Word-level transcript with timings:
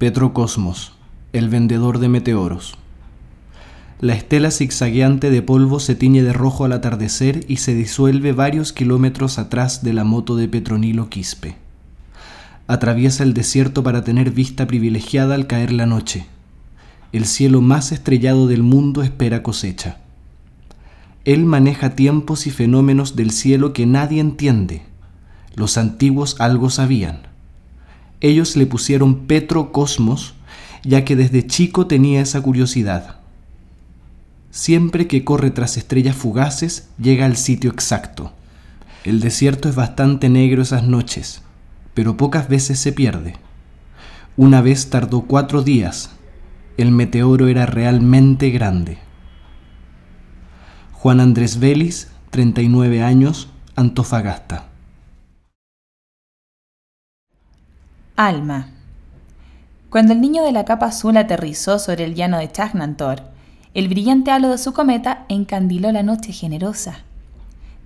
Petrocosmos, 0.00 0.92
el 1.34 1.50
vendedor 1.50 1.98
de 1.98 2.08
meteoros. 2.08 2.78
La 4.00 4.14
estela 4.14 4.50
zigzagueante 4.50 5.28
de 5.28 5.42
polvo 5.42 5.78
se 5.78 5.94
tiñe 5.94 6.22
de 6.22 6.32
rojo 6.32 6.64
al 6.64 6.72
atardecer 6.72 7.44
y 7.48 7.56
se 7.56 7.74
disuelve 7.74 8.32
varios 8.32 8.72
kilómetros 8.72 9.38
atrás 9.38 9.84
de 9.84 9.92
la 9.92 10.04
moto 10.04 10.36
de 10.36 10.48
Petronilo 10.48 11.10
Quispe. 11.10 11.56
Atraviesa 12.66 13.24
el 13.24 13.34
desierto 13.34 13.82
para 13.82 14.02
tener 14.02 14.30
vista 14.30 14.66
privilegiada 14.66 15.34
al 15.34 15.46
caer 15.46 15.70
la 15.70 15.84
noche. 15.84 16.24
El 17.12 17.26
cielo 17.26 17.60
más 17.60 17.92
estrellado 17.92 18.46
del 18.46 18.62
mundo 18.62 19.02
espera 19.02 19.42
cosecha. 19.42 19.98
Él 21.26 21.44
maneja 21.44 21.94
tiempos 21.94 22.46
y 22.46 22.50
fenómenos 22.50 23.16
del 23.16 23.32
cielo 23.32 23.74
que 23.74 23.84
nadie 23.84 24.22
entiende. 24.22 24.80
Los 25.56 25.76
antiguos 25.76 26.36
algo 26.40 26.70
sabían. 26.70 27.29
Ellos 28.20 28.56
le 28.56 28.66
pusieron 28.66 29.26
Petro 29.26 29.72
Cosmos, 29.72 30.34
ya 30.84 31.04
que 31.04 31.16
desde 31.16 31.46
chico 31.46 31.86
tenía 31.86 32.20
esa 32.20 32.40
curiosidad. 32.40 33.16
Siempre 34.50 35.06
que 35.06 35.24
corre 35.24 35.50
tras 35.50 35.76
estrellas 35.76 36.16
fugaces, 36.16 36.88
llega 36.98 37.24
al 37.24 37.36
sitio 37.36 37.70
exacto. 37.70 38.32
El 39.04 39.20
desierto 39.20 39.68
es 39.68 39.74
bastante 39.74 40.28
negro 40.28 40.62
esas 40.62 40.84
noches, 40.84 41.42
pero 41.94 42.16
pocas 42.16 42.48
veces 42.48 42.78
se 42.78 42.92
pierde. 42.92 43.36
Una 44.36 44.60
vez 44.60 44.90
tardó 44.90 45.22
cuatro 45.22 45.62
días. 45.62 46.10
El 46.76 46.90
meteoro 46.90 47.48
era 47.48 47.66
realmente 47.66 48.50
grande. 48.50 48.98
Juan 50.92 51.20
Andrés 51.20 51.58
Vélez, 51.58 52.08
39 52.30 53.02
años, 53.02 53.48
Antofagasta. 53.76 54.69
Alma. 58.26 58.68
Cuando 59.88 60.12
el 60.12 60.20
niño 60.20 60.42
de 60.42 60.52
la 60.52 60.66
capa 60.66 60.84
azul 60.84 61.16
aterrizó 61.16 61.78
sobre 61.78 62.04
el 62.04 62.14
llano 62.14 62.36
de 62.36 62.52
Chagnantor, 62.52 63.22
el 63.72 63.88
brillante 63.88 64.30
halo 64.30 64.50
de 64.50 64.58
su 64.58 64.74
cometa 64.74 65.24
encandiló 65.30 65.90
la 65.90 66.02
noche 66.02 66.32
generosa. 66.32 66.98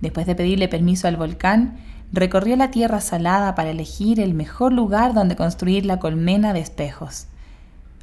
Después 0.01 0.25
de 0.25 0.35
pedirle 0.35 0.67
permiso 0.67 1.07
al 1.07 1.15
volcán, 1.15 1.77
recorrió 2.11 2.57
la 2.57 2.69
tierra 2.69 2.99
salada 2.99 3.55
para 3.55 3.69
elegir 3.69 4.19
el 4.19 4.33
mejor 4.33 4.73
lugar 4.73 5.13
donde 5.13 5.37
construir 5.37 5.85
la 5.85 5.99
colmena 5.99 6.51
de 6.51 6.59
espejos. 6.59 7.27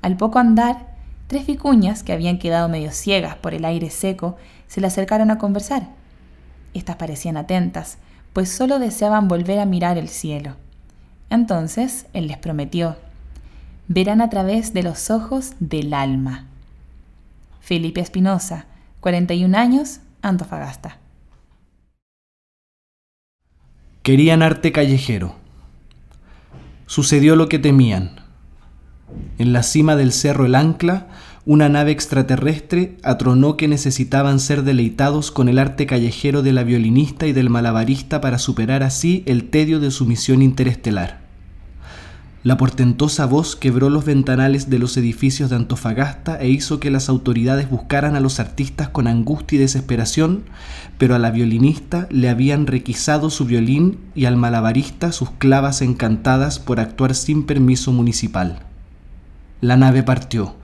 Al 0.01 0.17
poco 0.17 0.39
andar, 0.39 0.91
Tres 1.27 1.47
vicuñas, 1.47 2.03
que 2.03 2.15
habían 2.15 2.39
quedado 2.39 2.69
medio 2.71 2.93
ciegas 2.93 3.37
por 3.37 3.53
el 3.53 3.67
aire 3.67 3.91
seco, 3.91 4.37
se 4.69 4.81
le 4.81 4.87
acercaron 4.87 5.31
a 5.31 5.37
conversar. 5.37 5.89
Estas 6.73 6.97
parecían 6.97 7.37
atentas, 7.37 7.99
pues 8.33 8.51
solo 8.51 8.79
deseaban 8.79 9.29
volver 9.29 9.59
a 9.59 9.67
mirar 9.67 9.99
el 9.99 10.09
cielo. 10.09 10.57
Entonces 11.33 12.05
él 12.13 12.27
les 12.27 12.37
prometió, 12.37 12.97
verán 13.89 14.21
a 14.21 14.29
través 14.29 14.75
de 14.75 14.83
los 14.83 15.11
ojos 15.11 15.53
del 15.61 15.95
alma. 15.95 16.45
Felipe 17.63 18.03
Espinosa, 18.03 18.67
41 19.01 19.57
años, 19.57 20.01
Antofagasta. 20.21 20.99
Querían 24.03 24.43
arte 24.43 24.73
callejero. 24.73 25.35
Sucedió 26.85 27.35
lo 27.35 27.49
que 27.49 27.59
temían. 27.59 28.21
En 29.39 29.55
la 29.55 29.63
cima 29.63 29.97
del 29.97 30.13
cerro 30.13 30.45
El 30.45 30.55
Ancla, 30.55 31.07
una 31.47 31.71
nave 31.71 31.93
extraterrestre 31.93 32.99
atronó 33.03 33.57
que 33.57 33.69
necesitaban 33.69 34.39
ser 34.39 34.65
deleitados 34.65 35.31
con 35.31 35.49
el 35.49 35.59
arte 35.59 35.87
callejero 35.87 36.43
de 36.43 36.53
la 36.53 36.63
violinista 36.63 37.27
y 37.27 37.33
del 37.33 37.49
malabarista 37.49 38.21
para 38.21 38.39
superar 38.39 38.83
así 38.83 39.23
el 39.25 39.49
tedio 39.49 39.81
de 39.81 39.91
su 39.91 40.05
misión 40.05 40.43
interestelar. 40.43 41.22
La 42.45 42.57
portentosa 42.57 43.27
voz 43.27 43.55
quebró 43.55 43.89
los 43.89 44.05
ventanales 44.05 44.69
de 44.69 44.79
los 44.79 44.97
edificios 44.97 45.51
de 45.51 45.57
Antofagasta 45.57 46.41
e 46.41 46.49
hizo 46.49 46.81
que 46.81 46.91
las 46.91 47.09
autoridades 47.09 47.71
buscaran 47.71 48.17
a 48.17 48.21
los 48.21 48.41
artistas 48.41 48.89
con 48.89 49.07
angustia 49.07 49.57
y 49.57 49.61
desesperación, 49.61 50.43
pero 50.99 51.15
a 51.15 51.21
la 51.21 51.31
violinista 51.31 52.09
le 52.11 52.29
habían 52.29 52.67
requisado 52.67 53.31
su 53.31 53.45
violín 53.45 53.99
y 54.15 54.25
al 54.25 54.37
malabarista 54.37 55.13
sus 55.13 55.31
clavas 55.31 55.83
encantadas 55.83 56.59
por 56.59 56.81
actuar 56.81 57.15
sin 57.15 57.45
permiso 57.45 57.93
municipal 57.93 58.67
la 59.63 59.77
nave 59.77 60.03
partió. 60.03 60.57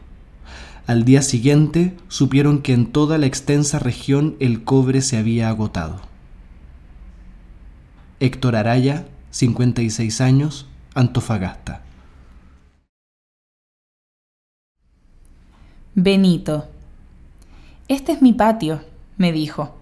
Al 0.88 1.04
día 1.04 1.22
siguiente 1.22 1.96
supieron 2.08 2.62
que 2.62 2.74
en 2.74 2.86
toda 2.86 3.16
la 3.16 3.26
extensa 3.26 3.78
región 3.78 4.34
el 4.40 4.64
cobre 4.64 5.02
se 5.02 5.16
había 5.16 5.48
agotado. 5.48 6.00
Héctor 8.18 8.56
Araya, 8.56 9.06
56 9.30 10.20
años, 10.20 10.66
Antofagasta. 10.98 11.80
Benito. 15.94 16.66
Este 17.86 18.10
es 18.10 18.20
mi 18.20 18.32
patio, 18.32 18.80
me 19.16 19.30
dijo. 19.30 19.76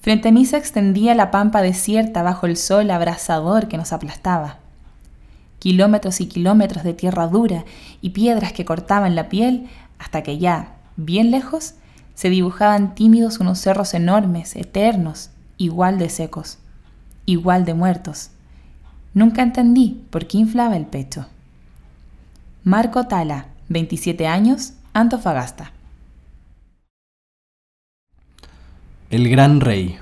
Frente 0.00 0.28
a 0.28 0.30
mí 0.30 0.44
se 0.44 0.56
extendía 0.56 1.16
la 1.16 1.32
pampa 1.32 1.62
desierta 1.62 2.22
bajo 2.22 2.46
el 2.46 2.56
sol 2.56 2.92
abrasador 2.92 3.66
que 3.66 3.76
nos 3.76 3.92
aplastaba 3.92 4.58
kilómetros 5.58 6.20
y 6.20 6.26
kilómetros 6.26 6.84
de 6.84 6.94
tierra 6.94 7.26
dura 7.26 7.64
y 8.00 8.10
piedras 8.10 8.52
que 8.52 8.64
cortaban 8.64 9.16
la 9.16 9.28
piel, 9.28 9.68
hasta 9.98 10.22
que 10.22 10.38
ya, 10.38 10.76
bien 10.94 11.32
lejos, 11.32 11.74
se 12.14 12.30
dibujaban 12.30 12.94
tímidos 12.94 13.40
unos 13.40 13.58
cerros 13.58 13.94
enormes, 13.94 14.54
eternos, 14.54 15.30
igual 15.56 15.98
de 15.98 16.08
secos, 16.08 16.58
igual 17.26 17.64
de 17.64 17.74
muertos. 17.74 18.30
Nunca 19.12 19.42
entendí 19.42 20.02
por 20.10 20.26
qué 20.26 20.38
inflaba 20.38 20.76
el 20.76 20.86
pecho. 20.86 21.26
Marco 22.62 23.06
Tala, 23.06 23.46
27 23.68 24.26
años, 24.26 24.74
Antofagasta. 24.92 25.72
El 29.10 29.28
gran 29.28 29.60
rey. 29.60 29.98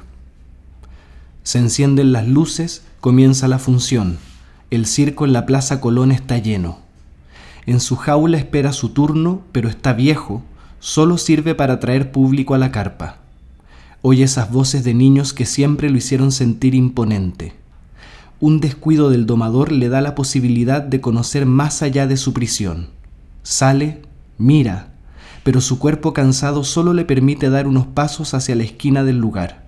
Se 1.42 1.58
encienden 1.58 2.12
las 2.12 2.28
luces, 2.28 2.82
comienza 3.00 3.48
la 3.48 3.58
función. 3.58 4.18
El 4.70 4.84
circo 4.84 5.24
en 5.24 5.32
la 5.32 5.47
Plaza 5.47 5.80
Colón 5.80 6.12
está 6.12 6.36
lleno. 6.36 6.80
En 7.64 7.80
su 7.80 7.97
jaula 7.97 8.36
espera 8.36 8.74
su 8.74 8.91
turno, 8.91 9.41
pero 9.52 9.70
está 9.70 9.94
viejo, 9.94 10.42
solo 10.80 11.16
sirve 11.16 11.54
para 11.54 11.80
traer 11.80 12.12
público 12.12 12.54
a 12.54 12.58
la 12.58 12.70
carpa. 12.70 13.16
Oye 14.02 14.24
esas 14.24 14.50
voces 14.52 14.84
de 14.84 14.92
niños 14.92 15.32
que 15.32 15.47
siempre 15.47 15.88
lo 15.88 15.97
hicieron 15.97 16.30
sentir 16.30 16.74
imponente. 16.74 17.54
Un 18.41 18.60
descuido 18.60 19.10
del 19.10 19.26
domador 19.26 19.72
le 19.72 19.88
da 19.88 20.00
la 20.00 20.15
posibilidad 20.15 20.81
de 20.81 21.00
conocer 21.00 21.44
más 21.44 21.82
allá 21.82 22.06
de 22.06 22.16
su 22.16 22.32
prisión. 22.32 22.88
Sale, 23.43 24.03
mira, 24.37 24.93
pero 25.43 25.60
su 25.60 25.81
cuerpo 25.81 26.12
cansado 26.12 26.62
solo 26.62 26.93
le 26.93 27.04
permite 27.04 27.50
dar 27.50 27.66
unos 27.66 27.87
pasos 27.87 28.34
hacia 28.34 28.54
la 28.54 28.62
esquina 28.62 29.03
del 29.03 29.19
lugar. 29.19 29.66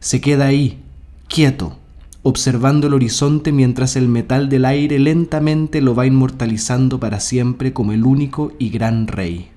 Se 0.00 0.22
queda 0.22 0.46
ahí, 0.46 0.80
quieto, 1.28 1.76
observando 2.22 2.86
el 2.86 2.94
horizonte 2.94 3.52
mientras 3.52 3.96
el 3.96 4.08
metal 4.08 4.48
del 4.48 4.64
aire 4.64 4.98
lentamente 4.98 5.82
lo 5.82 5.94
va 5.94 6.06
inmortalizando 6.06 6.98
para 6.98 7.20
siempre 7.20 7.74
como 7.74 7.92
el 7.92 8.04
único 8.04 8.52
y 8.58 8.70
gran 8.70 9.06
rey. 9.06 9.50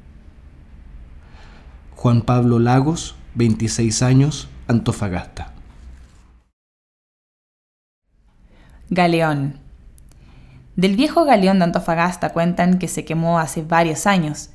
Juan 1.95 2.21
Pablo 2.21 2.59
Lagos, 2.59 3.15
26 3.35 4.01
años, 4.01 4.49
Antofagasta. 4.67 5.54
Galeón. 8.89 9.59
Del 10.75 10.95
viejo 10.95 11.25
galeón 11.25 11.57
de 11.57 11.65
Antofagasta 11.65 12.33
cuentan 12.33 12.77
que 12.77 12.87
se 12.87 13.03
quemó 13.03 13.39
hace 13.39 13.63
varios 13.63 14.05
años. 14.05 14.51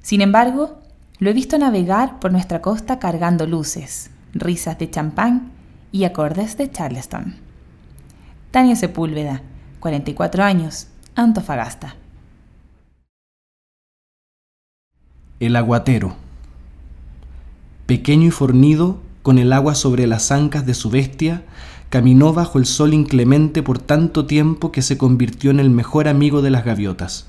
Sin 0.00 0.20
embargo, 0.20 0.78
lo 1.18 1.30
he 1.30 1.32
visto 1.32 1.58
navegar 1.58 2.20
por 2.20 2.30
nuestra 2.30 2.62
costa 2.62 2.98
cargando 2.98 3.46
luces, 3.46 4.10
risas 4.32 4.78
de 4.78 4.90
champán 4.90 5.50
y 5.90 6.04
acordes 6.04 6.56
de 6.56 6.70
Charleston. 6.70 7.34
Tania 8.52 8.76
Sepúlveda, 8.76 9.42
44 9.80 10.44
años, 10.44 10.88
Antofagasta. 11.16 11.96
El 15.40 15.56
aguatero. 15.56 16.14
Pequeño 17.86 18.28
y 18.28 18.30
fornido, 18.30 19.00
con 19.22 19.38
el 19.38 19.52
agua 19.52 19.74
sobre 19.74 20.06
las 20.06 20.30
ancas 20.30 20.66
de 20.66 20.74
su 20.74 20.90
bestia, 20.90 21.42
caminó 21.94 22.32
bajo 22.32 22.58
el 22.58 22.66
sol 22.66 22.92
inclemente 22.92 23.62
por 23.62 23.78
tanto 23.78 24.26
tiempo 24.26 24.72
que 24.72 24.82
se 24.82 24.98
convirtió 24.98 25.52
en 25.52 25.60
el 25.60 25.70
mejor 25.70 26.08
amigo 26.08 26.42
de 26.42 26.50
las 26.50 26.64
gaviotas. 26.64 27.28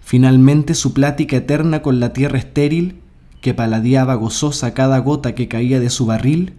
Finalmente 0.00 0.74
su 0.74 0.92
plática 0.92 1.36
eterna 1.36 1.80
con 1.80 2.00
la 2.00 2.12
tierra 2.12 2.36
estéril, 2.36 2.98
que 3.40 3.54
paladeaba 3.54 4.16
gozosa 4.16 4.74
cada 4.74 4.98
gota 4.98 5.36
que 5.36 5.46
caía 5.46 5.78
de 5.78 5.88
su 5.88 6.04
barril, 6.04 6.54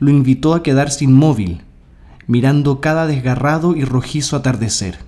lo 0.00 0.10
invitó 0.10 0.54
a 0.54 0.64
quedarse 0.64 1.04
inmóvil, 1.04 1.60
mirando 2.26 2.80
cada 2.80 3.06
desgarrado 3.06 3.76
y 3.76 3.84
rojizo 3.84 4.34
atardecer. 4.34 4.98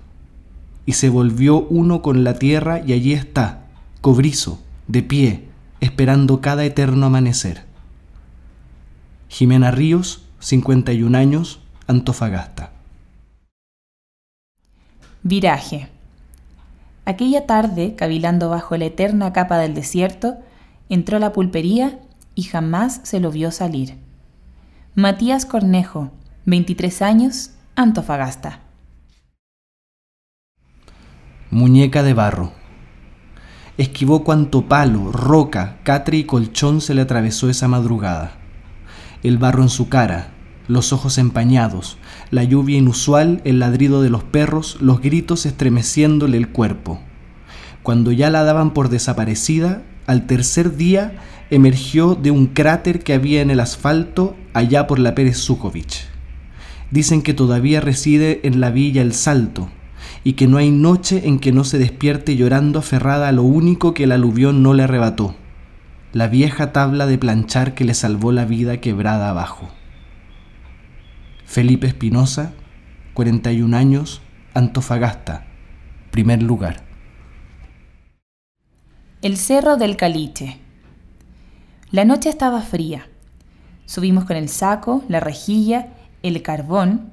Y 0.86 0.92
se 0.92 1.08
volvió 1.08 1.62
uno 1.62 2.02
con 2.02 2.22
la 2.22 2.34
tierra 2.34 2.82
y 2.86 2.92
allí 2.92 3.14
está, 3.14 3.66
cobrizo, 4.00 4.62
de 4.86 5.02
pie, 5.02 5.48
esperando 5.80 6.40
cada 6.40 6.64
eterno 6.64 7.06
amanecer. 7.06 7.64
Jimena 9.28 9.72
Ríos, 9.72 10.22
51 10.40 11.18
años, 11.18 11.60
Antofagasta. 11.88 12.70
Viraje. 15.22 15.88
Aquella 17.04 17.46
tarde, 17.46 17.94
cavilando 17.96 18.48
bajo 18.48 18.76
la 18.76 18.84
eterna 18.84 19.32
capa 19.32 19.58
del 19.58 19.74
desierto, 19.74 20.36
entró 20.88 21.16
a 21.16 21.20
la 21.20 21.32
pulpería 21.32 21.98
y 22.34 22.44
jamás 22.44 23.00
se 23.02 23.18
lo 23.18 23.32
vio 23.32 23.50
salir. 23.50 23.96
Matías 24.94 25.44
Cornejo, 25.44 26.12
23 26.46 27.02
años, 27.02 27.50
Antofagasta. 27.74 28.60
Muñeca 31.50 32.02
de 32.02 32.14
barro. 32.14 32.52
Esquivó 33.76 34.22
cuanto 34.22 34.68
palo, 34.68 35.10
roca, 35.10 35.78
catre 35.82 36.18
y 36.18 36.24
colchón 36.24 36.80
se 36.80 36.94
le 36.94 37.02
atravesó 37.02 37.48
esa 37.48 37.66
madrugada. 37.66 38.37
El 39.22 39.38
barro 39.38 39.62
en 39.62 39.68
su 39.68 39.88
cara, 39.88 40.30
los 40.68 40.92
ojos 40.92 41.18
empañados, 41.18 41.98
la 42.30 42.44
lluvia 42.44 42.78
inusual, 42.78 43.40
el 43.44 43.58
ladrido 43.58 44.00
de 44.00 44.10
los 44.10 44.22
perros, 44.22 44.76
los 44.80 45.00
gritos 45.00 45.44
estremeciéndole 45.44 46.36
el 46.36 46.48
cuerpo. 46.48 47.00
Cuando 47.82 48.12
ya 48.12 48.30
la 48.30 48.44
daban 48.44 48.74
por 48.74 48.90
desaparecida, 48.90 49.82
al 50.06 50.26
tercer 50.26 50.76
día 50.76 51.14
emergió 51.50 52.14
de 52.14 52.30
un 52.30 52.46
cráter 52.46 53.02
que 53.02 53.14
había 53.14 53.40
en 53.40 53.50
el 53.50 53.60
asfalto 53.60 54.36
allá 54.52 54.86
por 54.86 54.98
la 54.98 55.14
Pérez 55.14 55.38
Sukovich. 55.38 56.06
Dicen 56.90 57.22
que 57.22 57.34
todavía 57.34 57.80
reside 57.80 58.40
en 58.44 58.60
la 58.60 58.70
villa 58.70 59.02
El 59.02 59.14
Salto 59.14 59.68
y 60.22 60.34
que 60.34 60.46
no 60.46 60.58
hay 60.58 60.70
noche 60.70 61.22
en 61.24 61.38
que 61.38 61.52
no 61.52 61.64
se 61.64 61.78
despierte 61.78 62.36
llorando 62.36 62.78
aferrada 62.78 63.28
a 63.28 63.32
lo 63.32 63.42
único 63.42 63.94
que 63.94 64.04
el 64.04 64.12
aluvión 64.12 64.62
no 64.62 64.74
le 64.74 64.84
arrebató, 64.84 65.34
la 66.12 66.26
vieja 66.26 66.72
tabla 66.72 67.06
de 67.06 67.18
planchar 67.18 67.74
que 67.74 67.84
le 67.84 67.92
salvó 67.92 68.32
la 68.32 68.46
vida 68.46 68.78
quebrada 68.78 69.28
abajo. 69.28 69.68
Felipe 71.44 71.86
Espinosa, 71.86 72.52
41 73.14 73.76
años, 73.76 74.22
Antofagasta, 74.54 75.46
primer 76.10 76.42
lugar. 76.42 76.82
El 79.20 79.36
Cerro 79.36 79.76
del 79.76 79.96
Caliche. 79.96 80.58
La 81.90 82.04
noche 82.04 82.30
estaba 82.30 82.62
fría. 82.62 83.06
Subimos 83.84 84.24
con 84.24 84.36
el 84.36 84.48
saco, 84.48 85.04
la 85.08 85.20
rejilla, 85.20 85.88
el 86.22 86.40
carbón, 86.42 87.12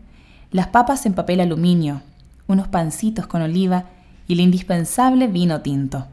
las 0.52 0.68
papas 0.68 1.06
en 1.06 1.14
papel 1.14 1.42
aluminio, 1.42 2.02
unos 2.48 2.68
pancitos 2.70 3.28
con 3.28 3.42
oliva 3.42 3.86
y 4.28 4.34
el 4.34 4.40
indispensable 4.40 5.28
vino 5.28 5.62
tinto. 5.62 6.08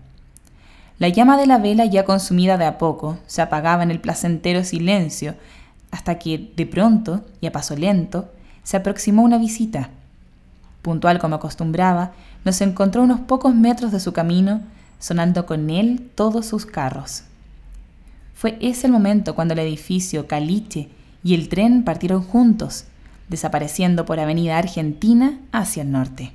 La 1.02 1.08
llama 1.08 1.36
de 1.36 1.48
la 1.48 1.58
vela 1.58 1.84
ya 1.84 2.04
consumida 2.04 2.56
de 2.58 2.64
a 2.64 2.78
poco 2.78 3.18
se 3.26 3.42
apagaba 3.42 3.82
en 3.82 3.90
el 3.90 4.00
placentero 4.00 4.62
silencio 4.62 5.34
hasta 5.90 6.20
que, 6.20 6.52
de 6.54 6.64
pronto, 6.64 7.24
y 7.40 7.46
a 7.48 7.50
paso 7.50 7.74
lento, 7.74 8.30
se 8.62 8.76
aproximó 8.76 9.24
una 9.24 9.36
visita. 9.36 9.90
Puntual 10.80 11.18
como 11.18 11.34
acostumbraba, 11.34 12.12
nos 12.44 12.60
encontró 12.60 13.02
unos 13.02 13.18
pocos 13.18 13.52
metros 13.52 13.90
de 13.90 13.98
su 13.98 14.12
camino, 14.12 14.60
sonando 15.00 15.44
con 15.44 15.70
él 15.70 16.08
todos 16.14 16.46
sus 16.46 16.66
carros. 16.66 17.24
Fue 18.32 18.56
ese 18.60 18.86
el 18.86 18.92
momento 18.92 19.34
cuando 19.34 19.54
el 19.54 19.58
edificio 19.58 20.28
Caliche 20.28 20.88
y 21.24 21.34
el 21.34 21.48
tren 21.48 21.82
partieron 21.82 22.22
juntos, 22.22 22.84
desapareciendo 23.28 24.06
por 24.06 24.20
Avenida 24.20 24.56
Argentina 24.56 25.40
hacia 25.50 25.82
el 25.82 25.90
norte. 25.90 26.30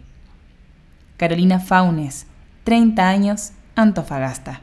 Carolina 1.16 1.62
Faunes, 1.62 2.26
30 2.66 3.08
años, 3.08 3.54
Antofagasta. 3.80 4.62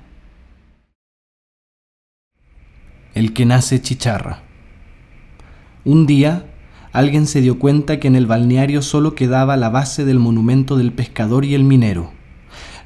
El 3.14 3.32
que 3.32 3.46
nace 3.46 3.80
chicharra. 3.80 4.42
Un 5.84 6.04
día, 6.04 6.46
alguien 6.90 7.28
se 7.28 7.40
dio 7.40 7.60
cuenta 7.60 8.00
que 8.00 8.08
en 8.08 8.16
el 8.16 8.26
balneario 8.26 8.82
solo 8.82 9.14
quedaba 9.14 9.56
la 9.56 9.68
base 9.68 10.04
del 10.04 10.18
monumento 10.18 10.76
del 10.76 10.92
pescador 10.92 11.44
y 11.44 11.54
el 11.54 11.62
minero. 11.62 12.10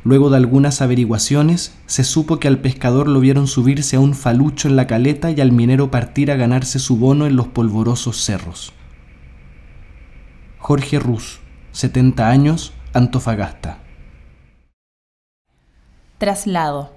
Luego 0.05 0.29
de 0.29 0.37
algunas 0.37 0.83
averiguaciones, 0.83 1.75
se 1.87 2.05
supo 2.05 2.39
que 2.39 2.49
al 2.49 2.59
pescador 2.59 3.09
lo 3.09 3.21
vieron 3.21 3.47
subirse 3.47 3.97
a 3.97 4.01
un 4.01 4.13
falucho 4.13 4.69
en 4.69 4.77
la 4.77 4.87
caleta 4.87 5.31
y 5.31 5.41
al 5.41 5.53
minero 5.53 5.91
partir 5.91 6.31
a 6.31 6.37
ganarse 6.37 6.79
su 6.79 6.99
bono 6.99 7.27
en 7.27 7.37
los 7.37 7.49
polvorosos 7.49 8.23
cerros. 8.23 8.75
Jorge 10.59 10.99
Ruz, 10.99 11.41
70 11.73 12.29
años, 12.29 12.75
Antofagasta. 12.93 13.88
Traslado. 16.19 16.93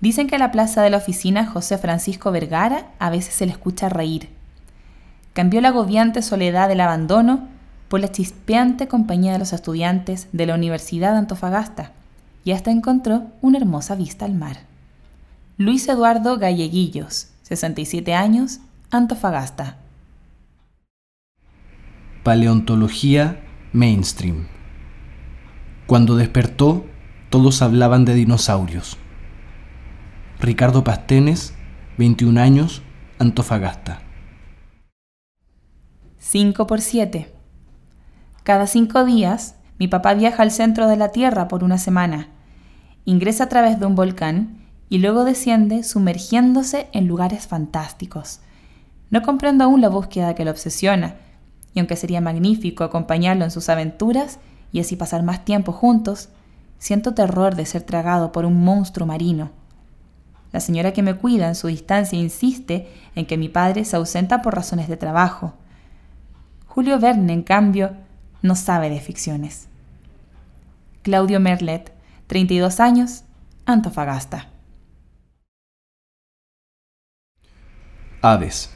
Dicen 0.00 0.26
que 0.26 0.36
a 0.36 0.38
la 0.38 0.52
plaza 0.52 0.82
de 0.82 0.90
la 0.90 0.96
oficina 0.96 1.46
José 1.46 1.78
Francisco 1.78 2.30
Vergara 2.30 2.86
a 2.98 3.10
veces 3.10 3.34
se 3.34 3.46
le 3.46 3.52
escucha 3.52 3.88
reír 3.88 4.38
cambió 5.38 5.60
la 5.60 5.68
agobiante 5.68 6.20
soledad 6.20 6.68
del 6.68 6.80
abandono 6.80 7.46
por 7.86 8.00
la 8.00 8.10
chispeante 8.10 8.88
compañía 8.88 9.34
de 9.34 9.38
los 9.38 9.52
estudiantes 9.52 10.26
de 10.32 10.46
la 10.46 10.56
Universidad 10.56 11.12
de 11.12 11.18
Antofagasta 11.18 11.92
y 12.44 12.50
hasta 12.50 12.72
encontró 12.72 13.28
una 13.40 13.58
hermosa 13.58 13.94
vista 13.94 14.24
al 14.24 14.34
mar. 14.34 14.56
Luis 15.56 15.86
Eduardo 15.86 16.38
Galleguillos, 16.38 17.28
67 17.42 18.14
años, 18.14 18.58
Antofagasta. 18.90 19.76
Paleontología 22.24 23.40
mainstream. 23.72 24.48
Cuando 25.86 26.16
despertó, 26.16 26.84
todos 27.30 27.60
hablaban 27.62 28.04
de 28.04 28.14
dinosaurios. 28.14 28.96
Ricardo 30.40 30.84
Pastenes, 30.84 31.54
21 31.98 32.40
años, 32.40 32.82
Antofagasta. 33.18 34.00
5 36.18 36.66
por 36.66 36.80
7. 36.80 37.34
Cada 38.44 38.66
cinco 38.66 39.04
días, 39.04 39.56
mi 39.78 39.88
papá 39.88 40.14
viaja 40.14 40.42
al 40.42 40.50
centro 40.50 40.88
de 40.88 40.96
la 40.96 41.10
Tierra 41.10 41.48
por 41.48 41.64
una 41.64 41.76
semana, 41.76 42.28
ingresa 43.04 43.44
a 43.44 43.48
través 43.48 43.78
de 43.78 43.86
un 43.86 43.94
volcán 43.94 44.66
y 44.88 44.98
luego 44.98 45.24
desciende 45.24 45.82
sumergiéndose 45.82 46.88
en 46.92 47.06
lugares 47.06 47.46
fantásticos. 47.46 48.40
No 49.10 49.22
comprendo 49.22 49.64
aún 49.64 49.80
la 49.80 49.88
búsqueda 49.88 50.34
que 50.34 50.44
lo 50.44 50.50
obsesiona, 50.50 51.16
y 51.74 51.80
aunque 51.80 51.96
sería 51.96 52.20
magnífico 52.20 52.84
acompañarlo 52.84 53.44
en 53.44 53.50
sus 53.50 53.68
aventuras 53.68 54.38
y 54.72 54.80
así 54.80 54.96
pasar 54.96 55.22
más 55.22 55.44
tiempo 55.44 55.72
juntos, 55.72 56.30
siento 56.78 57.14
terror 57.14 57.54
de 57.54 57.66
ser 57.66 57.82
tragado 57.82 58.32
por 58.32 58.44
un 58.44 58.64
monstruo 58.64 59.06
marino. 59.06 59.50
La 60.52 60.60
señora 60.60 60.92
que 60.92 61.02
me 61.02 61.14
cuida 61.14 61.48
en 61.48 61.54
su 61.54 61.66
distancia 61.66 62.18
insiste 62.18 62.88
en 63.14 63.26
que 63.26 63.36
mi 63.36 63.48
padre 63.48 63.84
se 63.84 63.96
ausenta 63.96 64.40
por 64.40 64.54
razones 64.54 64.88
de 64.88 64.96
trabajo. 64.96 65.54
Julio 66.66 66.98
Verne, 66.98 67.32
en 67.32 67.42
cambio, 67.42 67.92
no 68.40 68.54
sabe 68.54 68.88
de 68.88 69.00
ficciones. 69.00 69.68
Claudio 71.02 71.40
Merlet, 71.40 71.92
32 72.28 72.80
años, 72.80 73.24
Antofagasta. 73.66 74.48
Aves. 78.22 78.70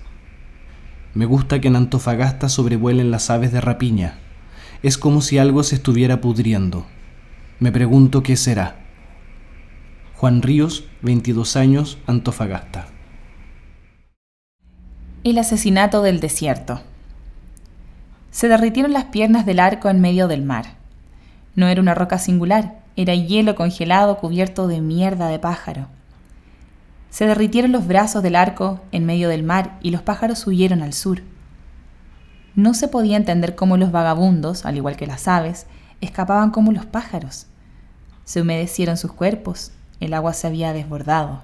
Me 1.14 1.26
gusta 1.26 1.60
que 1.60 1.68
en 1.68 1.76
Antofagasta 1.76 2.48
sobrevuelen 2.48 3.10
las 3.10 3.28
aves 3.30 3.52
de 3.52 3.60
rapiña. 3.60 4.18
Es 4.82 4.98
como 4.98 5.20
si 5.20 5.38
algo 5.38 5.62
se 5.62 5.76
estuviera 5.76 6.20
pudriendo. 6.20 6.86
Me 7.62 7.70
pregunto 7.70 8.24
qué 8.24 8.36
será. 8.36 8.74
Juan 10.16 10.42
Ríos, 10.42 10.84
22 11.02 11.54
años, 11.54 11.96
Antofagasta. 12.08 12.86
El 15.22 15.38
asesinato 15.38 16.02
del 16.02 16.18
desierto 16.18 16.80
se 18.32 18.48
derritieron 18.48 18.92
las 18.92 19.04
piernas 19.04 19.46
del 19.46 19.60
arco 19.60 19.88
en 19.90 20.00
medio 20.00 20.26
del 20.26 20.42
mar. 20.42 20.74
No 21.54 21.68
era 21.68 21.80
una 21.80 21.94
roca 21.94 22.18
singular, 22.18 22.80
era 22.96 23.14
hielo 23.14 23.54
congelado 23.54 24.16
cubierto 24.16 24.66
de 24.66 24.80
mierda 24.80 25.28
de 25.28 25.38
pájaro. 25.38 25.86
Se 27.10 27.26
derritieron 27.26 27.70
los 27.70 27.86
brazos 27.86 28.24
del 28.24 28.34
arco 28.34 28.80
en 28.90 29.06
medio 29.06 29.28
del 29.28 29.44
mar 29.44 29.78
y 29.82 29.92
los 29.92 30.02
pájaros 30.02 30.44
huyeron 30.48 30.82
al 30.82 30.94
sur. 30.94 31.22
No 32.56 32.74
se 32.74 32.88
podía 32.88 33.16
entender 33.16 33.54
cómo 33.54 33.76
los 33.76 33.92
vagabundos, 33.92 34.66
al 34.66 34.76
igual 34.76 34.96
que 34.96 35.06
las 35.06 35.28
aves, 35.28 35.68
escapaban 36.00 36.50
como 36.50 36.72
los 36.72 36.86
pájaros. 36.86 37.46
Se 38.24 38.42
humedecieron 38.42 38.96
sus 38.96 39.12
cuerpos, 39.12 39.72
el 40.00 40.14
agua 40.14 40.32
se 40.32 40.46
había 40.46 40.72
desbordado. 40.72 41.42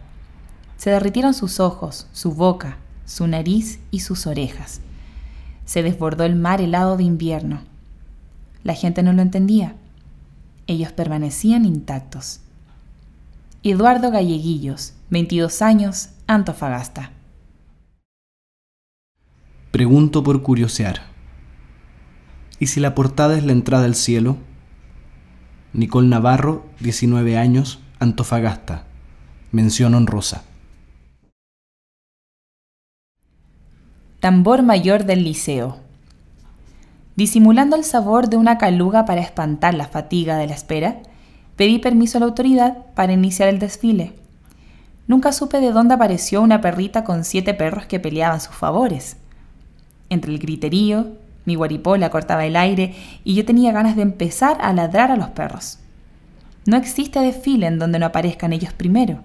Se 0.76 0.90
derritieron 0.90 1.34
sus 1.34 1.60
ojos, 1.60 2.06
su 2.12 2.32
boca, 2.32 2.78
su 3.04 3.26
nariz 3.26 3.80
y 3.90 4.00
sus 4.00 4.26
orejas 4.26 4.80
se 5.68 5.82
desbordó 5.82 6.24
el 6.24 6.34
mar 6.34 6.62
helado 6.62 6.96
de 6.96 7.04
invierno. 7.04 7.60
La 8.64 8.72
gente 8.72 9.02
no 9.02 9.12
lo 9.12 9.20
entendía. 9.20 9.74
Ellos 10.66 10.92
permanecían 10.92 11.66
intactos. 11.66 12.40
Eduardo 13.62 14.10
Galleguillos, 14.10 14.94
22 15.10 15.60
años, 15.60 16.08
Antofagasta. 16.26 17.12
Pregunto 19.70 20.24
por 20.24 20.42
curiosear. 20.42 21.02
¿Y 22.58 22.68
si 22.68 22.80
la 22.80 22.94
portada 22.94 23.36
es 23.36 23.44
la 23.44 23.52
entrada 23.52 23.84
al 23.84 23.94
cielo? 23.94 24.38
Nicole 25.72 26.08
Navarro, 26.08 26.64
19 26.80 27.36
años, 27.36 27.80
Antofagasta. 27.98 28.84
Mención 29.52 29.94
honrosa. 29.94 30.44
tambor 34.20 34.64
mayor 34.64 35.04
del 35.04 35.22
liceo. 35.22 35.78
Disimulando 37.14 37.76
el 37.76 37.84
sabor 37.84 38.28
de 38.28 38.36
una 38.36 38.58
caluga 38.58 39.04
para 39.04 39.20
espantar 39.20 39.74
la 39.74 39.86
fatiga 39.86 40.36
de 40.36 40.48
la 40.48 40.54
espera, 40.54 41.02
Pedí 41.58 41.80
permiso 41.80 42.18
a 42.18 42.20
la 42.20 42.26
autoridad 42.26 42.86
para 42.94 43.12
iniciar 43.12 43.48
el 43.48 43.58
desfile. 43.58 44.12
Nunca 45.08 45.32
supe 45.32 45.58
de 45.58 45.72
dónde 45.72 45.94
apareció 45.94 46.40
una 46.40 46.60
perrita 46.60 47.02
con 47.02 47.24
siete 47.24 47.52
perros 47.52 47.86
que 47.86 47.98
peleaban 47.98 48.40
sus 48.40 48.54
favores. 48.54 49.16
Entre 50.08 50.30
el 50.30 50.38
griterío, 50.38 51.08
mi 51.48 51.54
guaripola 51.54 52.10
cortaba 52.10 52.44
el 52.44 52.56
aire 52.56 52.94
y 53.24 53.34
yo 53.34 53.46
tenía 53.46 53.72
ganas 53.72 53.96
de 53.96 54.02
empezar 54.02 54.58
a 54.60 54.70
ladrar 54.74 55.10
a 55.10 55.16
los 55.16 55.30
perros. 55.30 55.78
No 56.66 56.76
existe 56.76 57.20
desfile 57.20 57.66
en 57.66 57.78
donde 57.78 57.98
no 57.98 58.04
aparezcan 58.04 58.52
ellos 58.52 58.74
primero. 58.74 59.22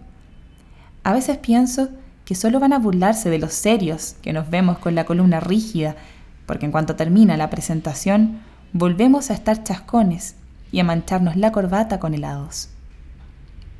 A 1.03 1.11
veces 1.11 1.37
pienso 1.37 1.89
que 2.23 2.33
solo 2.33 2.61
van 2.61 2.71
a 2.71 2.79
burlarse 2.79 3.29
de 3.29 3.39
los 3.39 3.53
serios 3.53 4.15
que 4.21 4.31
nos 4.31 4.49
vemos 4.49 4.77
con 4.77 4.95
la 4.95 5.03
columna 5.03 5.41
rígida, 5.41 5.97
porque 6.45 6.65
en 6.65 6.71
cuanto 6.71 6.95
termina 6.95 7.35
la 7.35 7.49
presentación, 7.49 8.39
volvemos 8.71 9.29
a 9.29 9.33
estar 9.33 9.61
chascones 9.61 10.37
y 10.71 10.79
a 10.79 10.85
mancharnos 10.85 11.35
la 11.35 11.51
corbata 11.51 11.99
con 11.99 12.13
helados. 12.13 12.69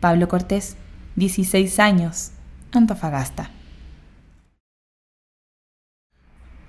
Pablo 0.01 0.27
Cortés, 0.27 0.75
16 1.15 1.79
años, 1.79 2.31
Antofagasta. 2.73 3.51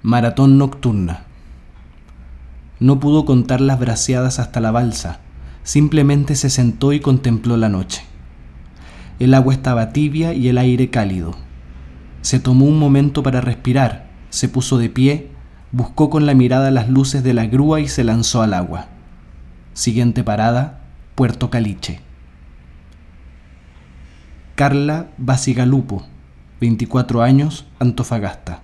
Maratón 0.03 0.57
nocturna. 0.57 1.34
No 2.81 2.99
pudo 2.99 3.25
contar 3.25 3.61
las 3.61 3.79
braceadas 3.79 4.39
hasta 4.39 4.61
la 4.61 4.71
balsa, 4.71 5.21
simplemente 5.63 6.35
se 6.35 6.51
sentó 6.51 6.93
y 6.93 7.01
contempló 7.01 7.57
la 7.57 7.69
noche. 7.69 8.03
El 9.19 9.33
agua 9.35 9.55
estaba 9.55 9.93
tibia 9.93 10.33
y 10.35 10.49
el 10.49 10.59
aire 10.59 10.91
cálido. 10.91 11.35
Se 12.23 12.41
tomó 12.41 12.67
un 12.67 12.79
momento 12.79 13.23
para 13.23 13.41
respirar, 13.41 14.09
se 14.31 14.49
puso 14.49 14.79
de 14.79 14.89
pie, 14.89 15.31
buscó 15.71 16.11
con 16.11 16.27
la 16.27 16.35
mirada 16.35 16.71
las 16.71 16.89
luces 16.89 17.23
de 17.23 17.35
la 17.35 17.47
grúa 17.47 17.81
y 17.81 17.89
se 17.89 18.03
lanzó 18.03 18.43
al 18.43 18.55
agua. 18.55 18.87
Siguiente 19.73 20.25
parada, 20.25 20.81
Puerto 21.15 21.51
Caliche. 21.51 22.01
Carla 24.57 25.09
Basigalupo, 25.19 26.07
24 26.61 27.23
años, 27.23 27.67
Antofagasta. 27.79 28.63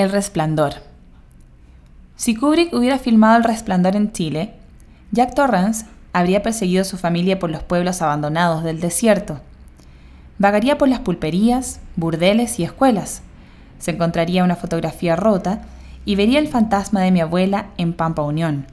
El 0.00 0.10
Resplandor. 0.10 0.76
Si 2.16 2.34
Kubrick 2.34 2.72
hubiera 2.72 2.98
filmado 2.98 3.36
El 3.36 3.44
Resplandor 3.44 3.96
en 3.96 4.12
Chile, 4.12 4.54
Jack 5.12 5.34
Torrance 5.34 5.84
habría 6.14 6.42
perseguido 6.42 6.82
a 6.82 6.86
su 6.86 6.96
familia 6.96 7.38
por 7.38 7.50
los 7.50 7.62
pueblos 7.62 8.00
abandonados 8.00 8.64
del 8.64 8.80
desierto. 8.80 9.40
Vagaría 10.38 10.78
por 10.78 10.88
las 10.88 11.00
pulperías, 11.00 11.80
burdeles 11.96 12.58
y 12.58 12.64
escuelas. 12.64 13.20
Se 13.78 13.90
encontraría 13.90 14.42
una 14.42 14.56
fotografía 14.56 15.16
rota 15.16 15.62
y 16.06 16.16
vería 16.16 16.38
el 16.38 16.48
fantasma 16.48 17.02
de 17.02 17.10
mi 17.10 17.20
abuela 17.20 17.66
en 17.76 17.92
Pampa 17.92 18.22
Unión. 18.22 18.66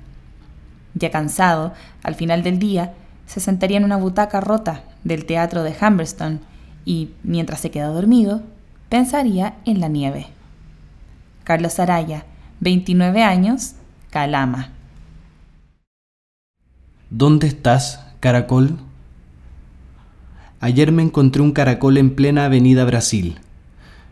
Ya 0.93 1.11
cansado, 1.11 1.73
al 2.03 2.15
final 2.15 2.41
del 2.41 2.57
día, 2.57 2.93
se 3.25 3.41
sentaría 3.41 3.77
en 3.77 3.83
una 3.83 3.97
butaca 3.97 4.39
rota 4.39 4.83
del 5.03 5.25
teatro 5.25 5.63
de 5.63 5.75
Humberston 5.79 6.39
y, 6.85 7.11
mientras 7.23 7.59
se 7.59 7.69
queda 7.69 7.87
dormido, 7.87 8.43
pensaría 8.87 9.55
en 9.65 9.81
la 9.81 9.89
nieve. 9.89 10.36
Carlos 11.47 11.79
Araya, 11.79 12.25
29 12.59 13.23
años, 13.23 13.75
Calama. 14.09 14.71
¿Dónde 17.09 17.47
estás, 17.47 18.03
caracol? 18.19 18.75
Ayer 20.59 20.91
me 20.91 21.03
encontré 21.03 21.41
un 21.41 21.53
caracol 21.53 21.99
en 21.99 22.15
plena 22.15 22.43
avenida 22.43 22.83
Brasil. 22.83 23.39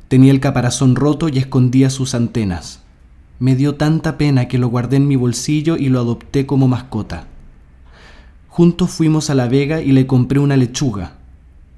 Tenía 0.07 0.31
el 0.31 0.39
caparazón 0.39 0.95
roto 0.95 1.27
y 1.27 1.37
escondía 1.37 1.89
sus 1.89 2.15
antenas. 2.15 2.83
Me 3.39 3.57
dio 3.57 3.75
tanta 3.75 4.17
pena 4.17 4.47
que 4.47 4.57
lo 4.57 4.69
guardé 4.69 4.95
en 4.95 5.09
mi 5.09 5.17
bolsillo 5.17 5.75
y 5.75 5.89
lo 5.89 5.99
adopté 5.99 6.45
como 6.45 6.69
mascota. 6.69 7.27
Juntos 8.47 8.91
fuimos 8.91 9.29
a 9.29 9.35
La 9.35 9.49
Vega 9.49 9.81
y 9.81 9.91
le 9.91 10.07
compré 10.07 10.39
una 10.39 10.55
lechuga. 10.55 11.15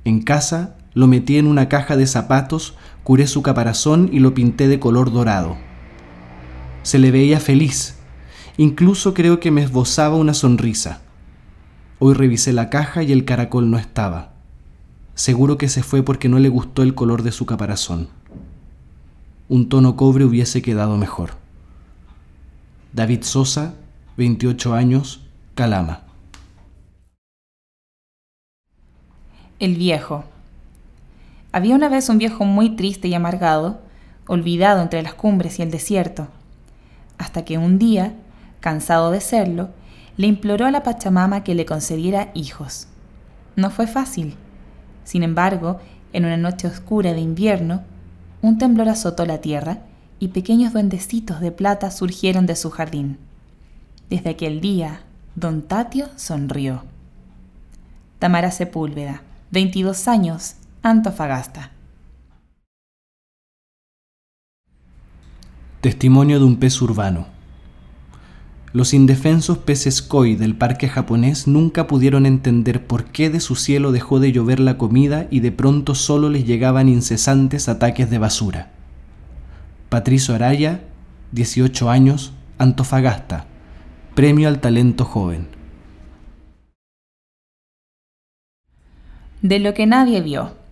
En 0.06 0.22
casa 0.22 0.76
lo 0.94 1.08
metí 1.08 1.38
en 1.38 1.48
una 1.48 1.68
caja 1.68 1.98
de 1.98 2.06
zapatos, 2.06 2.76
curé 3.08 3.26
su 3.26 3.42
caparazón 3.42 4.10
y 4.12 4.20
lo 4.20 4.34
pinté 4.34 4.68
de 4.68 4.82
color 4.82 5.14
dorado. 5.14 5.56
Se 6.84 7.00
le 7.00 7.10
veía 7.10 7.40
feliz. 7.40 7.96
Incluso 8.58 9.14
creo 9.14 9.40
que 9.40 9.50
me 9.50 9.64
esbozaba 9.64 10.18
una 10.18 10.34
sonrisa. 10.34 11.00
Hoy 12.00 12.16
revisé 12.16 12.52
la 12.52 12.70
caja 12.70 13.04
y 13.04 13.14
el 13.14 13.24
caracol 13.24 13.72
no 13.72 13.78
estaba. 13.78 14.34
Seguro 15.16 15.58
que 15.58 15.70
se 15.70 15.84
fue 15.84 16.04
porque 16.04 16.28
no 16.28 16.38
le 16.40 16.50
gustó 16.50 16.84
el 16.84 16.96
color 16.96 17.24
de 17.24 17.32
su 17.32 17.46
caparazón. 17.46 18.10
Un 19.48 19.70
tono 19.70 19.96
cobre 19.96 20.26
hubiese 20.26 20.62
quedado 20.62 20.98
mejor. 20.98 21.30
David 22.92 23.22
Sosa, 23.22 23.76
28 24.18 24.74
años, 24.74 25.22
Calama. 25.56 26.02
El 29.60 29.76
viejo. 29.76 30.26
Había 31.58 31.74
una 31.74 31.90
vez 31.90 32.08
un 32.10 32.20
viejo 32.20 32.46
muy 32.46 32.76
triste 32.76 33.08
y 33.08 33.16
amargado, 33.16 33.80
olvidado 34.28 34.80
entre 34.84 35.02
las 35.02 35.16
cumbres 35.16 35.58
y 35.58 35.64
el 35.64 35.72
desierto, 35.72 36.28
hasta 37.18 37.46
que 37.46 37.58
un 37.58 37.80
día, 37.80 38.14
cansado 38.60 39.10
de 39.10 39.22
serlo, 39.22 39.70
le 40.18 40.28
imploró 40.28 40.68
a 40.68 40.72
la 40.72 40.84
Pachamama 40.84 41.44
que 41.44 41.56
le 41.56 41.66
concediera 41.66 42.30
hijos. 42.36 42.90
No 43.56 43.72
fue 43.72 43.88
fácil. 43.88 44.36
Sin 45.04 45.24
embargo, 45.24 45.80
en 46.14 46.26
una 46.26 46.38
noche 46.38 46.68
oscura 46.68 47.14
de 47.14 47.22
invierno, 47.22 47.82
un 48.44 48.60
temblor 48.60 48.90
azotó 48.90 49.26
la 49.26 49.42
tierra 49.42 49.80
y 50.20 50.28
pequeños 50.28 50.74
duendecitos 50.74 51.40
de 51.40 51.52
plata 51.52 51.90
surgieron 51.90 52.46
de 52.46 52.56
su 52.56 52.70
jardín. 52.70 53.18
Desde 54.12 54.30
aquel 54.30 54.62
día, 54.62 55.02
don 55.34 55.64
Tatio 55.64 56.08
sonrió. 56.18 56.84
Tamara 58.20 58.52
Sepúlveda, 58.52 59.24
22 59.50 60.08
años, 60.08 60.57
Antofagasta. 60.84 61.72
Testimonio 65.82 66.40
de 66.40 66.46
un 66.46 66.58
pez 66.58 66.82
urbano. 66.82 67.28
Los 68.74 68.94
indefensos 68.94 69.58
peces 69.58 70.02
koi 70.02 70.36
del 70.36 70.56
parque 70.56 70.88
japonés 70.88 71.48
nunca 71.48 71.88
pudieron 71.88 72.26
entender 72.26 72.86
por 72.86 73.06
qué 73.06 73.30
de 73.30 73.40
su 73.40 73.56
cielo 73.56 73.92
dejó 73.92 74.20
de 74.20 74.32
llover 74.32 74.60
la 74.60 74.78
comida 74.78 75.28
y 75.32 75.40
de 75.40 75.52
pronto 75.52 75.96
solo 75.96 76.30
les 76.30 76.46
llegaban 76.46 76.90
incesantes 76.90 77.68
ataques 77.70 78.10
de 78.10 78.20
basura. 78.20 78.72
Patricio 79.90 80.36
Araya, 80.36 80.82
18 81.32 81.90
años, 81.90 82.34
Antofagasta, 82.60 83.46
Premio 84.14 84.48
al 84.48 84.60
Talento 84.60 85.06
Joven. 85.06 85.48
De 89.42 89.60
lo 89.60 89.74
que 89.74 89.86
nadie 89.86 90.22
vio. 90.22 90.67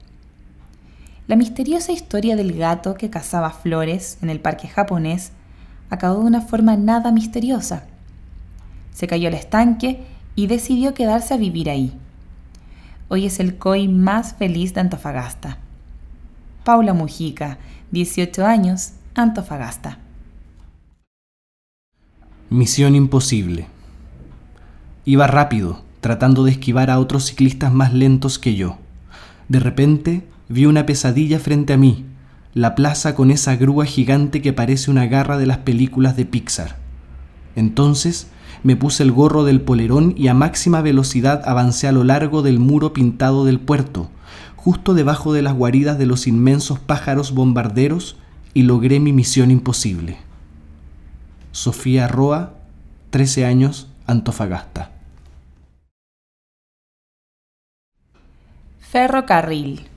La 1.28 1.36
misteriosa 1.36 1.92
historia 1.92 2.36
del 2.36 2.56
gato 2.56 2.94
que 2.94 3.10
cazaba 3.10 3.50
flores 3.50 4.20
en 4.22 4.30
el 4.30 4.40
parque 4.40 4.68
japonés 4.68 5.32
acabó 5.90 6.20
de 6.20 6.28
una 6.28 6.42
forma 6.42 6.78
nada 6.78 7.12
misteriosa. 7.12 7.86
Se 8.94 9.08
cayó 9.08 9.30
al 9.30 9.34
estanque 9.34 10.04
y 10.36 10.46
decidió 10.46 10.94
quedarse 10.94 11.34
a 11.34 11.38
vivir 11.38 11.72
ahí. 11.72 11.98
Hoy 13.08 13.26
es 13.26 13.40
el 13.40 13.58
COI 13.58 13.88
más 13.88 14.36
feliz 14.36 14.76
de 14.76 14.82
Antofagasta. 14.82 15.58
Paula 16.64 16.94
Mujica, 16.94 17.58
18 17.90 18.46
años, 18.46 18.92
Antofagasta. 19.16 19.98
Misión 22.52 22.96
imposible. 22.96 23.66
Iba 25.06 25.26
rápido, 25.26 25.82
tratando 26.02 26.44
de 26.44 26.52
esquivar 26.52 26.92
a 26.92 27.00
otros 27.00 27.26
ciclistas 27.26 27.74
más 27.74 27.94
lentos 27.94 28.38
que 28.38 28.56
yo. 28.56 28.78
De 29.50 29.60
repente 29.60 30.24
vi 30.50 30.66
una 30.66 30.86
pesadilla 30.86 31.40
frente 31.40 31.74
a 31.74 31.78
mí, 31.78 32.06
la 32.54 32.76
plaza 32.76 33.16
con 33.16 33.32
esa 33.32 33.56
grúa 33.56 33.86
gigante 33.86 34.42
que 34.42 34.54
parece 34.54 34.92
una 34.92 35.08
garra 35.08 35.38
de 35.38 35.46
las 35.46 35.60
películas 35.60 36.16
de 36.16 36.26
Pixar. 36.26 36.78
Entonces 37.56 38.28
me 38.64 38.76
puse 38.76 39.04
el 39.04 39.12
gorro 39.12 39.44
del 39.44 39.62
polerón 39.62 40.14
y 40.18 40.28
a 40.28 40.34
máxima 40.34 40.82
velocidad 40.82 41.42
avancé 41.46 41.88
a 41.88 41.92
lo 41.92 42.04
largo 42.04 42.42
del 42.42 42.60
muro 42.60 42.94
pintado 42.94 43.46
del 43.46 43.60
puerto, 43.60 44.10
justo 44.56 44.94
debajo 44.94 45.34
de 45.34 45.42
las 45.42 45.54
guaridas 45.54 45.98
de 45.98 46.06
los 46.06 46.28
inmensos 46.28 46.80
pájaros 46.80 47.34
bombarderos, 47.34 48.18
y 48.56 48.64
logré 48.64 49.02
mi 49.02 49.12
misión 49.12 49.52
imposible. 49.52 50.18
Sofía 51.52 52.08
Roa, 52.08 52.54
13 53.10 53.46
años, 53.46 53.90
Antofagasta. 54.08 54.92
Ferrocarril. 58.80 59.88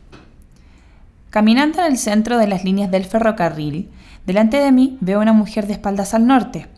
Caminando 1.31 1.81
en 1.81 1.93
el 1.93 1.99
centro 1.99 2.39
de 2.39 2.47
las 2.47 2.65
líneas 2.65 2.91
del 2.91 3.05
ferrocarril, 3.05 3.91
delante 4.27 4.57
de 4.57 4.73
mí 4.73 4.97
veo 5.01 5.19
a 5.19 5.23
una 5.23 5.35
mujer 5.35 5.67
de 5.67 5.75
espaldas 5.75 6.15
al 6.15 6.27
norte. 6.27 6.69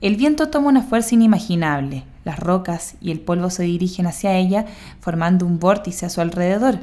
El 0.00 0.16
viento 0.16 0.48
toma 0.48 0.68
una 0.68 0.82
fuerza 0.82 1.14
inimaginable, 1.14 2.04
las 2.24 2.38
rocas 2.38 2.94
y 3.00 3.10
el 3.10 3.20
polvo 3.20 3.50
se 3.50 3.64
dirigen 3.64 4.06
hacia 4.06 4.36
ella 4.36 4.64
formando 5.00 5.44
un 5.44 5.58
vórtice 5.58 6.06
a 6.06 6.10
su 6.10 6.22
alrededor. 6.22 6.78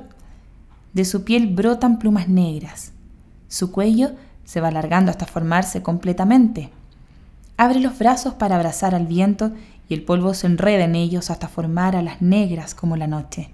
De 0.94 1.06
su 1.06 1.24
piel 1.24 1.48
brotan 1.48 1.98
plumas 1.98 2.28
negras. 2.28 2.92
Su 3.48 3.72
cuello 3.72 4.12
se 4.44 4.62
va 4.62 4.68
alargando 4.68 5.10
hasta 5.10 5.26
formarse 5.26 5.82
completamente. 5.82 6.70
Abre 7.58 7.80
los 7.80 7.98
brazos 7.98 8.36
para 8.36 8.56
abrazar 8.56 8.94
al 8.94 9.08
viento 9.08 9.52
y 9.90 9.96
el 9.96 10.04
polvo 10.04 10.34
se 10.34 10.48
enreda 10.48 10.84
en 10.84 10.96
ellos 10.96 11.32
hasta 11.32 11.48
formar 11.48 11.96
alas 11.96 12.22
negras 12.22 12.76
como 12.76 12.96
la 12.96 13.08
noche. 13.08 13.52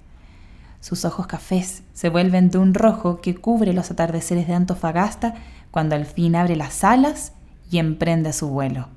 Sus 0.80 1.06
ojos 1.06 1.28
cafés 1.28 1.84
se 1.94 2.10
vuelven 2.10 2.50
de 2.50 2.58
un 2.58 2.74
rojo 2.74 3.20
que 3.22 3.36
cubre 3.36 3.74
los 3.74 3.92
atardeceres 3.92 4.48
de 4.48 4.54
Antofagasta 4.54 5.36
cuando 5.72 5.96
al 5.96 6.06
fin 6.06 6.36
abre 6.36 6.56
las 6.56 6.84
alas 6.84 7.34
y 7.70 7.80
emprende 7.80 8.34
su 8.34 8.50
vuelo. 8.50 8.90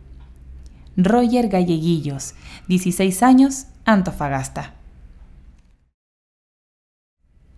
Roger 0.96 1.48
Galleguillos, 1.48 2.34
16 2.68 3.22
años, 3.22 3.66
Antofagasta. 3.84 4.74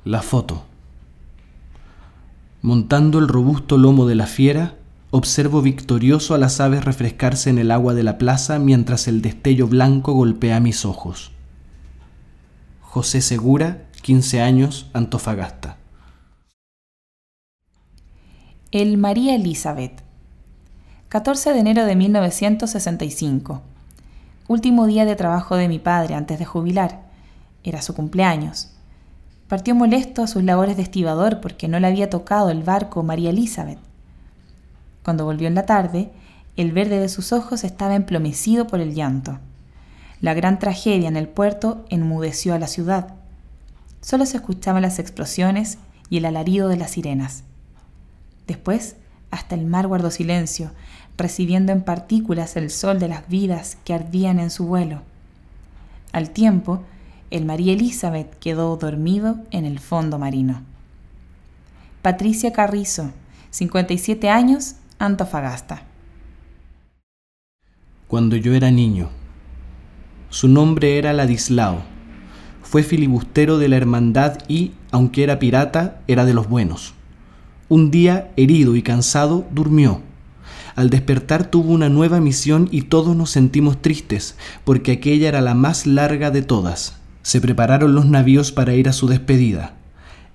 La 0.04 0.22
foto. 0.22 0.64
Montando 2.60 3.18
el 3.18 3.28
robusto 3.28 3.76
lomo 3.76 4.06
de 4.06 4.14
la 4.14 4.26
fiera, 4.26 4.76
observo 5.10 5.62
victorioso 5.62 6.34
a 6.34 6.38
las 6.38 6.60
aves 6.60 6.84
refrescarse 6.84 7.50
en 7.50 7.58
el 7.58 7.70
agua 7.70 7.94
de 7.94 8.02
la 8.02 8.18
plaza 8.18 8.58
mientras 8.58 9.08
el 9.08 9.20
destello 9.20 9.66
blanco 9.66 10.12
golpea 10.12 10.60
mis 10.60 10.84
ojos. 10.84 11.32
José 12.80 13.20
Segura, 13.20 13.84
15 14.02 14.42
años, 14.42 14.90
Antofagasta. 14.94 15.76
El 18.72 18.98
María 18.98 19.36
Elizabeth. 19.36 20.02
14 21.08 21.52
de 21.52 21.60
enero 21.60 21.84
de 21.84 21.94
1965. 21.94 23.62
Último 24.48 24.86
día 24.88 25.04
de 25.04 25.14
trabajo 25.14 25.54
de 25.54 25.68
mi 25.68 25.78
padre 25.78 26.16
antes 26.16 26.40
de 26.40 26.44
jubilar. 26.44 27.02
Era 27.62 27.80
su 27.80 27.94
cumpleaños. 27.94 28.72
Partió 29.46 29.76
molesto 29.76 30.24
a 30.24 30.26
sus 30.26 30.42
labores 30.42 30.76
de 30.76 30.82
estibador 30.82 31.40
porque 31.40 31.68
no 31.68 31.78
le 31.78 31.86
había 31.86 32.10
tocado 32.10 32.50
el 32.50 32.64
barco 32.64 33.04
María 33.04 33.30
Elizabeth. 33.30 33.78
Cuando 35.04 35.24
volvió 35.24 35.46
en 35.46 35.54
la 35.54 35.64
tarde, 35.64 36.10
el 36.56 36.72
verde 36.72 36.98
de 36.98 37.08
sus 37.08 37.32
ojos 37.32 37.62
estaba 37.62 37.94
emplomecido 37.94 38.66
por 38.66 38.80
el 38.80 38.94
llanto. 38.94 39.38
La 40.20 40.34
gran 40.34 40.58
tragedia 40.58 41.06
en 41.06 41.16
el 41.16 41.28
puerto 41.28 41.84
enmudeció 41.88 42.52
a 42.52 42.58
la 42.58 42.66
ciudad. 42.66 43.21
Solo 44.02 44.26
se 44.26 44.36
escuchaban 44.36 44.82
las 44.82 44.98
explosiones 44.98 45.78
y 46.10 46.18
el 46.18 46.26
alarido 46.26 46.68
de 46.68 46.76
las 46.76 46.90
sirenas. 46.90 47.44
Después, 48.46 48.96
hasta 49.30 49.54
el 49.54 49.64
mar 49.64 49.86
guardó 49.86 50.10
silencio, 50.10 50.72
recibiendo 51.16 51.72
en 51.72 51.82
partículas 51.82 52.56
el 52.56 52.70
sol 52.70 52.98
de 52.98 53.08
las 53.08 53.28
vidas 53.28 53.78
que 53.84 53.94
ardían 53.94 54.40
en 54.40 54.50
su 54.50 54.66
vuelo. 54.66 55.02
Al 56.12 56.30
tiempo, 56.30 56.82
el 57.30 57.46
María 57.46 57.72
Elizabeth 57.72 58.38
quedó 58.40 58.76
dormido 58.76 59.38
en 59.52 59.64
el 59.64 59.78
fondo 59.78 60.18
marino. 60.18 60.62
Patricia 62.02 62.52
Carrizo, 62.52 63.12
57 63.50 64.28
años, 64.28 64.74
Antofagasta. 64.98 65.84
Cuando 68.08 68.36
yo 68.36 68.52
era 68.52 68.70
niño. 68.70 69.08
Su 70.28 70.48
nombre 70.48 70.98
era 70.98 71.12
Ladislao. 71.12 71.91
Fue 72.72 72.82
filibustero 72.82 73.58
de 73.58 73.68
la 73.68 73.76
hermandad 73.76 74.38
y, 74.48 74.70
aunque 74.92 75.24
era 75.24 75.38
pirata, 75.38 76.00
era 76.08 76.24
de 76.24 76.32
los 76.32 76.48
buenos. 76.48 76.94
Un 77.68 77.90
día, 77.90 78.30
herido 78.38 78.76
y 78.76 78.82
cansado, 78.82 79.44
durmió 79.50 80.00
al 80.74 80.88
despertar 80.88 81.50
tuvo 81.50 81.70
una 81.70 81.90
nueva 81.90 82.18
misión 82.18 82.70
y 82.70 82.80
todos 82.80 83.14
nos 83.14 83.28
sentimos 83.28 83.82
tristes, 83.82 84.36
porque 84.64 84.92
aquella 84.92 85.28
era 85.28 85.42
la 85.42 85.52
más 85.52 85.86
larga 85.86 86.30
de 86.30 86.40
todas. 86.40 86.94
Se 87.20 87.42
prepararon 87.42 87.94
los 87.94 88.06
navíos 88.06 88.52
para 88.52 88.72
ir 88.72 88.88
a 88.88 88.94
su 88.94 89.06
despedida. 89.06 89.74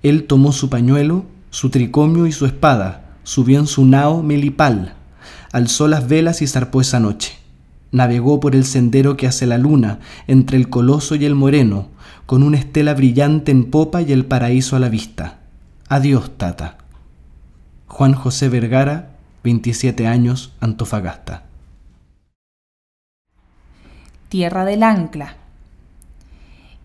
Él 0.04 0.28
tomó 0.28 0.52
su 0.52 0.70
pañuelo, 0.70 1.24
su 1.50 1.70
tricomio 1.70 2.28
y 2.28 2.30
su 2.30 2.46
espada, 2.46 3.16
subió 3.24 3.58
en 3.58 3.66
su 3.66 3.84
nao 3.84 4.22
melipal, 4.22 4.94
alzó 5.50 5.88
las 5.88 6.06
velas 6.06 6.40
y 6.40 6.46
zarpó 6.46 6.80
esa 6.80 7.00
noche. 7.00 7.32
Navegó 7.90 8.38
por 8.38 8.54
el 8.54 8.64
sendero 8.64 9.16
que 9.16 9.26
hace 9.26 9.44
la 9.44 9.58
luna, 9.58 9.98
entre 10.28 10.56
el 10.56 10.68
coloso 10.68 11.16
y 11.16 11.24
el 11.24 11.34
moreno, 11.34 11.88
con 12.28 12.42
una 12.42 12.58
estela 12.58 12.92
brillante 12.92 13.50
en 13.50 13.70
popa 13.70 14.02
y 14.02 14.12
el 14.12 14.26
paraíso 14.26 14.76
a 14.76 14.78
la 14.78 14.90
vista. 14.90 15.38
Adiós, 15.88 16.30
tata. 16.36 16.76
Juan 17.86 18.12
José 18.12 18.50
Vergara, 18.50 19.12
27 19.44 20.06
años, 20.06 20.52
Antofagasta. 20.60 21.44
Tierra 24.28 24.66
del 24.66 24.82
Ancla. 24.82 25.36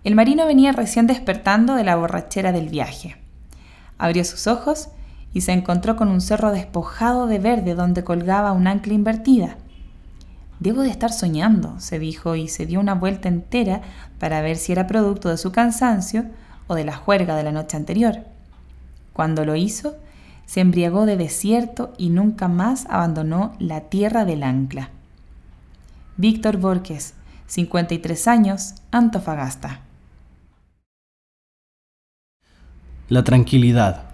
El 0.06 0.16
marino 0.16 0.46
venía 0.46 0.72
recién 0.72 1.08
despertando 1.08 1.76
de 1.76 1.84
la 1.84 1.98
borrachera 1.98 2.54
del 2.54 2.70
viaje. 2.70 3.18
Abrió 3.98 4.24
sus 4.24 4.48
ojos 4.48 4.92
y 5.34 5.42
se 5.42 5.52
encontró 5.52 5.98
con 5.98 6.08
un 6.08 6.22
cerro 6.22 6.52
despojado 6.52 7.28
de 7.28 7.40
verde 7.40 7.76
donde 7.76 8.06
colgaba 8.06 8.54
un 8.54 8.66
ancla 8.66 8.94
invertida. 8.94 9.58
Debo 10.64 10.84
de 10.84 10.90
estar 10.90 11.12
soñando, 11.12 11.78
se 11.82 12.00
dijo 12.00 12.38
y 12.38 12.48
se 12.48 12.66
dio 12.66 12.80
una 12.80 12.94
vuelta 12.94 13.28
entera 13.28 13.82
para 14.18 14.42
ver 14.42 14.56
si 14.56 14.72
era 14.72 14.88
producto 14.88 15.28
de 15.28 15.36
su 15.36 15.52
cansancio 15.52 16.24
o 16.68 16.76
de 16.76 16.86
la 16.86 16.96
juerga 16.96 17.36
de 17.36 17.44
la 17.44 17.52
noche 17.52 17.76
anterior. 17.76 18.20
Cuando 19.12 19.44
lo 19.44 19.58
hizo, 19.58 19.98
se 20.46 20.62
embriagó 20.62 21.06
de 21.06 21.18
desierto 21.18 21.92
y 21.98 22.12
nunca 22.12 22.48
más 22.48 22.86
abandonó 22.90 23.58
la 23.60 23.82
tierra 23.82 24.24
del 24.24 24.42
ancla. 24.42 24.90
Víctor 26.16 26.56
Borges, 26.56 27.14
53 27.48 28.26
años, 28.30 28.76
Antofagasta. 28.90 29.82
La 33.10 33.26
tranquilidad. 33.26 34.06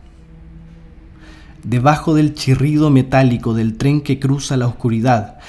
Debajo 1.63 2.15
del 2.15 2.33
chirrido 2.33 2.89
metálico 2.89 3.53
del 3.53 3.77
tren 3.77 4.01
que 4.01 4.17
cruza 4.17 4.57
la 4.57 4.65
oscuridad, 4.65 5.39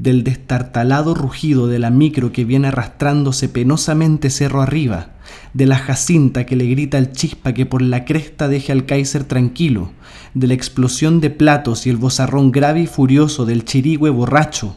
del 0.00 0.24
destartalado 0.24 1.12
rugido 1.12 1.66
de 1.66 1.78
la 1.78 1.90
micro 1.90 2.32
que 2.32 2.46
viene 2.46 2.68
arrastrándose 2.68 3.50
penosamente 3.50 4.30
cerro 4.30 4.62
arriba, 4.62 5.10
de 5.52 5.66
la 5.66 5.76
jacinta 5.76 6.46
que 6.46 6.56
le 6.56 6.64
grita 6.64 6.96
al 6.96 7.12
chispa 7.12 7.52
que 7.52 7.66
por 7.66 7.82
la 7.82 8.06
cresta 8.06 8.48
deje 8.48 8.72
al 8.72 8.86
Kaiser 8.86 9.24
tranquilo, 9.24 9.90
de 10.32 10.46
la 10.46 10.54
explosión 10.54 11.20
de 11.20 11.28
platos 11.28 11.86
y 11.86 11.90
el 11.90 11.98
bozarrón 11.98 12.50
grave 12.50 12.80
y 12.80 12.86
furioso 12.86 13.44
del 13.44 13.66
chirigüe 13.66 14.08
borracho, 14.08 14.76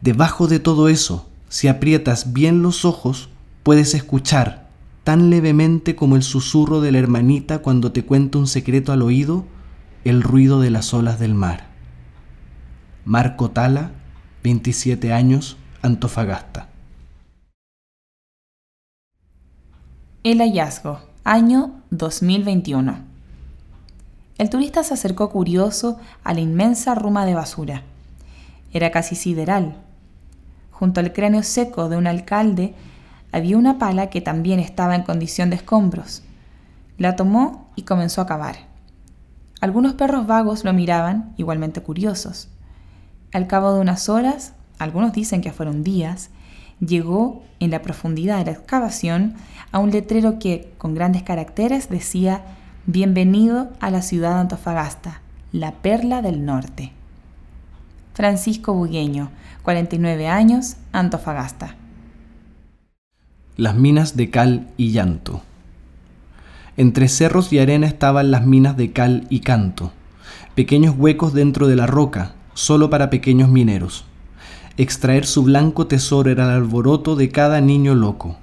debajo 0.00 0.48
de 0.48 0.58
todo 0.58 0.88
eso, 0.88 1.30
si 1.48 1.68
aprietas 1.68 2.32
bien 2.32 2.60
los 2.60 2.84
ojos, 2.84 3.28
puedes 3.62 3.94
escuchar, 3.94 4.66
tan 5.04 5.30
levemente 5.30 5.94
como 5.94 6.16
el 6.16 6.24
susurro 6.24 6.80
de 6.80 6.90
la 6.90 6.98
hermanita 6.98 7.58
cuando 7.60 7.92
te 7.92 8.04
cuenta 8.04 8.38
un 8.38 8.48
secreto 8.48 8.90
al 8.90 9.02
oído, 9.02 9.44
el 10.04 10.20
ruido 10.20 10.60
de 10.60 10.70
las 10.70 10.92
olas 10.94 11.20
del 11.20 11.34
mar. 11.34 11.68
Marco 13.04 13.52
Tala, 13.52 13.92
27 14.44 15.10
años, 15.10 15.56
Antofagasta. 15.80 16.68
El 20.22 20.40
hallazgo, 20.40 21.00
año 21.24 21.80
2021. 21.88 22.94
El 24.36 24.50
turista 24.50 24.84
se 24.84 24.92
acercó 24.92 25.30
curioso 25.30 25.98
a 26.24 26.34
la 26.34 26.40
inmensa 26.40 26.94
ruma 26.94 27.24
de 27.24 27.34
basura. 27.34 27.84
Era 28.74 28.90
casi 28.90 29.14
sideral. 29.14 29.76
Junto 30.72 31.00
al 31.00 31.14
cráneo 31.14 31.42
seco 31.42 31.88
de 31.88 31.96
un 31.96 32.06
alcalde 32.06 32.74
había 33.32 33.56
una 33.56 33.78
pala 33.78 34.10
que 34.10 34.20
también 34.20 34.60
estaba 34.60 34.94
en 34.94 35.04
condición 35.04 35.48
de 35.48 35.56
escombros. 35.56 36.22
La 36.98 37.16
tomó 37.16 37.70
y 37.76 37.84
comenzó 37.84 38.20
a 38.20 38.26
cavar. 38.26 38.56
Algunos 39.62 39.94
perros 39.94 40.26
vagos 40.26 40.64
lo 40.64 40.74
miraban, 40.74 41.32
igualmente 41.38 41.80
curiosos. 41.80 42.50
Al 43.34 43.48
cabo 43.48 43.74
de 43.74 43.80
unas 43.80 44.08
horas, 44.08 44.52
algunos 44.78 45.12
dicen 45.12 45.40
que 45.40 45.50
fueron 45.50 45.82
días, 45.82 46.30
llegó 46.78 47.42
en 47.58 47.72
la 47.72 47.82
profundidad 47.82 48.38
de 48.38 48.44
la 48.44 48.52
excavación 48.52 49.34
a 49.72 49.80
un 49.80 49.90
letrero 49.90 50.38
que, 50.38 50.72
con 50.78 50.94
grandes 50.94 51.24
caracteres, 51.24 51.88
decía 51.88 52.42
Bienvenido 52.86 53.72
a 53.80 53.90
la 53.90 54.02
ciudad 54.02 54.34
de 54.34 54.40
Antofagasta, 54.42 55.20
la 55.50 55.72
perla 55.72 56.22
del 56.22 56.46
norte. 56.46 56.92
Francisco 58.12 58.72
Bugueño, 58.72 59.30
49 59.64 60.28
años, 60.28 60.76
Antofagasta. 60.92 61.74
Las 63.56 63.74
minas 63.74 64.16
de 64.16 64.30
cal 64.30 64.68
y 64.76 64.92
llanto. 64.92 65.42
Entre 66.76 67.08
cerros 67.08 67.52
y 67.52 67.58
arena 67.58 67.88
estaban 67.88 68.30
las 68.30 68.46
minas 68.46 68.76
de 68.76 68.92
cal 68.92 69.26
y 69.28 69.40
canto, 69.40 69.90
pequeños 70.54 70.94
huecos 70.96 71.34
dentro 71.34 71.66
de 71.66 71.74
la 71.74 71.88
roca, 71.88 72.36
solo 72.54 72.90
para 72.90 73.10
pequeños 73.10 73.48
mineros. 73.48 74.04
Extraer 74.76 75.26
su 75.26 75.42
blanco 75.44 75.86
tesoro 75.86 76.30
era 76.30 76.44
el 76.44 76.50
alboroto 76.50 77.14
de 77.14 77.28
cada 77.28 77.60
niño 77.60 77.94
loco. 77.94 78.36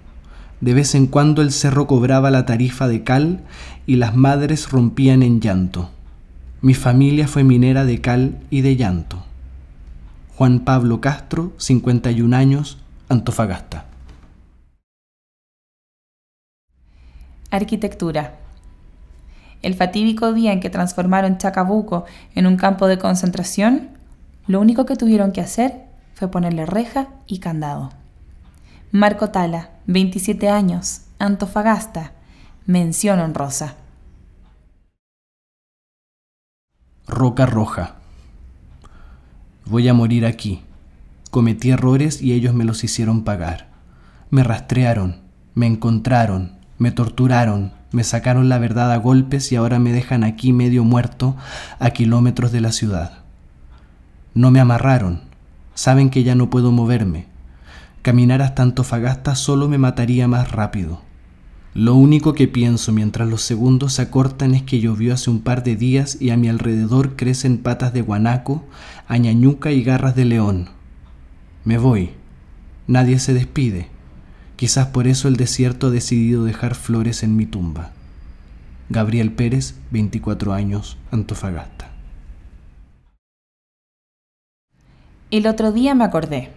De 0.62 0.74
vez 0.74 0.95
en 0.95 1.08
cuando 1.08 1.41
el 1.41 1.52
cerro 1.52 1.88
cobraba 1.88 2.32
la 2.32 2.45
tarifa 2.45 2.88
de 2.88 3.04
cal 3.04 3.41
y 3.86 3.95
las 3.95 4.15
madres 4.15 4.69
rompían 4.69 5.24
en 5.24 5.41
llanto. 5.41 5.89
Mi 6.62 6.74
familia 6.74 7.28
fue 7.28 7.43
minera 7.43 7.84
de 7.84 8.00
cal 8.00 8.38
y 8.50 8.62
de 8.62 8.76
llanto. 8.76 9.24
Juan 10.36 10.60
Pablo 10.60 11.02
Castro, 11.02 11.52
51 11.58 12.36
años, 12.36 12.78
Antofagasta. 13.10 13.86
Arquitectura. 17.50 18.36
El 19.62 19.76
fatídico 19.76 20.32
día 20.32 20.54
en 20.54 20.60
que 20.60 20.69
transformaron 20.69 21.38
Chacabuco 21.38 22.06
en 22.34 22.47
un 22.47 22.56
campo 22.56 22.88
de 22.88 22.97
concentración, 22.97 23.89
lo 24.47 24.60
único 24.60 24.86
que 24.86 24.95
tuvieron 24.95 25.32
que 25.32 25.41
hacer 25.41 25.86
fue 26.13 26.30
ponerle 26.30 26.65
reja 26.65 27.10
y 27.27 27.39
candado. 27.39 27.91
Marco 28.91 29.30
Tala, 29.30 29.71
27 29.88 30.49
años, 30.49 31.04
Antofagasta. 31.19 32.13
Mención 32.65 33.19
honrosa. 33.19 33.75
Roca 37.08 37.45
Roja. 37.45 37.95
Voy 39.65 39.88
a 39.88 39.93
morir 39.93 40.25
aquí. 40.25 40.63
Cometí 41.30 41.71
errores 41.71 42.21
y 42.21 42.34
ellos 42.34 42.54
me 42.54 42.65
los 42.65 42.84
hicieron 42.84 43.23
pagar. 43.23 43.69
Me 44.30 44.43
rastrearon, 44.43 45.21
me 45.56 45.67
encontraron, 45.67 46.58
me 46.77 46.91
torturaron, 46.91 47.73
me 47.91 48.04
sacaron 48.04 48.49
la 48.49 48.60
verdad 48.60 48.91
a 48.91 48.97
golpes 48.97 49.51
y 49.51 49.56
ahora 49.56 49.80
me 49.80 49.91
dejan 49.91 50.23
aquí 50.23 50.54
medio 50.54 50.84
muerto 50.84 51.36
a 51.80 51.91
kilómetros 51.91 52.51
de 52.51 52.62
la 52.62 52.71
ciudad. 52.71 53.20
No 54.34 54.50
me 54.50 54.60
amarraron, 54.60 55.22
saben 55.76 56.10
que 56.10 56.24
ya 56.24 56.36
no 56.36 56.50
puedo 56.50 56.72
moverme. 56.72 57.28
Caminar 58.02 58.41
hasta 58.41 58.63
Antofagasta 58.63 59.36
solo 59.36 59.67
me 59.67 59.78
mataría 59.78 60.28
más 60.28 60.52
rápido. 60.52 61.02
Lo 61.74 61.96
único 61.96 62.34
que 62.34 62.48
pienso 62.48 62.91
mientras 62.91 63.30
los 63.30 63.41
segundos 63.41 63.94
se 63.94 64.02
acortan 64.02 64.56
es 64.56 64.63
que 64.63 64.80
llovió 64.80 65.13
hace 65.13 65.30
un 65.30 65.41
par 65.41 65.63
de 65.63 65.76
días 65.76 66.17
y 66.20 66.30
a 66.30 66.38
mi 66.38 66.50
alrededor 66.50 67.15
crecen 67.15 67.58
patas 67.58 67.94
de 67.94 68.02
guanaco, 68.02 68.65
añañuca 69.08 69.72
y 69.72 69.84
garras 69.84 70.15
de 70.15 70.26
león. 70.26 70.70
Me 71.63 71.78
voy. 71.78 72.12
Nadie 72.88 73.20
se 73.20 73.34
despide. 73.34 73.89
Quizás 74.56 74.88
por 74.88 75.08
eso 75.08 75.28
el 75.28 75.38
desierto 75.38 75.88
ha 75.88 75.91
decidido 75.91 76.44
dejar 76.44 76.76
flores 76.76 77.24
en 77.24 77.36
mi 77.36 77.46
tumba. 77.46 77.91
Gabriel 78.89 79.32
Pérez, 79.32 79.76
24 79.91 80.54
años, 80.54 80.98
Antofagasta. 81.12 81.90
El 85.32 85.48
otro 85.48 85.72
día 85.72 85.96
me 85.96 86.04
acordé. 86.04 86.52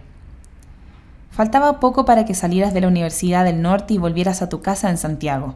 Faltaba 1.31 1.79
poco 1.79 2.03
para 2.03 2.25
que 2.25 2.33
salieras 2.33 2.73
de 2.73 2.81
la 2.81 2.89
Universidad 2.89 3.45
del 3.45 3.61
Norte 3.61 3.93
y 3.93 3.97
volvieras 3.97 4.41
a 4.41 4.49
tu 4.49 4.61
casa 4.61 4.89
en 4.89 4.97
Santiago. 4.97 5.55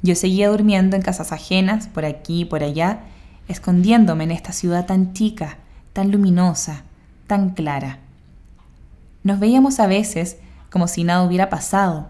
Yo 0.00 0.14
seguía 0.14 0.48
durmiendo 0.48 0.96
en 0.96 1.02
casas 1.02 1.32
ajenas, 1.32 1.86
por 1.88 2.06
aquí 2.06 2.40
y 2.40 2.44
por 2.46 2.62
allá, 2.62 3.00
escondiéndome 3.46 4.24
en 4.24 4.30
esta 4.30 4.52
ciudad 4.52 4.86
tan 4.86 5.12
chica, 5.12 5.58
tan 5.92 6.10
luminosa, 6.10 6.84
tan 7.26 7.50
clara. 7.50 7.98
Nos 9.22 9.38
veíamos 9.38 9.78
a 9.78 9.86
veces 9.86 10.38
como 10.70 10.88
si 10.88 11.04
nada 11.04 11.24
hubiera 11.24 11.50
pasado, 11.50 12.08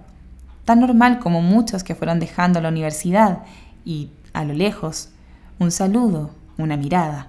tan 0.65 0.79
normal 0.79 1.19
como 1.19 1.43
muchos 1.43 1.83
que 1.83 1.97
fueron 1.97 2.21
dejando 2.21 2.61
la 2.61 2.69
universidad 2.69 3.41
y, 3.85 4.11
a 4.33 4.45
lo 4.45 4.55
lejos, 4.55 5.09
un 5.59 5.73
saludo, 5.73 6.31
una 6.57 6.77
mirada. 6.77 7.27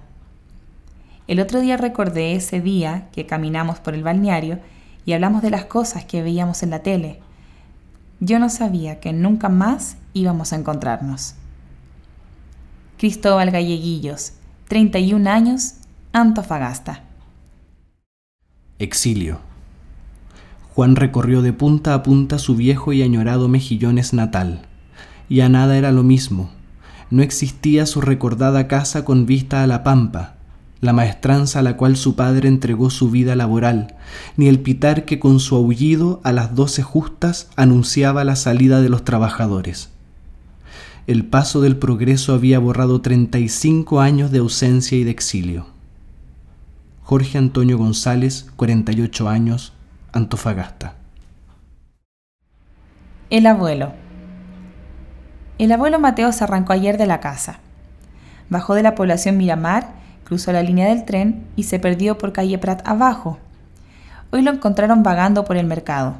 El 1.26 1.40
otro 1.40 1.60
día 1.60 1.76
recordé 1.76 2.34
ese 2.34 2.60
día 2.60 3.08
que 3.12 3.26
caminamos 3.26 3.78
por 3.78 3.94
el 3.94 4.02
balneario 4.02 4.58
y 5.04 5.12
hablamos 5.12 5.42
de 5.42 5.50
las 5.50 5.64
cosas 5.66 6.04
que 6.04 6.22
veíamos 6.22 6.62
en 6.62 6.70
la 6.70 6.80
tele. 6.80 7.20
Yo 8.20 8.38
no 8.38 8.48
sabía 8.48 9.00
que 9.00 9.12
nunca 9.12 9.48
más 9.48 9.96
íbamos 10.12 10.52
a 10.52 10.56
encontrarnos. 10.56 11.34
Cristóbal 12.98 13.50
Galleguillos, 13.50 14.34
31 14.68 15.28
años, 15.28 15.74
Antofagasta. 16.12 17.02
Exilio. 18.78 19.40
Juan 20.74 20.96
recorrió 20.96 21.42
de 21.42 21.52
punta 21.52 21.94
a 21.94 22.02
punta 22.02 22.38
su 22.38 22.56
viejo 22.56 22.92
y 22.92 23.02
añorado 23.02 23.48
Mejillones 23.48 24.12
natal. 24.12 24.62
Y 25.28 25.40
a 25.40 25.48
nada 25.48 25.76
era 25.76 25.92
lo 25.92 26.02
mismo. 26.02 26.50
No 27.10 27.22
existía 27.22 27.86
su 27.86 28.00
recordada 28.00 28.68
casa 28.68 29.04
con 29.04 29.26
vista 29.26 29.62
a 29.62 29.66
la 29.66 29.82
pampa, 29.82 30.31
la 30.82 30.92
maestranza 30.92 31.60
a 31.60 31.62
la 31.62 31.76
cual 31.76 31.96
su 31.96 32.16
padre 32.16 32.48
entregó 32.48 32.90
su 32.90 33.08
vida 33.08 33.36
laboral, 33.36 33.94
ni 34.36 34.48
el 34.48 34.58
pitar 34.58 35.04
que 35.04 35.20
con 35.20 35.38
su 35.38 35.54
aullido 35.54 36.20
a 36.24 36.32
las 36.32 36.56
doce 36.56 36.82
justas 36.82 37.48
anunciaba 37.54 38.24
la 38.24 38.34
salida 38.34 38.82
de 38.82 38.88
los 38.88 39.04
trabajadores. 39.04 39.90
El 41.06 41.24
paso 41.24 41.60
del 41.60 41.76
progreso 41.76 42.34
había 42.34 42.58
borrado 42.58 43.00
treinta 43.00 43.38
y 43.38 43.48
cinco 43.48 44.00
años 44.00 44.32
de 44.32 44.40
ausencia 44.40 44.98
y 44.98 45.04
de 45.04 45.12
exilio. 45.12 45.66
Jorge 47.04 47.38
Antonio 47.38 47.78
González, 47.78 48.50
48 48.56 49.28
años, 49.28 49.72
Antofagasta. 50.12 50.96
El 53.30 53.46
abuelo. 53.46 53.92
El 55.58 55.70
abuelo 55.70 56.00
Mateo 56.00 56.32
se 56.32 56.42
arrancó 56.42 56.72
ayer 56.72 56.98
de 56.98 57.06
la 57.06 57.20
casa. 57.20 57.60
Bajó 58.50 58.74
de 58.74 58.82
la 58.82 58.96
población 58.96 59.36
Miramar, 59.36 60.01
cruzó 60.32 60.50
la 60.50 60.62
línea 60.62 60.88
del 60.88 61.04
tren 61.04 61.44
y 61.56 61.64
se 61.64 61.78
perdió 61.78 62.16
por 62.16 62.32
calle 62.32 62.56
Prat 62.56 62.88
abajo. 62.88 63.38
Hoy 64.30 64.40
lo 64.40 64.50
encontraron 64.50 65.02
vagando 65.02 65.44
por 65.44 65.58
el 65.58 65.66
mercado. 65.66 66.14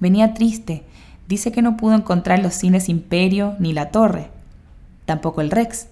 Venía 0.00 0.34
triste, 0.34 0.82
dice 1.28 1.52
que 1.52 1.62
no 1.62 1.76
pudo 1.76 1.94
encontrar 1.94 2.40
los 2.40 2.54
cines 2.54 2.88
Imperio 2.88 3.54
ni 3.60 3.72
La 3.72 3.92
Torre, 3.92 4.30
tampoco 5.04 5.42
el 5.42 5.52
Rex. 5.52 5.86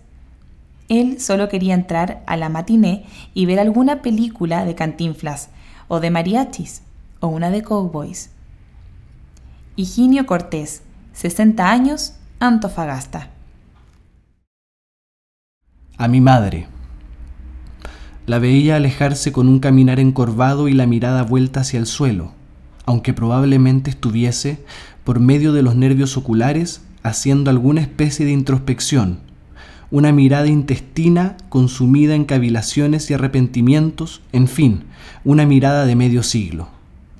Él 0.88 1.21
solo 1.21 1.49
quería 1.49 1.75
entrar 1.75 2.25
a 2.27 2.37
la 2.37 2.49
matiné 2.49 3.05
y 3.35 3.47
ver 3.47 3.61
alguna 3.61 4.03
película 4.03 4.64
de 4.64 4.75
cantinflas 4.75 5.51
o 5.87 6.01
de 6.01 6.11
mariachis 6.11 6.83
o 7.21 7.29
una 7.29 7.51
de 7.51 7.62
Cowboys. 7.62 8.31
Higinio 9.77 10.27
Cortés, 10.27 10.83
60 11.12 11.71
años, 11.71 12.14
Antofagasta. 12.40 13.29
A 15.97 16.09
mi 16.09 16.21
madre. 16.21 16.74
La 18.27 18.39
veía 18.39 18.77
alejarse 18.77 19.33
con 19.33 19.49
un 19.49 19.59
caminar 19.59 20.01
encorvado 20.01 20.69
y 20.69 20.73
la 20.73 20.87
mirada 20.87 21.25
vuelta 21.25 21.61
hacia 21.61 21.79
el 21.79 21.87
suelo, 21.87 22.33
aunque 22.87 23.13
probablemente 23.13 23.91
estuviese, 23.91 24.65
por 25.05 25.21
medio 25.21 25.53
de 25.53 25.63
los 25.63 25.77
nervios 25.77 26.17
oculares, 26.17 26.81
haciendo 27.03 27.51
alguna 27.51 27.83
especie 27.83 28.25
de 28.25 28.33
introspección, 28.33 29.21
una 29.91 30.11
mirada 30.11 30.47
intestina 30.47 31.37
consumida 31.51 32.15
en 32.15 32.25
cavilaciones 32.25 33.11
y 33.11 33.15
arrepentimientos, 33.15 34.23
en 34.33 34.49
fin, 34.49 34.85
una 35.23 35.45
mirada 35.45 35.85
de 35.85 35.95
medio 35.95 36.23
siglo. 36.23 36.69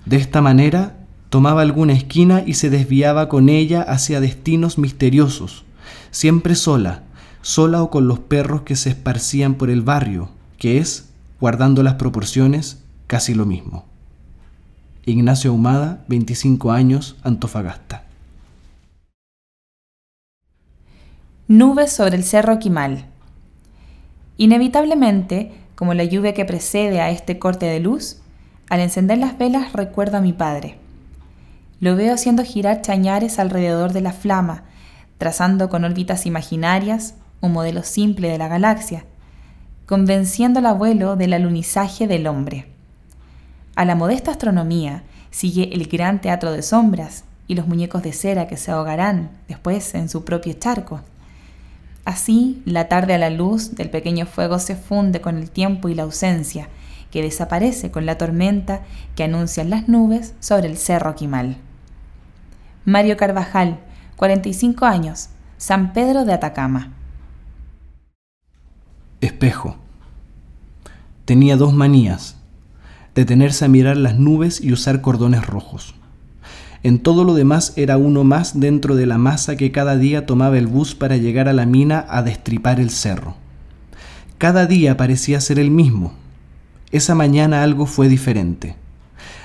De 0.07 0.17
esta 0.17 0.41
manera, 0.41 0.97
tomaba 1.29 1.61
alguna 1.61 1.93
esquina 1.93 2.43
y 2.47 2.55
se 2.55 2.71
desviaba 2.71 3.29
con 3.29 3.51
ella 3.51 3.83
hacia 3.83 4.21
destinos 4.21 4.79
misteriosos, 4.79 5.65
siempre 6.11 6.55
sola, 6.55 7.03
sola 7.43 7.83
o 7.83 7.91
con 7.91 8.09
los 8.09 8.21
perros 8.21 8.63
que 8.63 8.75
se 8.75 8.89
esparcían 8.89 9.57
por 9.57 9.69
el 9.69 9.83
barrio, 9.83 10.31
que 10.65 10.79
es, 10.79 11.11
guardando 11.41 11.83
las 11.83 11.97
proporciones, 11.97 12.83
casi 13.07 13.35
lo 13.35 13.45
mismo. 13.45 13.85
Ignacio 15.05 15.51
Ahumada, 15.51 16.03
25 16.09 16.73
años, 16.73 17.17
Antofagasta. 17.23 18.05
Nubes 21.49 21.93
sobre 21.93 22.17
el 22.17 22.25
cerro 22.25 22.59
Quimal. 22.59 23.05
Inevitablemente, 24.39 25.53
como 25.75 25.93
la 25.93 26.05
lluvia 26.05 26.33
que 26.33 26.47
precede 26.47 27.03
a 27.03 27.11
este 27.11 27.39
corte 27.39 27.67
de 27.67 27.81
luz, 27.81 28.23
al 28.71 28.81
encender 28.81 29.19
las 29.19 29.37
velas 29.37 29.75
recuerdo 29.75 30.17
a 30.17 30.23
mi 30.23 30.33
padre. 30.33 30.79
Lo 31.81 31.95
veo 31.95 32.15
haciendo 32.15 32.43
girar 32.43 32.81
chañares 32.81 33.39
alrededor 33.39 33.93
de 33.93 34.01
la 34.01 34.15
flama, 34.15 34.63
trazando 35.19 35.69
con 35.69 35.85
órbitas 35.85 36.25
imaginarias 36.25 37.17
un 37.43 37.53
modelo 37.53 37.83
simple 37.83 38.31
de 38.31 38.39
la 38.39 38.49
galaxia, 38.49 39.05
convenciendo 39.87 40.61
al 40.61 40.67
abuelo 40.67 41.17
del 41.17 41.33
alunizaje 41.33 42.07
del 42.07 42.27
hombre. 42.27 42.67
A 43.77 43.85
la 43.85 43.95
modesta 43.95 44.31
astronomía 44.31 45.03
sigue 45.31 45.75
el 45.75 45.87
gran 45.89 46.21
teatro 46.21 46.53
de 46.53 46.63
sombras 46.63 47.25
y 47.47 47.55
los 47.55 47.67
muñecos 47.67 48.03
de 48.03 48.13
cera 48.13 48.47
que 48.47 48.57
se 48.57 48.71
ahogarán 48.71 49.31
después 49.49 49.95
en 49.95 50.09
su 50.09 50.25
propio 50.25 50.55
charco. 50.55 51.01
Así, 52.05 52.63
la 52.65 52.89
tarde 52.89 53.15
a 53.15 53.19
la 53.19 53.31
luz 53.31 53.75
del 53.75 53.91
pequeño 53.91 54.27
fuego 54.27 54.59
se 54.59 54.77
funde 54.77 55.21
con 55.21 55.39
el 55.39 55.51
tiempo 55.51 55.89
y 55.89 55.95
la 55.95 56.05
ausencia, 56.05 56.69
que 57.11 57.23
desaparece 57.23 57.91
con 57.91 58.07
la 58.07 58.19
tormenta 58.19 58.83
que 59.15 59.25
anuncian 59.25 59.71
las 59.71 59.89
nubes 59.89 60.35
sobre 60.41 60.69
el 60.69 60.77
cerro 60.77 61.15
Quimal. 61.15 61.57
Mario 62.85 63.17
Carvajal, 63.17 63.79
45 64.17 64.85
años, 64.85 65.29
San 65.57 65.93
Pedro 65.93 66.25
de 66.25 66.33
Atacama. 66.33 66.93
Espejo. 69.21 69.77
Tenía 71.25 71.57
dos 71.57 71.73
manías, 71.73 72.37
detenerse 73.15 73.65
a 73.65 73.69
mirar 73.69 73.97
las 73.97 74.19
nubes 74.19 74.61
y 74.61 74.73
usar 74.73 75.01
cordones 75.01 75.47
rojos. 75.47 75.95
En 76.83 76.99
todo 76.99 77.25
lo 77.25 77.35
demás 77.35 77.73
era 77.77 77.97
uno 77.97 78.25
más 78.25 78.61
dentro 78.61 78.95
de 78.95 79.07
la 79.07 79.17
masa 79.17 79.57
que 79.57 79.73
cada 79.73 79.97
día 79.97 80.27
tomaba 80.27 80.59
el 80.59 80.67
bus 80.67 80.95
para 80.95 81.17
llegar 81.17 81.49
a 81.49 81.55
la 81.55 81.65
mina 81.65 82.05
a 82.09 82.23
destripar 82.23 82.81
el 82.81 82.91
cerro. 82.91 83.37
Cada 84.37 84.67
día 84.67 84.97
parecía 84.97 85.41
ser 85.41 85.59
el 85.59 85.71
mismo, 85.71 86.13
esa 86.95 87.17
mañana 87.17 87.65
algo 87.65 87.87
fue 87.87 88.09
diferente. 88.09 88.77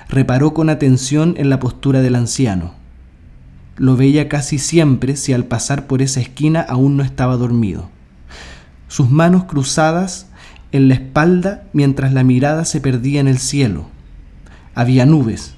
Reparó 0.08 0.54
con 0.54 0.70
atención 0.70 1.34
en 1.36 1.50
la 1.50 1.60
postura 1.60 2.04
del 2.04 2.14
anciano. 2.14 2.76
Lo 3.76 3.96
veía 3.96 4.30
casi 4.30 4.60
siempre 4.60 5.16
si 5.16 5.34
al 5.34 5.46
pasar 5.46 5.88
por 5.88 6.04
esa 6.04 6.20
esquina 6.20 6.62
aún 6.62 6.96
no 6.96 7.02
estaba 7.02 7.38
dormido. 7.38 7.90
Sus 8.90 9.12
manos 9.12 9.44
cruzadas 9.44 10.32
en 10.72 10.88
la 10.88 10.96
espalda 10.96 11.64
mientras 11.74 12.12
la 12.12 12.24
mirada 12.24 12.66
se 12.66 12.82
perdía 12.82 13.20
en 13.20 13.28
el 13.28 13.38
cielo. 13.38 13.86
Había 14.74 15.06
nubes. 15.06 15.54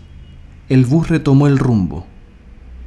el 0.68 0.86
bus 0.86 1.08
retomó 1.08 1.48
el 1.48 1.58
rumbo. 1.58 2.06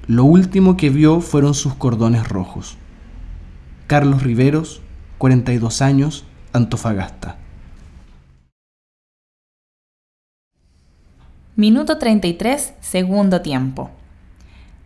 Lo 0.07 0.25
último 0.25 0.77
que 0.77 0.91
vio 0.91 1.21
fueron 1.21 1.55
sus 1.55 1.75
cordones 1.75 2.29
rojos. 2.29 2.77
Carlos 3.87 4.23
Riveros, 4.23 4.83
42 5.17 5.81
años, 5.81 6.25
Antofagasta. 6.53 7.37
Minuto 11.57 11.97
33, 11.97 12.75
segundo 12.81 13.41
tiempo. 13.41 13.91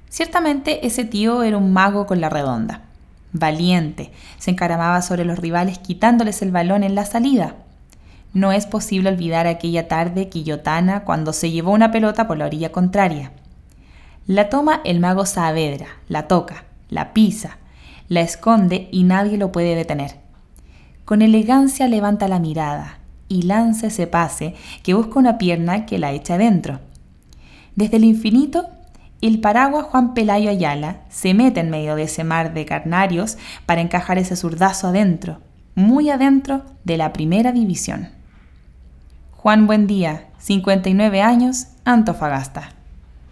Ciertamente 0.08 0.86
ese 0.86 1.04
tío 1.04 1.42
era 1.42 1.56
un 1.56 1.72
mago 1.72 2.06
con 2.06 2.20
la 2.20 2.28
redonda. 2.28 2.87
Valiente, 3.32 4.10
se 4.38 4.50
encaramaba 4.50 5.02
sobre 5.02 5.24
los 5.24 5.38
rivales 5.38 5.78
quitándoles 5.78 6.40
el 6.42 6.50
balón 6.50 6.82
en 6.82 6.94
la 6.94 7.04
salida. 7.04 7.56
No 8.32 8.52
es 8.52 8.66
posible 8.66 9.10
olvidar 9.10 9.46
aquella 9.46 9.88
tarde 9.88 10.28
quillotana 10.28 11.04
cuando 11.04 11.32
se 11.32 11.50
llevó 11.50 11.72
una 11.72 11.90
pelota 11.90 12.26
por 12.26 12.38
la 12.38 12.46
orilla 12.46 12.72
contraria. 12.72 13.32
La 14.26 14.48
toma 14.48 14.80
el 14.84 15.00
mago 15.00 15.26
Saavedra, 15.26 15.86
la 16.08 16.28
toca, 16.28 16.64
la 16.90 17.12
pisa, 17.12 17.58
la 18.08 18.20
esconde 18.20 18.88
y 18.92 19.04
nadie 19.04 19.38
lo 19.38 19.52
puede 19.52 19.74
detener. 19.74 20.16
Con 21.04 21.22
elegancia 21.22 21.88
levanta 21.88 22.28
la 22.28 22.38
mirada 22.38 22.98
y 23.28 23.42
lanza 23.42 23.86
ese 23.88 24.06
pase 24.06 24.54
que 24.82 24.94
busca 24.94 25.18
una 25.18 25.38
pierna 25.38 25.86
que 25.86 25.98
la 25.98 26.12
echa 26.12 26.34
adentro. 26.34 26.80
Desde 27.76 27.96
el 27.98 28.04
infinito, 28.04 28.68
el 29.20 29.40
paraguas 29.40 29.86
Juan 29.86 30.14
Pelayo 30.14 30.50
Ayala 30.50 31.02
se 31.08 31.34
mete 31.34 31.60
en 31.60 31.70
medio 31.70 31.96
de 31.96 32.04
ese 32.04 32.22
mar 32.22 32.54
de 32.54 32.64
carnarios 32.64 33.36
para 33.66 33.80
encajar 33.80 34.18
ese 34.18 34.36
zurdazo 34.36 34.88
adentro, 34.88 35.40
muy 35.74 36.10
adentro 36.10 36.62
de 36.84 36.96
la 36.96 37.12
primera 37.12 37.52
división. 37.52 38.10
Juan 39.32 39.66
Buendía, 39.66 40.28
59 40.38 41.22
años, 41.22 41.68
Antofagasta. 41.84 42.74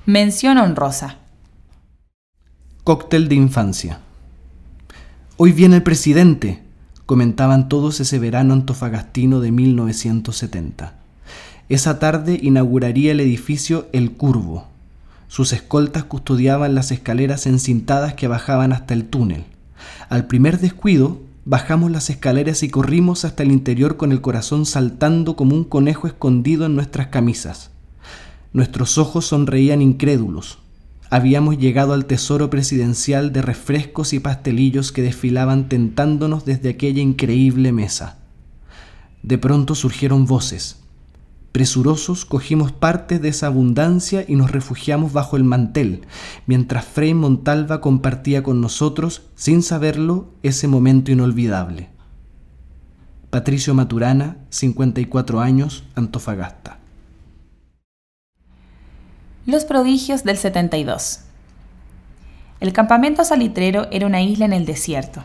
Mención 0.06 0.58
honrosa. 0.58 1.16
Cóctel 2.84 3.28
de 3.28 3.34
infancia. 3.34 3.98
Hoy 5.36 5.52
viene 5.52 5.76
el 5.76 5.82
presidente, 5.82 6.62
comentaban 7.04 7.68
todos 7.68 8.00
ese 8.00 8.18
verano 8.18 8.54
antofagastino 8.54 9.40
de 9.40 9.52
1970. 9.52 10.94
Esa 11.68 11.98
tarde 11.98 12.38
inauguraría 12.40 13.12
el 13.12 13.20
edificio 13.20 13.88
El 13.92 14.12
Curvo. 14.12 14.75
Sus 15.28 15.52
escoltas 15.52 16.04
custodiaban 16.04 16.74
las 16.74 16.92
escaleras 16.92 17.46
encintadas 17.46 18.14
que 18.14 18.28
bajaban 18.28 18.72
hasta 18.72 18.94
el 18.94 19.06
túnel. 19.06 19.44
Al 20.08 20.26
primer 20.26 20.60
descuido, 20.60 21.20
bajamos 21.44 21.90
las 21.90 22.10
escaleras 22.10 22.62
y 22.62 22.70
corrimos 22.70 23.24
hasta 23.24 23.42
el 23.42 23.52
interior 23.52 23.96
con 23.96 24.12
el 24.12 24.20
corazón 24.20 24.66
saltando 24.66 25.36
como 25.36 25.54
un 25.54 25.64
conejo 25.64 26.06
escondido 26.06 26.66
en 26.66 26.74
nuestras 26.74 27.08
camisas. 27.08 27.70
Nuestros 28.52 28.98
ojos 28.98 29.26
sonreían 29.26 29.82
incrédulos. 29.82 30.58
Habíamos 31.10 31.58
llegado 31.58 31.92
al 31.92 32.06
tesoro 32.06 32.50
presidencial 32.50 33.32
de 33.32 33.42
refrescos 33.42 34.12
y 34.12 34.18
pastelillos 34.18 34.90
que 34.90 35.02
desfilaban 35.02 35.68
tentándonos 35.68 36.44
desde 36.44 36.70
aquella 36.70 37.00
increíble 37.00 37.70
mesa. 37.70 38.18
De 39.22 39.38
pronto 39.38 39.74
surgieron 39.74 40.26
voces. 40.26 40.85
Presurosos 41.56 42.26
cogimos 42.26 42.70
parte 42.70 43.18
de 43.18 43.30
esa 43.30 43.46
abundancia 43.46 44.26
y 44.28 44.36
nos 44.36 44.50
refugiamos 44.50 45.14
bajo 45.14 45.38
el 45.38 45.44
mantel, 45.44 46.02
mientras 46.44 46.84
Frei 46.84 47.14
Montalva 47.14 47.80
compartía 47.80 48.42
con 48.42 48.60
nosotros, 48.60 49.22
sin 49.36 49.62
saberlo, 49.62 50.34
ese 50.42 50.68
momento 50.68 51.12
inolvidable. 51.12 51.88
Patricio 53.30 53.72
Maturana, 53.72 54.36
54 54.50 55.40
años, 55.40 55.84
Antofagasta. 55.94 56.78
Los 59.46 59.64
prodigios 59.64 60.24
del 60.24 60.36
72. 60.36 61.20
El 62.60 62.74
campamento 62.74 63.24
salitrero 63.24 63.86
era 63.90 64.04
una 64.04 64.20
isla 64.20 64.44
en 64.44 64.52
el 64.52 64.66
desierto. 64.66 65.24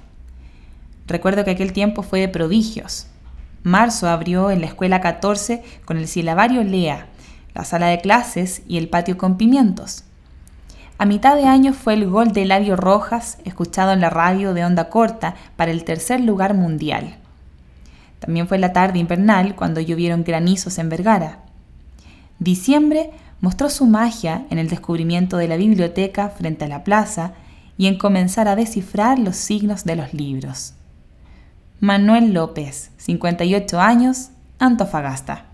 Recuerdo 1.08 1.44
que 1.44 1.52
aquel 1.52 1.74
tiempo 1.74 2.04
fue 2.04 2.22
de 2.22 2.30
prodigios. 2.30 3.08
Marzo 3.64 4.10
abrió 4.10 4.50
en 4.50 4.62
la 4.62 4.68
escuela 4.68 5.02
14 5.02 5.64
con 5.86 5.98
el 5.98 6.08
silabario 6.08 6.64
Lea, 6.64 7.08
la 7.54 7.64
sala 7.64 7.88
de 7.88 8.00
clases 8.00 8.64
y 8.68 8.78
el 8.78 8.90
patio 8.90 9.18
con 9.18 9.38
pimientos. 9.38 10.04
A 10.98 11.06
mitad 11.06 11.36
de 11.36 11.46
año 11.46 11.74
fue 11.74 11.94
el 11.94 12.08
gol 12.08 12.32
de 12.32 12.44
Eladio 12.44 12.76
Rojas, 12.76 13.40
escuchado 13.44 13.92
en 13.92 14.02
la 14.02 14.10
radio 14.10 14.54
de 14.54 14.66
onda 14.66 14.90
corta, 14.90 15.36
para 15.56 15.72
el 15.72 15.84
tercer 15.84 16.22
lugar 16.22 16.54
mundial. 16.54 17.18
También 18.20 18.48
fue 18.48 18.60
la 18.60 18.72
tarde 18.72 19.00
invernal 19.00 19.56
cuando 19.56 19.82
llovieron 19.82 20.24
granizos 20.24 20.78
en 20.78 20.90
Vergara. 20.90 21.40
Diciembre 22.38 23.12
mostró 23.42 23.70
su 23.70 23.88
magia 23.88 24.46
en 24.50 24.60
el 24.60 24.70
descubrimiento 24.70 25.38
de 25.38 25.48
la 25.48 25.58
biblioteca 25.58 26.30
frente 26.30 26.66
a 26.66 26.68
la 26.68 26.84
plaza 26.84 27.34
y 27.78 27.88
en 27.88 27.98
comenzar 27.98 28.48
a 28.48 28.56
descifrar 28.56 29.18
los 29.18 29.36
signos 29.36 29.84
de 29.86 29.96
los 29.96 30.14
libros. 30.14 30.76
Manuel 31.84 32.32
López, 32.32 32.92
58 32.98 33.82
años, 33.82 34.30
Antofagasta. 34.60 35.48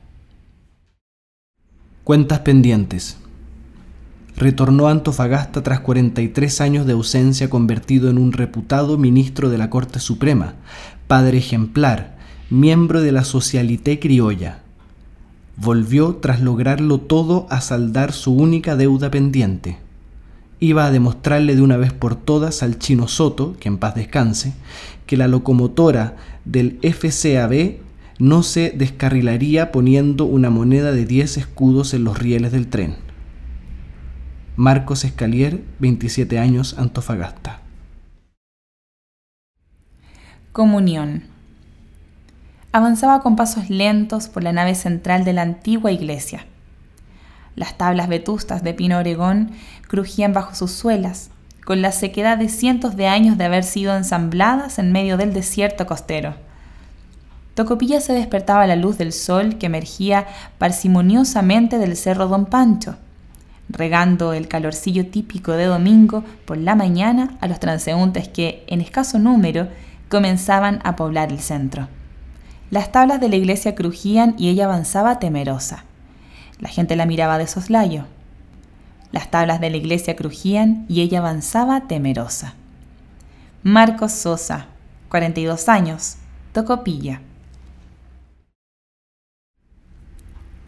Cuentas 2.04 2.40
pendientes. 2.40 3.18
Retornó 4.36 4.90
Antofagasta 4.90 5.64
tras 5.64 5.80
43 5.80 6.60
años 6.60 6.86
de 6.86 6.92
ausencia 6.92 7.50
convertido 7.50 8.10
en 8.10 8.18
un 8.18 8.34
reputado 8.34 8.98
ministro 8.98 9.50
de 9.50 9.58
la 9.58 9.70
Corte 9.70 10.02
Suprema, 10.02 10.56
padre 11.08 11.38
ejemplar, 11.38 12.18
miembro 12.50 13.00
de 13.00 13.14
la 13.14 13.24
Socialité 13.24 13.98
Criolla, 13.98 14.60
volvió 15.56 16.18
tras 16.18 16.42
lograrlo 16.42 17.00
todo 17.00 17.48
a 17.50 17.62
saldar 17.62 18.12
su 18.12 18.34
única 18.34 18.76
deuda 18.76 19.10
pendiente. 19.10 19.78
Iba 20.60 20.88
a 20.88 20.92
demostrarle 20.92 21.56
de 21.56 21.62
una 21.62 21.78
vez 21.78 21.94
por 21.94 22.16
todas 22.16 22.64
al 22.64 22.80
chino 22.80 23.08
Soto, 23.08 23.56
que 23.60 23.70
en 23.70 23.78
paz 23.78 23.94
descanse, 23.94 24.56
que 25.08 25.18
la 25.18 25.28
locomotora 25.28 26.16
del 26.46 26.80
FCAB 26.84 27.78
no 28.20 28.44
se 28.44 28.72
descarrilaría 28.72 29.72
poniendo 29.72 30.26
una 30.26 30.50
moneda 30.50 30.92
de 30.92 31.06
10 31.06 31.38
escudos 31.38 31.94
en 31.94 32.04
los 32.04 32.20
rieles 32.20 32.52
del 32.52 32.68
tren. 32.68 32.96
Marcos 34.56 35.06
Escalier, 35.06 35.64
27 35.80 36.40
años, 36.40 36.76
Antofagasta. 36.78 37.62
Comunión 40.52 41.24
avanzaba 42.72 43.22
con 43.22 43.36
pasos 43.36 43.70
lentos 43.70 44.28
por 44.28 44.44
la 44.44 44.52
nave 44.52 44.76
central 44.76 45.24
de 45.26 45.34
la 45.34 45.44
antigua 45.44 45.92
iglesia. 45.92 46.46
Las 47.56 47.78
tablas 47.78 48.08
vetustas 48.08 48.64
de 48.64 48.74
pino 48.74 48.98
oregón 48.98 49.52
crujían 49.88 50.34
bajo 50.34 50.54
sus 50.54 50.72
suelas, 50.72 51.32
con 51.68 51.82
la 51.82 51.92
sequedad 51.92 52.38
de 52.38 52.48
cientos 52.48 52.96
de 52.96 53.08
años 53.08 53.38
de 53.38 53.44
haber 53.44 53.66
sido 53.66 53.94
ensambladas 53.94 54.80
en 54.80 54.94
medio 54.94 55.18
del 55.18 55.34
desierto 55.34 55.86
costero. 55.86 56.34
Tocopilla 57.56 58.00
se 58.00 58.14
despertaba 58.14 58.62
a 58.62 58.68
la 58.68 58.78
luz 58.78 58.98
del 58.98 59.12
sol 59.12 59.58
que 59.58 59.66
emergía 59.66 60.28
parsimoniosamente 60.60 61.78
del 61.78 61.98
cerro 61.98 62.30
Don 62.30 62.46
Pancho, 62.46 62.96
regando 63.68 64.32
el 64.32 64.48
calorcillo 64.48 65.08
típico 65.08 65.52
de 65.52 65.66
domingo 65.66 66.24
por 66.46 66.56
la 66.58 66.74
mañana 66.74 67.38
a 67.42 67.50
los 67.50 67.60
transeúntes 67.60 68.30
que, 68.30 68.64
en 68.68 68.80
escaso 68.80 69.20
número, 69.20 69.68
comenzaban 70.08 70.80
a 70.86 70.96
poblar 70.96 71.34
el 71.34 71.42
centro. 71.42 71.90
Las 72.72 72.94
tablas 72.94 73.20
de 73.20 73.28
la 73.28 73.36
iglesia 73.36 73.76
crujían 73.76 74.36
y 74.38 74.48
ella 74.48 74.68
avanzaba 74.68 75.20
temerosa. 75.20 75.84
La 76.60 76.70
gente 76.70 76.96
la 76.96 77.06
miraba 77.06 77.38
de 77.38 77.48
soslayo. 77.48 78.06
Las 79.18 79.32
tablas 79.32 79.60
de 79.60 79.72
la 79.72 79.78
iglesia 79.78 80.16
crujían 80.16 80.86
y 80.88 81.02
ella 81.02 81.18
avanzaba 81.18 81.88
temerosa. 81.88 82.54
Marcos 83.64 84.12
Sosa, 84.12 84.68
42 85.10 85.70
años, 85.70 86.18
Tocopilla. 86.54 87.22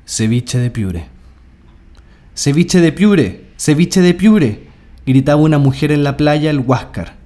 Ceviche 0.04 0.58
de 0.58 0.72
Piure. 0.72 1.06
Ceviche 2.34 2.82
de 2.82 2.92
Piure, 2.92 3.46
ceviche 3.56 4.02
de 4.02 4.16
Piure, 4.16 4.68
gritaba 5.06 5.40
una 5.40 5.60
mujer 5.60 5.92
en 5.92 6.04
la 6.04 6.18
playa 6.18 6.50
el 6.50 6.58
Huáscar. 6.58 7.18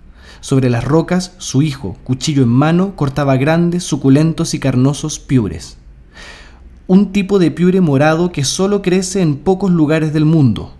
Sobre 0.42 0.70
las 0.70 0.84
rocas, 0.84 1.36
su 1.38 1.62
hijo, 1.62 1.96
cuchillo 2.04 2.44
en 2.44 2.50
mano, 2.50 2.98
cortaba 2.98 3.38
grandes, 3.38 3.86
suculentos 3.86 4.54
y 4.54 4.60
carnosos 4.60 5.20
piures. 5.20 5.78
Un 6.86 7.14
tipo 7.14 7.40
de 7.40 7.50
piure 7.50 7.80
morado 7.80 8.34
que 8.34 8.44
solo 8.44 8.82
crece 8.82 9.22
en 9.22 9.38
pocos 9.38 9.72
lugares 9.72 10.12
del 10.12 10.26
mundo. 10.26 10.74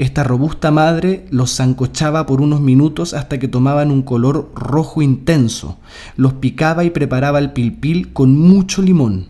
Esta 0.00 0.24
robusta 0.24 0.70
madre 0.70 1.26
los 1.30 1.54
zancochaba 1.54 2.24
por 2.24 2.40
unos 2.40 2.62
minutos 2.62 3.12
hasta 3.12 3.38
que 3.38 3.48
tomaban 3.48 3.90
un 3.90 4.00
color 4.00 4.50
rojo 4.54 5.02
intenso, 5.02 5.76
los 6.16 6.32
picaba 6.32 6.84
y 6.84 6.90
preparaba 6.90 7.38
el 7.38 7.52
pilpil 7.52 8.14
con 8.14 8.34
mucho 8.34 8.80
limón. 8.80 9.26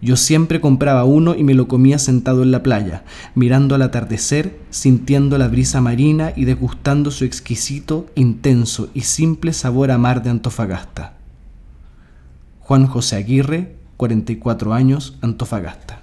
Yo 0.00 0.16
siempre 0.16 0.60
compraba 0.60 1.02
uno 1.02 1.34
y 1.34 1.42
me 1.42 1.54
lo 1.54 1.66
comía 1.66 1.98
sentado 1.98 2.44
en 2.44 2.52
la 2.52 2.62
playa, 2.62 3.02
mirando 3.34 3.74
al 3.74 3.82
atardecer, 3.82 4.60
sintiendo 4.70 5.36
la 5.36 5.48
brisa 5.48 5.80
marina 5.80 6.32
y 6.36 6.44
degustando 6.44 7.10
su 7.10 7.24
exquisito, 7.24 8.06
intenso 8.14 8.90
y 8.94 9.00
simple 9.00 9.52
sabor 9.52 9.90
a 9.90 9.98
mar 9.98 10.22
de 10.22 10.30
Antofagasta. 10.30 11.14
Juan 12.60 12.86
José 12.86 13.16
Aguirre, 13.16 13.74
44 13.96 14.74
años, 14.74 15.18
Antofagasta. 15.22 16.02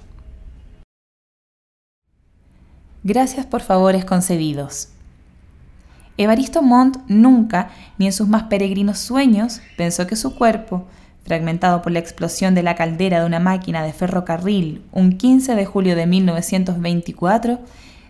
Gracias 3.05 3.45
por 3.45 3.61
favores 3.61 4.03
concedidos. 4.03 4.87
Evaristo 6.17 6.63
Montt 6.63 6.97
nunca, 7.07 7.69
ni 7.99 8.07
en 8.07 8.13
sus 8.13 8.27
más 8.27 8.45
peregrinos 8.45 8.97
sueños, 8.97 9.61
pensó 9.77 10.07
que 10.07 10.15
su 10.15 10.33
cuerpo, 10.33 10.87
fragmentado 11.23 11.83
por 11.83 11.91
la 11.91 11.99
explosión 11.99 12.55
de 12.55 12.63
la 12.63 12.73
caldera 12.73 13.19
de 13.19 13.27
una 13.27 13.39
máquina 13.39 13.83
de 13.83 13.93
ferrocarril 13.93 14.81
un 14.91 15.19
15 15.19 15.53
de 15.53 15.65
julio 15.67 15.95
de 15.95 16.07
1924, 16.07 17.59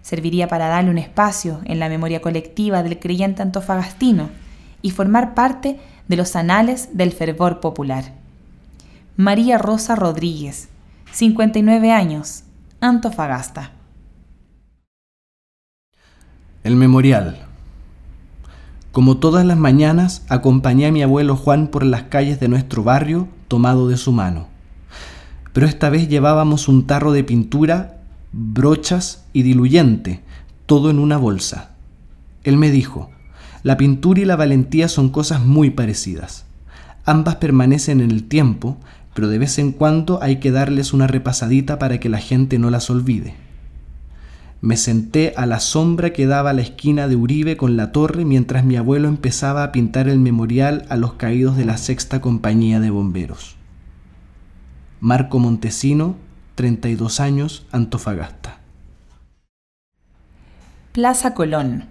serviría 0.02 0.48
para 0.48 0.70
darle 0.70 0.92
un 0.92 0.98
espacio 0.98 1.60
en 1.66 1.80
la 1.80 1.90
memoria 1.90 2.22
colectiva 2.22 2.82
del 2.82 2.98
creyente 2.98 3.42
antofagastino 3.42 4.30
y 4.82 4.92
formar 4.92 5.34
parte 5.34 5.78
de 6.08 6.16
los 6.16 6.38
anales 6.38 6.88
del 6.94 7.12
fervor 7.12 7.60
popular. 7.60 8.14
María 9.18 9.58
Rosa 9.58 9.96
Rodríguez, 9.96 10.70
59 11.12 11.92
años, 11.92 12.44
Antofagasta. 12.80 13.75
El 16.66 16.78
memorial. 16.78 17.46
Como 18.92 19.18
todas 19.18 19.46
las 19.46 19.56
mañanas, 19.56 20.26
acompañé 20.30 20.88
a 20.88 20.92
mi 20.92 21.04
abuelo 21.04 21.36
Juan 21.36 21.68
por 21.68 21.86
las 21.86 22.06
calles 22.06 22.40
de 22.40 22.48
nuestro 22.48 22.84
barrio 22.84 23.28
tomado 23.48 23.88
de 23.88 23.98
su 23.98 24.12
mano. 24.12 24.48
Pero 25.54 25.68
esta 25.68 25.92
vez 25.92 26.10
llevábamos 26.10 26.68
un 26.68 26.88
tarro 26.88 27.12
de 27.12 27.24
pintura, 27.24 28.02
brochas 28.32 29.26
y 29.32 29.44
diluyente, 29.44 30.24
todo 30.66 30.90
en 30.90 30.98
una 30.98 31.18
bolsa. 31.18 31.76
Él 32.44 32.58
me 32.58 32.72
dijo, 32.72 33.12
la 33.62 33.78
pintura 33.78 34.22
y 34.22 34.26
la 34.26 34.36
valentía 34.36 34.90
son 34.90 35.10
cosas 35.10 35.46
muy 35.46 35.70
parecidas. 35.70 36.46
Ambas 37.06 37.36
permanecen 37.36 38.02
en 38.02 38.10
el 38.10 38.24
tiempo, 38.24 38.78
pero 39.14 39.28
de 39.28 39.38
vez 39.38 39.60
en 39.60 39.72
cuando 39.72 40.20
hay 40.24 40.38
que 40.38 40.50
darles 40.50 40.94
una 40.94 41.06
repasadita 41.06 41.78
para 41.78 42.00
que 42.00 42.10
la 42.10 42.18
gente 42.18 42.58
no 42.58 42.72
las 42.72 42.90
olvide. 42.90 43.45
Me 44.66 44.78
senté 44.78 45.32
a 45.38 45.46
la 45.46 45.60
sombra 45.60 46.12
que 46.12 46.26
daba 46.26 46.52
la 46.52 46.64
esquina 46.64 47.08
de 47.08 47.16
Uribe 47.16 47.56
con 47.56 47.78
la 47.78 47.92
torre 47.92 48.26
mientras 48.26 48.66
mi 48.66 48.78
abuelo 48.78 49.08
empezaba 49.08 49.62
a 49.64 49.72
pintar 49.72 50.08
el 50.08 50.18
memorial 50.18 50.88
a 50.90 50.96
los 50.96 51.14
caídos 51.14 51.56
de 51.56 51.66
la 51.66 51.78
sexta 51.78 52.20
compañía 52.20 52.80
de 52.80 52.90
bomberos. 52.90 53.58
Marco 55.00 55.38
Montesino, 55.38 56.16
32 56.56 57.20
años, 57.20 57.68
Antofagasta. 57.72 58.58
Plaza 60.94 61.36
Colón. 61.36 61.86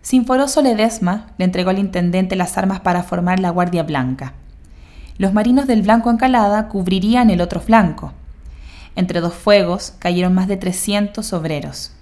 Sinforoso 0.00 0.62
Ledesma 0.62 1.34
le 1.36 1.44
entregó 1.44 1.68
al 1.68 1.78
intendente 1.78 2.34
las 2.34 2.56
armas 2.56 2.80
para 2.80 3.02
formar 3.02 3.40
la 3.40 3.50
Guardia 3.50 3.82
Blanca. 3.82 4.32
Los 5.18 5.34
marinos 5.34 5.66
del 5.66 5.82
Blanco 5.82 6.10
Encalada 6.10 6.68
cubrirían 6.68 7.28
el 7.28 7.42
otro 7.42 7.60
flanco. 7.60 8.14
Entre 8.96 9.20
dos 9.20 9.34
fuegos 9.34 9.92
cayeron 9.98 10.34
más 10.34 10.48
de 10.48 10.56
300 10.56 11.32
obreros. 11.34 11.92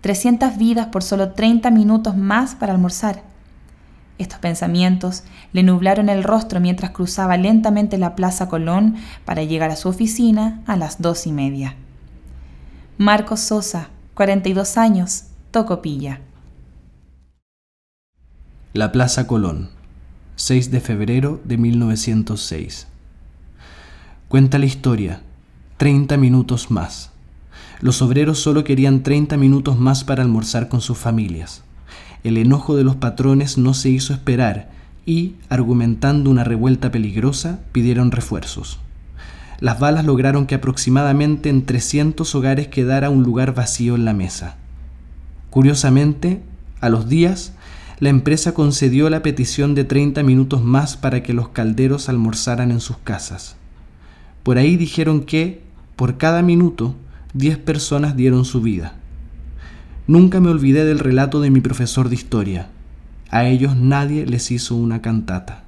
300 0.00 0.56
vidas 0.56 0.86
por 0.86 1.02
solo 1.02 1.32
30 1.32 1.70
minutos 1.72 2.16
más 2.16 2.54
para 2.54 2.72
almorzar. 2.72 3.22
Estos 4.18 4.38
pensamientos 4.38 5.24
le 5.52 5.64
nublaron 5.64 6.08
el 6.08 6.22
rostro 6.22 6.60
mientras 6.60 6.92
cruzaba 6.92 7.36
lentamente 7.36 7.98
la 7.98 8.14
Plaza 8.14 8.48
Colón 8.48 8.94
para 9.24 9.42
llegar 9.42 9.70
a 9.70 9.76
su 9.76 9.88
oficina 9.88 10.62
a 10.66 10.76
las 10.76 11.02
dos 11.02 11.26
y 11.26 11.32
media. 11.32 11.74
Marcos 12.96 13.40
Sosa, 13.40 13.90
42 14.14 14.78
años, 14.78 15.24
Tocopilla. 15.50 16.20
La 18.72 18.92
Plaza 18.92 19.26
Colón, 19.26 19.70
6 20.36 20.70
de 20.70 20.80
febrero 20.80 21.40
de 21.44 21.58
1906. 21.58 22.86
Cuenta 24.28 24.58
la 24.58 24.66
historia 24.66 25.20
30 25.76 26.16
minutos 26.16 26.70
más. 26.70 27.10
Los 27.80 28.00
obreros 28.00 28.38
solo 28.38 28.64
querían 28.64 29.02
30 29.02 29.36
minutos 29.36 29.78
más 29.78 30.04
para 30.04 30.22
almorzar 30.22 30.68
con 30.68 30.80
sus 30.80 30.96
familias. 30.96 31.62
El 32.24 32.38
enojo 32.38 32.76
de 32.76 32.84
los 32.84 32.96
patrones 32.96 33.58
no 33.58 33.74
se 33.74 33.90
hizo 33.90 34.14
esperar 34.14 34.70
y, 35.04 35.34
argumentando 35.50 36.30
una 36.30 36.44
revuelta 36.44 36.90
peligrosa, 36.90 37.60
pidieron 37.72 38.10
refuerzos. 38.10 38.78
Las 39.60 39.78
balas 39.78 40.06
lograron 40.06 40.46
que 40.46 40.54
aproximadamente 40.54 41.50
en 41.50 41.66
300 41.66 42.34
hogares 42.34 42.68
quedara 42.68 43.10
un 43.10 43.22
lugar 43.22 43.54
vacío 43.54 43.94
en 43.96 44.06
la 44.06 44.14
mesa. 44.14 44.56
Curiosamente, 45.50 46.40
a 46.80 46.88
los 46.88 47.08
días, 47.08 47.52
la 48.00 48.08
empresa 48.08 48.54
concedió 48.54 49.10
la 49.10 49.22
petición 49.22 49.74
de 49.74 49.84
30 49.84 50.22
minutos 50.22 50.62
más 50.62 50.96
para 50.96 51.22
que 51.22 51.34
los 51.34 51.50
calderos 51.50 52.08
almorzaran 52.08 52.70
en 52.70 52.80
sus 52.80 52.96
casas. 52.98 53.56
Por 54.42 54.58
ahí 54.58 54.76
dijeron 54.76 55.22
que, 55.24 55.65
por 55.96 56.18
cada 56.18 56.42
minuto, 56.42 56.94
diez 57.32 57.56
personas 57.56 58.16
dieron 58.16 58.44
su 58.44 58.60
vida. 58.60 58.92
Nunca 60.06 60.40
me 60.40 60.50
olvidé 60.50 60.84
del 60.84 60.98
relato 60.98 61.40
de 61.40 61.50
mi 61.50 61.60
profesor 61.60 62.10
de 62.10 62.14
historia. 62.14 62.68
A 63.30 63.46
ellos 63.46 63.76
nadie 63.76 64.26
les 64.26 64.50
hizo 64.50 64.76
una 64.76 65.02
cantata. 65.02 65.64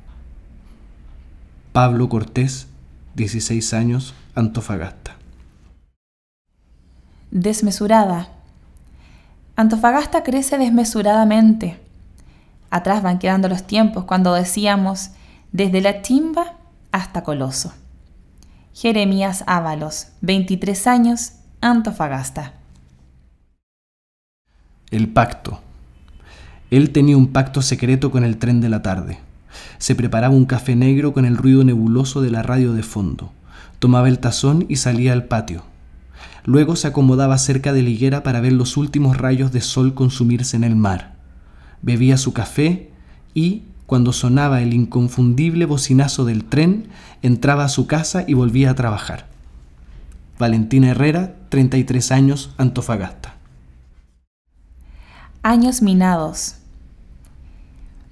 Pablo 1.73 2.09
Cortés, 2.09 2.69
16 3.17 3.75
años, 3.75 4.15
Antofagasta. 4.35 5.17
Desmesurada. 7.31 8.29
Antofagasta 9.57 10.23
crece 10.23 10.57
desmesuradamente. 10.59 11.81
Atrás 12.71 13.03
van 13.03 13.19
quedando 13.19 13.49
los 13.49 13.67
tiempos 13.67 14.05
cuando 14.05 14.35
decíamos 14.35 15.11
desde 15.53 15.81
la 15.81 16.03
timba 16.03 16.55
hasta 16.93 17.23
Coloso. 17.23 17.73
Jeremías 18.81 19.43
Ábalos, 19.49 20.07
23 20.21 20.87
años, 20.87 21.33
Antofagasta. 21.61 22.53
El 24.93 25.09
pacto. 25.09 25.61
Él 26.71 26.91
tenía 26.91 27.17
un 27.17 27.33
pacto 27.33 27.61
secreto 27.61 28.13
con 28.13 28.23
el 28.23 28.37
tren 28.39 28.61
de 28.61 28.69
la 28.69 28.81
tarde. 28.81 29.19
Se 29.79 29.97
preparaba 29.97 30.33
un 30.33 30.45
café 30.45 30.77
negro 30.77 31.13
con 31.13 31.25
el 31.25 31.37
ruido 31.37 31.65
nebuloso 31.65 32.23
de 32.23 32.31
la 32.31 32.45
radio 32.45 32.73
de 32.73 32.85
fondo. 32.85 33.33
Tomaba 33.81 34.07
el 34.07 34.21
tazón 34.21 34.65
y 34.69 34.77
salía 34.77 35.13
al 35.13 35.25
patio. 35.25 35.65
Luego 36.45 36.77
se 36.77 36.87
acomodaba 36.87 37.37
cerca 37.39 37.73
de 37.73 37.83
la 37.83 37.91
higuera 37.91 38.23
para 38.23 38.41
ver 38.41 38.53
los 38.53 38.77
últimos 38.77 39.17
rayos 39.17 39.51
de 39.51 39.61
sol 39.61 39.95
consumirse 39.95 40.57
en 40.57 40.63
el 40.63 40.77
mar. 40.77 41.17
Bebía 41.83 42.17
su 42.17 42.33
café 42.33 42.93
y, 43.35 43.65
cuando 43.89 44.13
sonaba 44.13 44.61
el 44.61 44.75
inconfundible 44.75 45.65
bocinazo 45.65 46.27
del 46.27 46.45
tren, 46.45 46.89
entraba 47.23 47.65
a 47.65 47.71
su 47.71 47.87
casa 47.87 48.23
y 48.27 48.35
volvía 48.35 48.71
a 48.71 48.75
trabajar. 48.75 49.25
Valentina 50.39 50.91
Herrera, 50.91 51.37
33 51.49 52.13
años, 52.13 52.55
Antofagasta. 52.59 53.37
Años 55.43 55.81
minados. 55.81 56.57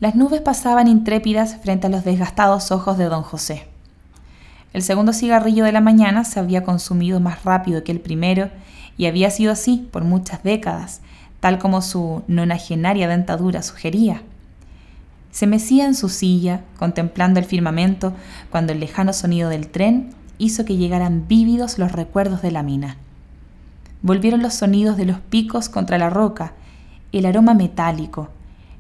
Las 0.00 0.14
nubes 0.14 0.40
pasaban 0.40 0.88
intrépidas 0.88 1.58
frente 1.62 1.88
a 1.88 1.90
los 1.90 2.04
desgastados 2.04 2.72
ojos 2.72 2.96
de 2.96 3.04
don 3.04 3.22
José. 3.22 3.68
El 4.72 4.82
segundo 4.82 5.12
cigarrillo 5.12 5.66
de 5.66 5.72
la 5.72 5.82
mañana 5.82 6.24
se 6.24 6.40
había 6.40 6.64
consumido 6.64 7.20
más 7.20 7.44
rápido 7.44 7.84
que 7.84 7.92
el 7.92 8.00
primero 8.00 8.48
y 8.96 9.04
había 9.04 9.30
sido 9.30 9.52
así 9.52 9.86
por 9.92 10.04
muchas 10.04 10.42
décadas, 10.42 11.02
tal 11.40 11.58
como 11.58 11.82
su 11.82 12.22
nonagenaria 12.28 13.08
dentadura 13.08 13.60
sugería. 13.62 14.22
Se 15.36 15.46
mecía 15.46 15.84
en 15.84 15.94
su 15.94 16.08
silla, 16.08 16.62
contemplando 16.78 17.38
el 17.38 17.44
firmamento, 17.44 18.14
cuando 18.50 18.72
el 18.72 18.80
lejano 18.80 19.12
sonido 19.12 19.50
del 19.50 19.68
tren 19.68 20.14
hizo 20.38 20.64
que 20.64 20.78
llegaran 20.78 21.28
vívidos 21.28 21.78
los 21.78 21.92
recuerdos 21.92 22.40
de 22.40 22.50
la 22.50 22.62
mina. 22.62 22.96
Volvieron 24.00 24.40
los 24.40 24.54
sonidos 24.54 24.96
de 24.96 25.04
los 25.04 25.18
picos 25.18 25.68
contra 25.68 25.98
la 25.98 26.08
roca, 26.08 26.54
el 27.12 27.26
aroma 27.26 27.52
metálico, 27.52 28.30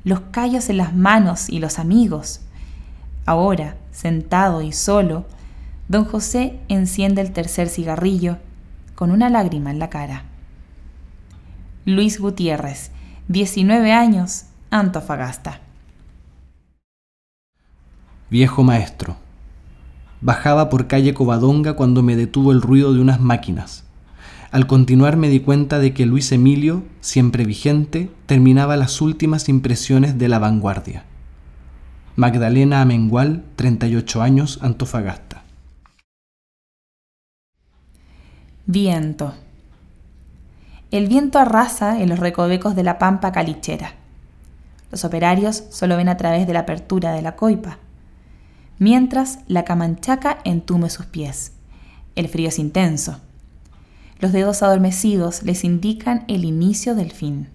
los 0.02 0.20
callos 0.30 0.70
en 0.70 0.78
las 0.78 0.94
manos 0.94 1.50
y 1.50 1.58
los 1.58 1.78
amigos. 1.78 2.40
Ahora, 3.26 3.76
sentado 3.92 4.62
y 4.62 4.72
solo, 4.72 5.26
don 5.88 6.06
José 6.06 6.58
enciende 6.68 7.20
el 7.20 7.32
tercer 7.32 7.68
cigarrillo, 7.68 8.38
con 8.94 9.10
una 9.10 9.28
lágrima 9.28 9.70
en 9.70 9.78
la 9.78 9.90
cara. 9.90 10.22
Luis 11.84 12.18
Gutiérrez, 12.18 12.92
19 13.28 13.92
años, 13.92 14.44
Antofagasta. 14.70 15.65
Viejo 18.28 18.64
maestro. 18.64 19.14
Bajaba 20.20 20.68
por 20.68 20.88
calle 20.88 21.14
Covadonga 21.14 21.74
cuando 21.74 22.02
me 22.02 22.16
detuvo 22.16 22.50
el 22.50 22.60
ruido 22.60 22.92
de 22.92 23.00
unas 23.00 23.20
máquinas. 23.20 23.84
Al 24.50 24.66
continuar 24.66 25.16
me 25.16 25.28
di 25.28 25.38
cuenta 25.38 25.78
de 25.78 25.94
que 25.94 26.06
Luis 26.06 26.32
Emilio, 26.32 26.82
siempre 27.00 27.44
vigente, 27.44 28.10
terminaba 28.26 28.76
las 28.76 29.00
últimas 29.00 29.48
impresiones 29.48 30.18
de 30.18 30.28
la 30.28 30.40
vanguardia. 30.40 31.04
Magdalena 32.16 32.82
Amengual, 32.82 33.44
38 33.54 34.22
años, 34.22 34.58
Antofagasta. 34.60 35.44
Viento. 38.66 39.34
El 40.90 41.06
viento 41.06 41.38
arrasa 41.38 42.00
en 42.02 42.08
los 42.08 42.18
recovecos 42.18 42.74
de 42.74 42.82
la 42.82 42.98
pampa 42.98 43.30
calichera. 43.30 43.92
Los 44.90 45.04
operarios 45.04 45.62
solo 45.70 45.96
ven 45.96 46.08
a 46.08 46.16
través 46.16 46.48
de 46.48 46.54
la 46.54 46.60
apertura 46.60 47.12
de 47.12 47.22
la 47.22 47.36
coipa 47.36 47.78
mientras 48.78 49.40
la 49.48 49.64
camanchaca 49.64 50.38
entume 50.44 50.90
sus 50.90 51.06
pies. 51.06 51.52
El 52.14 52.28
frío 52.28 52.48
es 52.48 52.58
intenso. 52.58 53.20
Los 54.18 54.32
dedos 54.32 54.62
adormecidos 54.62 55.42
les 55.42 55.64
indican 55.64 56.24
el 56.28 56.44
inicio 56.44 56.94
del 56.94 57.12
fin. 57.12 57.48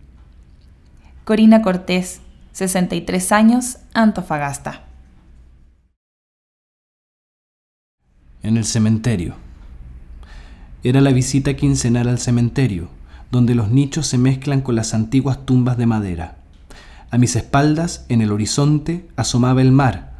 Corina 1.23 1.61
Cortés, 1.61 2.21
63 2.51 3.31
años, 3.31 3.77
Antofagasta. 3.93 4.85
En 8.43 8.57
el 8.57 8.65
cementerio. 8.65 9.35
Era 10.83 10.99
la 11.01 11.11
visita 11.11 11.55
quincenal 11.55 12.07
al 12.07 12.19
cementerio, 12.19 12.89
donde 13.29 13.55
los 13.55 13.69
nichos 13.69 14.07
se 14.07 14.17
mezclan 14.17 14.61
con 14.61 14.75
las 14.75 14.93
antiguas 14.93 15.45
tumbas 15.45 15.77
de 15.77 15.85
madera. 15.85 16.37
A 17.11 17.17
mis 17.17 17.35
espaldas, 17.35 18.05
en 18.09 18.21
el 18.21 18.31
horizonte, 18.31 19.07
asomaba 19.15 19.61
el 19.61 19.71
mar. 19.71 20.10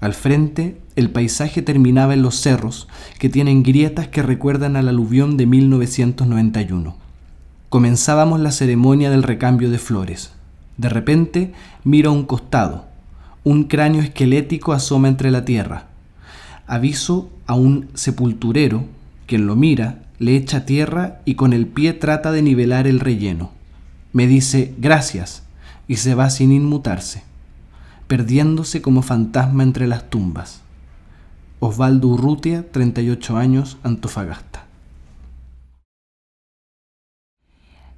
Al 0.00 0.14
frente, 0.14 0.80
el 0.96 1.10
paisaje 1.10 1.60
terminaba 1.60 2.14
en 2.14 2.22
los 2.22 2.36
cerros, 2.36 2.88
que 3.18 3.28
tienen 3.28 3.62
grietas 3.62 4.08
que 4.08 4.22
recuerdan 4.22 4.76
al 4.76 4.88
aluvión 4.88 5.36
de 5.36 5.46
1991. 5.46 6.96
Comenzábamos 7.68 8.40
la 8.40 8.50
ceremonia 8.50 9.10
del 9.10 9.22
recambio 9.22 9.70
de 9.70 9.78
flores. 9.78 10.32
De 10.78 10.88
repente, 10.88 11.52
miro 11.84 12.10
a 12.10 12.14
un 12.14 12.24
costado. 12.24 12.86
Un 13.44 13.64
cráneo 13.64 14.00
esquelético 14.00 14.72
asoma 14.72 15.08
entre 15.08 15.30
la 15.30 15.44
tierra. 15.44 15.86
Aviso 16.66 17.30
a 17.46 17.54
un 17.54 17.88
sepulturero, 17.94 18.84
quien 19.26 19.46
lo 19.46 19.54
mira, 19.54 20.02
le 20.18 20.36
echa 20.36 20.64
tierra 20.64 21.20
y 21.24 21.34
con 21.34 21.52
el 21.52 21.66
pie 21.66 21.92
trata 21.92 22.32
de 22.32 22.42
nivelar 22.42 22.86
el 22.86 23.00
relleno. 23.00 23.50
Me 24.12 24.26
dice 24.26 24.74
gracias 24.78 25.42
y 25.86 25.96
se 25.96 26.14
va 26.14 26.30
sin 26.30 26.52
inmutarse, 26.52 27.22
perdiéndose 28.10 28.82
como 28.82 29.02
fantasma 29.02 29.62
entre 29.62 29.86
las 29.86 30.10
tumbas. 30.10 30.62
Osvaldo 31.60 32.08
Urrutia, 32.08 32.68
38 32.72 33.36
años, 33.36 33.78
Antofagasta. 33.84 34.64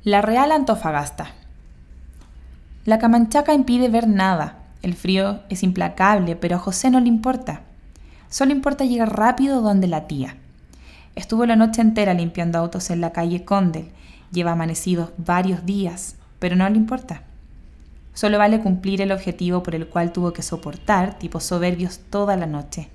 La 0.05 0.21
Real 0.21 0.53
Antofagasta. 0.53 1.31
La 2.85 2.99
camanchaca 2.99 3.55
impide 3.55 3.89
ver 3.89 4.07
nada. 4.07 4.59
El 4.83 4.93
frío 4.93 5.41
es 5.49 5.63
implacable, 5.63 6.37
pero 6.37 6.57
a 6.57 6.59
José 6.59 6.91
no 6.91 7.01
le 7.01 7.09
importa. 7.09 7.63
Solo 8.29 8.53
importa 8.53 8.85
llegar 8.85 9.17
rápido 9.17 9.63
donde 9.63 9.87
la 9.87 10.09
tía. 10.09 10.37
Estuvo 11.15 11.47
la 11.47 11.57
noche 11.57 11.81
entera 11.81 12.13
limpiando 12.13 12.59
autos 12.59 12.91
en 12.91 13.01
la 13.01 13.13
calle 13.13 13.47
Condel. 13.47 13.89
Lleva 14.31 14.53
amanecidos 14.53 15.13
varios 15.17 15.65
días, 15.65 16.17
pero 16.39 16.55
no 16.55 16.69
le 16.69 16.77
importa. 16.77 17.23
Solo 18.15 18.39
vale 18.39 18.61
cumplir 18.61 19.01
el 19.01 19.13
objetivo 19.13 19.63
por 19.63 19.75
el 19.75 19.87
cual 19.87 20.13
tuvo 20.13 20.33
que 20.33 20.43
soportar 20.43 21.19
tipos 21.19 21.45
soberbios 21.45 22.01
toda 22.11 22.37
la 22.37 22.47
noche, 22.47 22.89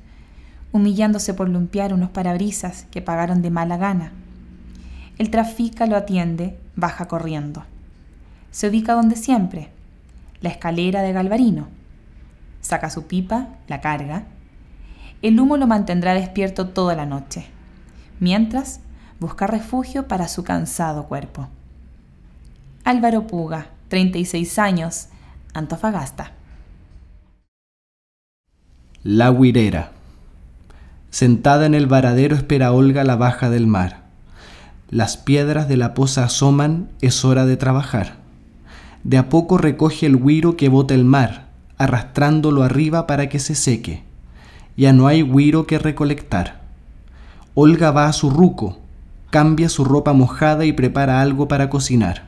humillándose 0.72 1.34
por 1.34 1.50
limpiar 1.50 1.94
unos 1.94 2.10
parabrisas 2.12 2.86
que 2.92 3.02
pagaron 3.02 3.42
de 3.42 3.50
mala 3.50 3.78
gana. 3.78 4.12
El 5.18 5.32
trafica 5.32 5.88
lo 5.88 5.96
atiende, 5.96 6.60
baja 6.76 7.08
corriendo. 7.08 7.64
Se 8.52 8.68
ubica 8.68 8.94
donde 8.94 9.16
siempre, 9.16 9.70
la 10.42 10.50
escalera 10.50 11.02
de 11.02 11.14
Galvarino. 11.14 11.68
Saca 12.62 12.90
su 12.90 13.08
pipa, 13.08 13.48
la 13.68 13.82
carga. 13.82 14.26
El 15.24 15.40
humo 15.40 15.58
lo 15.58 15.66
mantendrá 15.66 16.14
despierto 16.14 16.70
toda 16.70 16.96
la 16.96 17.08
noche, 17.08 17.48
mientras 18.20 18.82
busca 19.20 19.48
refugio 19.48 20.08
para 20.08 20.28
su 20.28 20.44
cansado 20.44 21.06
cuerpo. 21.06 21.48
Álvaro 22.84 23.26
Puga, 23.26 23.68
36 23.90 24.60
años, 24.60 25.08
Antofagasta. 25.54 26.34
La 29.04 29.32
Huirera. 29.32 29.92
Sentada 31.10 31.66
en 31.66 31.74
el 31.74 31.88
varadero 31.88 32.36
espera 32.36 32.74
Olga 32.74 33.06
la 33.06 33.16
baja 33.16 33.50
del 33.50 33.66
mar. 33.66 34.04
Las 34.90 35.16
piedras 35.16 35.70
de 35.70 35.78
la 35.78 35.94
poza 35.94 36.26
asoman, 36.26 36.90
es 37.00 37.24
hora 37.24 37.46
de 37.46 37.56
trabajar. 37.56 38.18
De 39.06 39.18
a 39.18 39.30
poco 39.30 39.58
recoge 39.58 40.06
el 40.06 40.18
huiro 40.18 40.58
que 40.58 40.68
bota 40.68 40.94
el 40.94 41.06
mar, 41.06 41.48
arrastrándolo 41.78 42.64
arriba 42.64 43.08
para 43.08 43.30
que 43.30 43.40
se 43.40 43.56
seque. 43.56 44.04
Ya 44.76 44.92
no 44.92 45.08
hay 45.08 45.24
huiro 45.24 45.66
que 45.66 45.80
recolectar. 45.80 46.60
Olga 47.54 47.92
va 47.92 48.08
a 48.08 48.14
su 48.14 48.30
ruco, 48.30 48.80
cambia 49.30 49.70
su 49.70 49.86
ropa 49.86 50.12
mojada 50.12 50.66
y 50.66 50.74
prepara 50.74 51.22
algo 51.22 51.48
para 51.48 51.70
cocinar. 51.70 52.27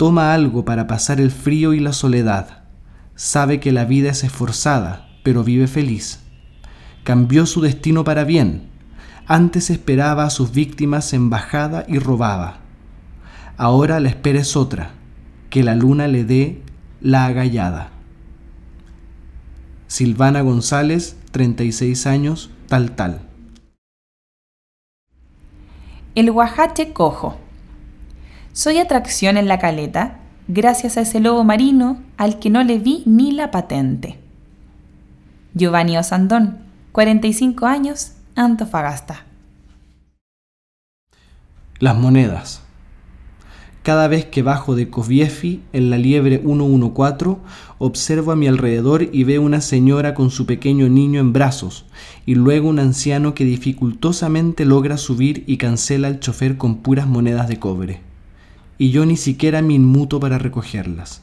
Toma 0.00 0.32
algo 0.32 0.64
para 0.64 0.86
pasar 0.86 1.20
el 1.20 1.30
frío 1.30 1.74
y 1.74 1.78
la 1.78 1.92
soledad. 1.92 2.62
Sabe 3.16 3.60
que 3.60 3.70
la 3.70 3.84
vida 3.84 4.08
es 4.08 4.24
esforzada, 4.24 5.10
pero 5.22 5.44
vive 5.44 5.66
feliz. 5.66 6.20
Cambió 7.04 7.44
su 7.44 7.60
destino 7.60 8.02
para 8.02 8.24
bien. 8.24 8.70
Antes 9.26 9.68
esperaba 9.68 10.24
a 10.24 10.30
sus 10.30 10.52
víctimas 10.52 11.12
en 11.12 11.28
bajada 11.28 11.84
y 11.86 11.98
robaba. 11.98 12.60
Ahora 13.58 14.00
la 14.00 14.08
espera 14.08 14.40
es 14.40 14.56
otra, 14.56 14.92
que 15.50 15.62
la 15.62 15.74
luna 15.74 16.08
le 16.08 16.24
dé 16.24 16.62
la 17.02 17.26
agallada. 17.26 17.90
Silvana 19.86 20.40
González, 20.40 21.18
36 21.32 22.06
años, 22.06 22.50
tal 22.68 22.92
tal. 22.92 23.20
El 26.14 26.32
guajache 26.32 26.94
cojo. 26.94 27.49
Soy 28.62 28.76
atracción 28.76 29.38
en 29.38 29.48
la 29.48 29.58
caleta 29.58 30.18
gracias 30.46 30.98
a 30.98 31.00
ese 31.00 31.18
lobo 31.18 31.44
marino 31.44 32.02
al 32.18 32.38
que 32.38 32.50
no 32.50 32.62
le 32.62 32.78
vi 32.78 33.02
ni 33.06 33.32
la 33.32 33.50
patente. 33.50 34.18
Giovanni 35.54 35.96
Osandón, 35.96 36.58
45 36.92 37.64
años, 37.64 38.12
Antofagasta. 38.34 39.24
Las 41.78 41.96
monedas. 41.96 42.60
Cada 43.82 44.08
vez 44.08 44.26
que 44.26 44.42
bajo 44.42 44.76
de 44.76 44.90
Coviefi 44.90 45.62
en 45.72 45.88
la 45.88 45.96
liebre 45.96 46.42
114, 46.44 47.36
observo 47.78 48.30
a 48.30 48.36
mi 48.36 48.46
alrededor 48.46 49.08
y 49.10 49.24
veo 49.24 49.40
una 49.40 49.62
señora 49.62 50.12
con 50.12 50.30
su 50.30 50.44
pequeño 50.44 50.90
niño 50.90 51.18
en 51.18 51.32
brazos, 51.32 51.86
y 52.26 52.34
luego 52.34 52.68
un 52.68 52.78
anciano 52.78 53.32
que 53.32 53.46
dificultosamente 53.46 54.66
logra 54.66 54.98
subir 54.98 55.44
y 55.46 55.56
cancela 55.56 56.08
al 56.08 56.20
chofer 56.20 56.58
con 56.58 56.82
puras 56.82 57.06
monedas 57.06 57.48
de 57.48 57.58
cobre 57.58 58.09
y 58.80 58.92
yo 58.92 59.04
ni 59.04 59.18
siquiera 59.18 59.60
me 59.60 59.74
inmuto 59.74 60.20
para 60.20 60.38
recogerlas. 60.38 61.20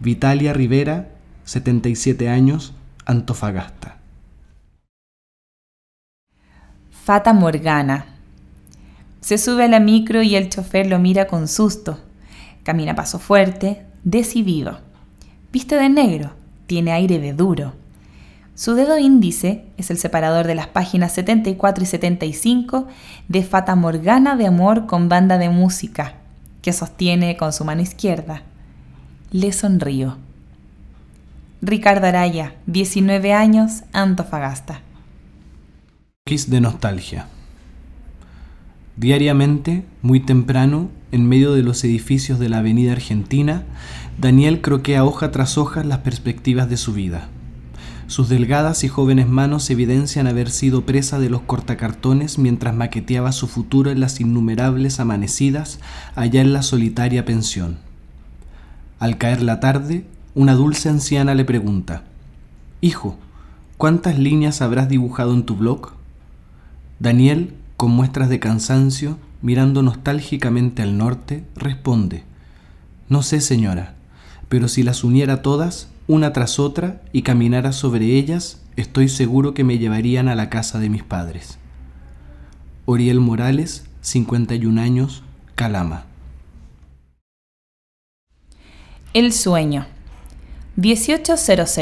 Vitalia 0.00 0.54
Rivera, 0.54 1.10
77 1.44 2.26
años, 2.30 2.72
Antofagasta. 3.04 3.98
Fata 6.90 7.34
Morgana. 7.34 8.16
Se 9.20 9.36
sube 9.36 9.64
a 9.64 9.68
la 9.68 9.78
micro 9.78 10.22
y 10.22 10.36
el 10.36 10.48
chofer 10.48 10.86
lo 10.86 10.98
mira 10.98 11.26
con 11.26 11.46
susto. 11.46 12.00
Camina 12.62 12.94
paso 12.94 13.18
fuerte, 13.18 13.84
decidido. 14.02 14.80
Viste 15.52 15.76
de 15.76 15.90
negro, 15.90 16.32
tiene 16.66 16.92
aire 16.92 17.18
de 17.18 17.34
duro. 17.34 17.74
Su 18.60 18.74
dedo 18.74 18.98
índice 18.98 19.64
es 19.78 19.90
el 19.90 19.96
separador 19.96 20.46
de 20.46 20.54
las 20.54 20.66
páginas 20.66 21.14
74 21.14 21.82
y 21.82 21.86
75 21.86 22.88
de 23.26 23.42
Fata 23.42 23.74
Morgana 23.74 24.36
de 24.36 24.46
Amor 24.46 24.84
con 24.84 25.08
banda 25.08 25.38
de 25.38 25.48
música, 25.48 26.16
que 26.60 26.74
sostiene 26.74 27.38
con 27.38 27.54
su 27.54 27.64
mano 27.64 27.80
izquierda. 27.80 28.42
Le 29.30 29.52
sonrío. 29.52 30.18
Ricardo 31.62 32.06
Araya, 32.06 32.54
19 32.66 33.32
años, 33.32 33.84
Antofagasta. 33.94 34.82
Kiss 36.26 36.50
de 36.50 36.60
nostalgia. 36.60 37.28
Diariamente, 38.94 39.86
muy 40.02 40.20
temprano, 40.20 40.90
en 41.12 41.26
medio 41.26 41.54
de 41.54 41.62
los 41.62 41.82
edificios 41.82 42.38
de 42.38 42.50
la 42.50 42.58
Avenida 42.58 42.92
Argentina, 42.92 43.62
Daniel 44.18 44.60
croquea 44.60 45.06
hoja 45.06 45.30
tras 45.30 45.56
hoja 45.56 45.82
las 45.82 46.00
perspectivas 46.00 46.68
de 46.68 46.76
su 46.76 46.92
vida. 46.92 47.30
Sus 48.10 48.28
delgadas 48.28 48.82
y 48.82 48.88
jóvenes 48.88 49.28
manos 49.28 49.70
evidencian 49.70 50.26
haber 50.26 50.50
sido 50.50 50.84
presa 50.84 51.20
de 51.20 51.30
los 51.30 51.42
cortacartones 51.42 52.38
mientras 52.38 52.74
maqueteaba 52.74 53.30
su 53.30 53.46
futuro 53.46 53.92
en 53.92 54.00
las 54.00 54.20
innumerables 54.20 54.98
amanecidas 54.98 55.78
allá 56.16 56.40
en 56.40 56.52
la 56.52 56.62
solitaria 56.62 57.24
pensión. 57.24 57.78
Al 58.98 59.16
caer 59.16 59.44
la 59.44 59.60
tarde, 59.60 60.06
una 60.34 60.54
dulce 60.54 60.88
anciana 60.88 61.36
le 61.36 61.44
pregunta, 61.44 62.02
Hijo, 62.80 63.16
¿cuántas 63.76 64.18
líneas 64.18 64.60
habrás 64.60 64.88
dibujado 64.88 65.32
en 65.32 65.44
tu 65.44 65.54
blog? 65.54 65.92
Daniel, 66.98 67.54
con 67.76 67.92
muestras 67.92 68.28
de 68.28 68.40
cansancio, 68.40 69.18
mirando 69.40 69.82
nostálgicamente 69.82 70.82
al 70.82 70.98
norte, 70.98 71.44
responde, 71.54 72.24
No 73.08 73.22
sé, 73.22 73.40
señora, 73.40 73.94
pero 74.48 74.66
si 74.66 74.82
las 74.82 75.04
uniera 75.04 75.42
todas, 75.42 75.90
una 76.10 76.32
tras 76.32 76.58
otra 76.58 77.00
y 77.12 77.22
caminara 77.22 77.70
sobre 77.70 78.16
ellas, 78.16 78.60
estoy 78.74 79.08
seguro 79.08 79.54
que 79.54 79.62
me 79.62 79.78
llevarían 79.78 80.26
a 80.26 80.34
la 80.34 80.50
casa 80.50 80.80
de 80.80 80.88
mis 80.88 81.04
padres. 81.04 81.56
Oriel 82.84 83.20
Morales, 83.20 83.84
51 84.00 84.80
años, 84.80 85.22
Calama. 85.54 86.06
El 89.14 89.32
sueño. 89.32 89.86
1800. 90.74 91.78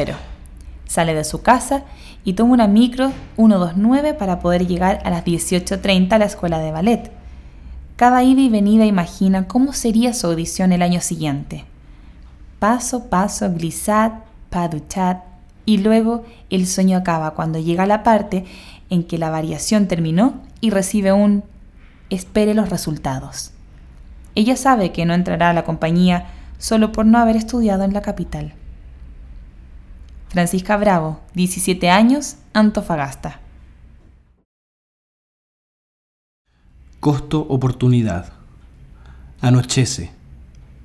Sale 0.84 1.14
de 1.14 1.24
su 1.24 1.40
casa 1.40 1.84
y 2.22 2.34
toma 2.34 2.52
una 2.52 2.68
micro 2.68 3.12
129 3.36 4.12
para 4.12 4.40
poder 4.40 4.66
llegar 4.66 5.00
a 5.04 5.10
las 5.10 5.24
18.30 5.24 6.12
a 6.12 6.18
la 6.18 6.26
escuela 6.26 6.58
de 6.58 6.70
ballet. 6.70 7.10
Cada 7.96 8.22
ida 8.22 8.42
y 8.42 8.50
venida 8.50 8.84
imagina 8.84 9.48
cómo 9.48 9.72
sería 9.72 10.12
su 10.12 10.26
audición 10.26 10.72
el 10.72 10.82
año 10.82 11.00
siguiente. 11.00 11.64
Paso, 12.58 13.08
paso, 13.08 13.52
glissade, 13.52 14.14
pas 14.50 14.70
du 14.70 14.80
chat, 14.88 15.18
y 15.64 15.78
luego 15.78 16.24
el 16.50 16.66
sueño 16.66 16.96
acaba 16.96 17.34
cuando 17.34 17.58
llega 17.58 17.84
la 17.86 18.02
parte 18.02 18.46
en 18.90 19.04
que 19.04 19.18
la 19.18 19.30
variación 19.30 19.86
terminó 19.86 20.40
y 20.60 20.70
recibe 20.70 21.12
un 21.12 21.44
espere 22.10 22.54
los 22.54 22.70
resultados. 22.70 23.52
Ella 24.34 24.56
sabe 24.56 24.92
que 24.92 25.04
no 25.04 25.14
entrará 25.14 25.50
a 25.50 25.52
la 25.52 25.64
compañía 25.64 26.26
solo 26.58 26.92
por 26.92 27.04
no 27.04 27.18
haber 27.18 27.36
estudiado 27.36 27.84
en 27.84 27.92
la 27.92 28.02
capital. 28.02 28.54
Francisca 30.28 30.76
Bravo, 30.76 31.20
17 31.34 31.90
años, 31.90 32.36
Antofagasta. 32.54 33.40
Costo-oportunidad. 37.00 38.32
Anochece. 39.40 40.10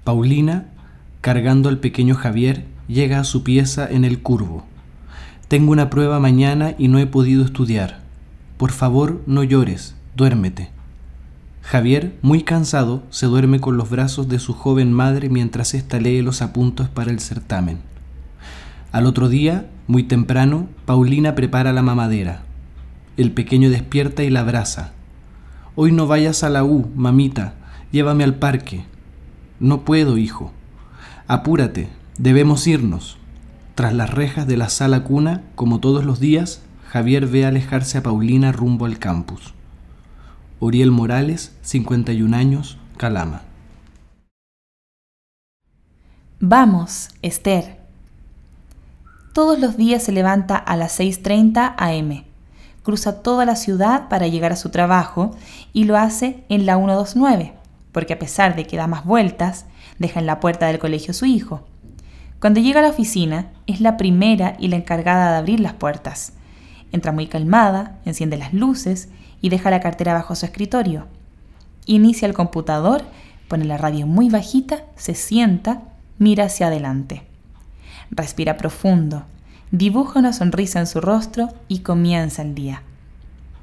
Paulina, 0.03 0.72
cargando 1.24 1.69
al 1.69 1.78
pequeño 1.78 2.15
Javier, 2.15 2.65
llega 2.89 3.21
a 3.21 3.24
su 3.24 3.43
pieza 3.43 3.88
en 3.89 4.03
el 4.03 4.19
curvo. 4.19 4.65
Tengo 5.47 5.71
una 5.71 5.89
prueba 5.89 6.19
mañana 6.19 6.76
y 6.78 6.89
no 6.89 6.99
he 6.99 7.07
podido 7.07 7.45
estudiar. 7.45 8.01
Por 8.57 8.74
favor, 8.74 9.21
no 9.26 9.41
llores, 9.41 9.95
duérmete. 10.17 10.69
Javier, 11.61 12.13
muy 12.21 12.43
cansado, 12.43 13.03
se 13.09 13.28
duerme 13.28 13.61
con 13.61 13.78
los 13.78 13.89
brazos 13.89 14.28
de 14.28 14.38
su 14.38 14.51
joven 14.51 14.91
madre 14.91 15.30
mientras 15.30 15.74
ésta 15.74 15.97
lee 15.97 16.21
los 16.21 16.41
apuntos 16.41 16.89
para 16.89 17.09
el 17.09 17.21
certamen. 17.21 17.78
Al 18.91 19.05
otro 19.05 19.30
día, 19.30 19.69
muy 19.88 20.03
temprano, 20.03 20.67
Paulina 20.86 21.36
prepara 21.36 21.71
la 21.71 21.84
mamadera. 21.84 22.41
El 23.15 23.32
pequeño 23.32 23.69
despierta 23.69 24.24
y 24.24 24.30
la 24.30 24.41
abraza. 24.41 24.91
Hoy 25.76 25.93
no 25.93 26.05
vayas 26.05 26.43
a 26.43 26.49
la 26.49 26.65
U, 26.65 26.91
mamita, 26.97 27.53
llévame 27.93 28.26
al 28.26 28.36
parque. 28.36 28.84
No 29.61 29.86
puedo, 29.86 30.17
hijo. 30.17 30.51
Apúrate, 31.28 31.88
debemos 32.17 32.67
irnos. 32.67 33.17
Tras 33.76 33.93
las 33.93 34.09
rejas 34.09 34.45
de 34.45 34.57
la 34.57 34.67
sala 34.67 35.05
cuna, 35.05 35.41
como 35.55 35.80
todos 35.80 36.03
los 36.03 36.19
días, 36.19 36.61
Javier 36.89 37.28
ve 37.28 37.45
alejarse 37.45 37.97
a 37.97 38.03
Paulina 38.03 38.51
rumbo 38.51 38.86
al 38.86 38.99
campus. 38.99 39.53
Uriel 40.59 40.91
Morales, 40.91 41.55
51 41.61 42.36
años, 42.36 42.78
Calama. 42.97 43.41
Vamos, 46.39 47.09
Esther. 47.21 47.78
Todos 49.34 49.57
los 49.59 49.78
días 49.78 50.03
se 50.03 50.11
levanta 50.11 50.57
a 50.57 50.76
las 50.76 50.99
6.30 50.99 51.76
am, 51.78 52.26
cruza 52.84 53.24
toda 53.24 53.45
la 53.45 53.55
ciudad 53.55 54.09
para 54.09 54.28
llegar 54.28 54.51
a 54.51 54.57
su 54.57 54.69
trabajo 54.69 55.36
y 55.71 55.86
lo 55.86 55.97
hace 55.97 56.43
en 56.49 56.65
la 56.65 56.76
129, 56.76 57.53
porque 57.93 58.13
a 58.13 58.19
pesar 58.19 58.57
de 58.57 58.67
que 58.67 58.76
da 58.76 58.88
más 58.88 59.05
vueltas, 59.05 59.65
deja 60.00 60.20
en 60.20 60.26
la 60.26 60.39
puerta 60.39 60.68
del 60.68 60.80
colegio 60.80 61.12
a 61.12 61.16
su 61.16 61.26
hijo. 61.26 61.66
Cuando 62.39 62.60
llega 62.60 62.80
a 62.80 62.84
la 62.84 62.89
oficina, 62.89 63.52
es 63.68 63.80
la 63.80 63.96
primera 63.96 64.56
y 64.60 64.68
la 64.68 64.76
encargada 64.76 65.32
de 65.32 65.38
abrir 65.38 65.60
las 65.60 65.74
puertas. 65.74 66.34
Entra 66.91 67.12
muy 67.12 67.28
calmada, 67.28 68.00
enciende 68.06 68.38
las 68.38 68.54
luces 68.54 69.10
y 69.41 69.50
deja 69.50 69.72
la 69.72 69.80
cartera 69.80 70.14
bajo 70.14 70.36
su 70.36 70.46
escritorio. 70.46 71.08
Inicia 71.86 72.28
el 72.28 72.34
computador, 72.34 73.04
pone 73.48 73.66
la 73.66 73.78
radio 73.78 74.08
muy 74.08 74.30
bajita, 74.30 74.84
se 74.96 75.16
sienta, 75.16 75.84
mira 76.18 76.46
hacia 76.46 76.68
adelante. 76.68 77.24
Respira 78.12 78.58
profundo, 78.58 79.24
dibuja 79.72 80.20
una 80.20 80.34
sonrisa 80.34 80.80
en 80.80 80.88
su 80.88 81.02
rostro 81.02 81.50
y 81.68 81.80
comienza 81.80 82.41
el 82.41 82.56
día. 82.56 82.84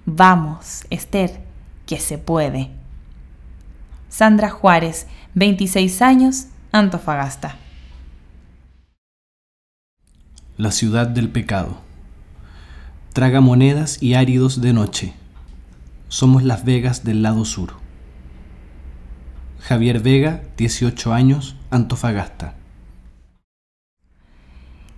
Vamos, 0.07 0.85
Esther, 0.91 1.41
que 1.87 2.01
se 2.01 2.19
puede. 2.19 2.71
Sandra 4.09 4.51
Juárez, 4.51 5.07
26 5.35 6.03
años, 6.03 6.47
Antofagasta. 6.73 7.57
La 10.57 10.71
ciudad 10.71 11.07
del 11.07 11.31
pecado. 11.31 11.79
Traga 13.13 13.41
monedas 13.41 14.03
y 14.03 14.15
áridos 14.15 14.61
de 14.61 14.73
noche 14.73 15.15
somos 16.11 16.43
Las 16.43 16.65
Vegas 16.65 17.05
del 17.05 17.23
lado 17.23 17.45
sur. 17.45 17.75
Javier 19.61 20.01
Vega, 20.01 20.43
18 20.57 21.13
años, 21.13 21.55
Antofagasta. 21.71 22.55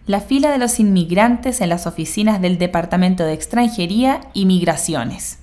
La 0.07 0.22
fila 0.22 0.51
de 0.51 0.57
los 0.57 0.80
inmigrantes 0.80 1.61
en 1.61 1.68
las 1.68 1.87
oficinas 1.87 2.41
del 2.41 2.57
Departamento 2.57 3.24
de 3.24 3.35
Extranjería 3.35 4.22
y 4.33 4.47
Migraciones. 4.47 5.39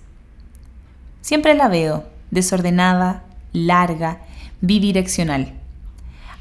Siempre 1.21 1.53
la 1.53 1.67
veo, 1.67 2.05
desordenada, 2.31 3.23
larga, 3.53 4.21
bidireccional. 4.61 5.53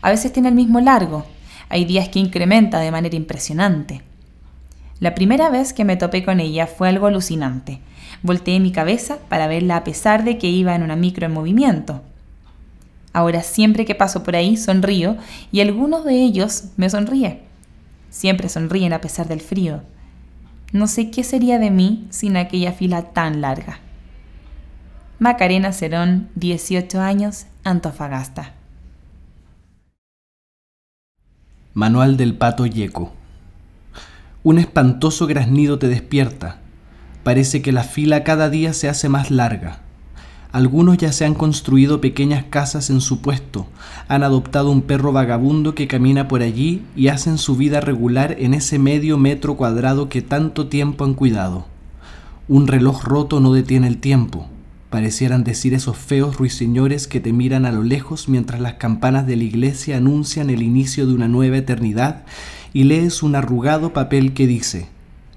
A 0.02 0.10
veces 0.10 0.32
tiene 0.32 0.48
el 0.48 0.54
mismo 0.54 0.80
largo, 0.80 1.26
hay 1.68 1.84
días 1.84 2.08
que 2.08 2.18
incrementa 2.18 2.80
de 2.80 2.90
manera 2.90 3.16
impresionante. 3.16 4.02
La 5.00 5.14
primera 5.14 5.50
vez 5.50 5.72
que 5.72 5.84
me 5.84 5.96
topé 5.96 6.24
con 6.24 6.40
ella 6.40 6.66
fue 6.66 6.88
algo 6.88 7.06
alucinante. 7.06 7.80
Volteé 8.22 8.58
mi 8.58 8.72
cabeza 8.72 9.18
para 9.28 9.46
verla 9.46 9.76
a 9.76 9.84
pesar 9.84 10.24
de 10.24 10.38
que 10.38 10.48
iba 10.48 10.74
en 10.74 10.82
una 10.82 10.96
micro 10.96 11.26
en 11.26 11.32
movimiento. 11.32 12.02
Ahora 13.12 13.42
siempre 13.42 13.84
que 13.84 13.94
paso 13.94 14.22
por 14.22 14.34
ahí 14.34 14.56
sonrío 14.56 15.16
y 15.52 15.60
algunos 15.60 16.04
de 16.04 16.14
ellos 16.14 16.64
me 16.76 16.90
sonríen. 16.90 17.40
Siempre 18.10 18.48
sonríen 18.48 18.92
a 18.92 19.00
pesar 19.00 19.28
del 19.28 19.40
frío. 19.40 19.82
No 20.72 20.86
sé 20.86 21.10
qué 21.10 21.22
sería 21.22 21.58
de 21.58 21.70
mí 21.70 22.06
sin 22.10 22.36
aquella 22.36 22.72
fila 22.72 23.12
tan 23.12 23.40
larga. 23.40 23.80
Macarena 25.18 25.72
Cerón, 25.72 26.28
18 26.34 27.00
años, 27.00 27.46
Antofagasta. 27.68 28.54
Manual 31.74 32.16
del 32.16 32.32
Pato 32.34 32.64
Yeco. 32.64 33.12
Un 34.42 34.56
espantoso 34.56 35.26
graznido 35.26 35.78
te 35.78 35.88
despierta. 35.88 36.60
Parece 37.24 37.60
que 37.60 37.72
la 37.72 37.82
fila 37.82 38.24
cada 38.24 38.48
día 38.48 38.72
se 38.72 38.88
hace 38.88 39.10
más 39.10 39.30
larga. 39.30 39.80
Algunos 40.50 40.96
ya 40.96 41.12
se 41.12 41.26
han 41.26 41.34
construido 41.34 42.00
pequeñas 42.00 42.44
casas 42.48 42.88
en 42.88 43.02
su 43.02 43.20
puesto, 43.20 43.66
han 44.08 44.22
adoptado 44.22 44.70
un 44.70 44.80
perro 44.80 45.12
vagabundo 45.12 45.74
que 45.74 45.88
camina 45.88 46.26
por 46.26 46.40
allí 46.40 46.86
y 46.96 47.08
hacen 47.08 47.36
su 47.36 47.54
vida 47.54 47.82
regular 47.82 48.34
en 48.38 48.54
ese 48.54 48.78
medio 48.78 49.18
metro 49.18 49.58
cuadrado 49.58 50.08
que 50.08 50.22
tanto 50.22 50.68
tiempo 50.68 51.04
han 51.04 51.12
cuidado. 51.12 51.66
Un 52.48 52.66
reloj 52.66 53.04
roto 53.04 53.40
no 53.40 53.52
detiene 53.52 53.88
el 53.88 53.98
tiempo, 53.98 54.48
parecieran 54.90 55.44
decir 55.44 55.74
esos 55.74 55.96
feos 55.96 56.36
ruiseñores 56.36 57.06
que 57.06 57.20
te 57.20 57.32
miran 57.32 57.66
a 57.66 57.72
lo 57.72 57.82
lejos 57.82 58.28
mientras 58.28 58.60
las 58.60 58.74
campanas 58.74 59.26
de 59.26 59.36
la 59.36 59.44
iglesia 59.44 59.98
anuncian 59.98 60.50
el 60.50 60.62
inicio 60.62 61.06
de 61.06 61.14
una 61.14 61.28
nueva 61.28 61.58
eternidad 61.58 62.24
y 62.72 62.84
lees 62.84 63.22
un 63.22 63.36
arrugado 63.36 63.92
papel 63.92 64.32
que 64.32 64.46
dice, 64.46 64.88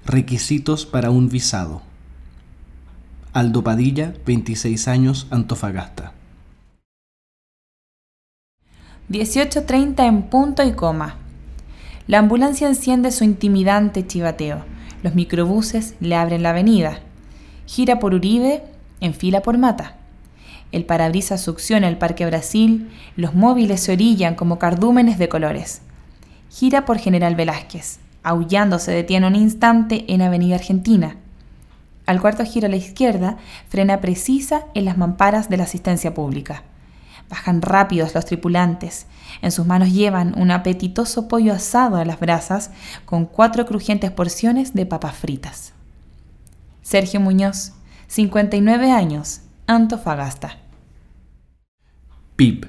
requisitos 0.06 0.86
para 0.86 1.12
un 1.12 1.30
visado. 1.30 1.82
Aldo 3.34 3.64
Padilla, 3.64 4.14
26 4.26 4.88
años, 4.88 5.28
Antofagasta. 5.30 6.14
18.30 9.10 10.08
en 10.08 10.24
punto 10.24 10.64
y 10.64 10.72
coma. 10.72 11.16
La 12.08 12.20
ambulancia 12.20 12.68
enciende 12.68 13.12
su 13.12 13.24
intimidante 13.24 14.06
chivateo. 14.08 14.64
Los 15.04 15.16
microbuses 15.16 15.96
le 16.00 16.16
abren 16.16 16.44
la 16.44 16.52
avenida. 16.52 17.00
Gira 17.66 18.00
por 18.00 18.14
Uribe, 18.14 18.64
enfila 19.02 19.42
por 19.42 19.58
Mata. 19.58 19.98
El 20.72 20.86
parabrisas 20.86 21.42
succiona 21.42 21.90
el 21.90 21.98
Parque 21.98 22.26
Brasil, 22.26 22.90
los 23.18 23.36
móviles 23.36 23.82
se 23.82 23.92
orillan 23.92 24.36
como 24.36 24.58
cardúmenes 24.58 25.18
de 25.18 25.28
colores 25.28 25.82
gira 26.52 26.86
por 26.86 27.00
General 27.00 27.36
Velázquez. 27.36 28.00
Aullando 28.24 28.78
se 28.78 28.92
detiene 28.92 29.26
un 29.26 29.36
instante 29.36 30.06
en 30.14 30.22
Avenida 30.22 30.56
Argentina. 30.56 31.16
Al 32.06 32.22
cuarto 32.22 32.44
giro 32.44 32.68
a 32.68 32.70
la 32.70 32.76
izquierda, 32.76 33.38
frena 33.70 34.02
precisa 34.02 34.66
en 34.74 34.86
las 34.86 34.98
mamparas 34.98 35.50
de 35.50 35.58
la 35.58 35.64
asistencia 35.64 36.14
pública. 36.14 36.64
Bajan 37.30 37.62
rápidos 37.62 38.14
los 38.14 38.26
tripulantes. 38.26 39.08
En 39.42 39.52
sus 39.52 39.66
manos 39.66 39.94
llevan 39.94 40.38
un 40.38 40.52
apetitoso 40.52 41.28
pollo 41.30 41.54
asado 41.54 41.96
a 41.96 42.06
las 42.06 42.20
brasas 42.20 42.72
con 43.06 43.26
cuatro 43.26 43.66
crujientes 43.66 44.12
porciones 44.12 44.74
de 44.74 44.86
papas 44.86 45.16
fritas. 45.16 45.74
Sergio 46.82 47.22
Muñoz, 47.22 47.72
59 48.12 48.92
años, 48.92 49.40
Antofagasta. 49.68 50.58
PIP. 52.36 52.66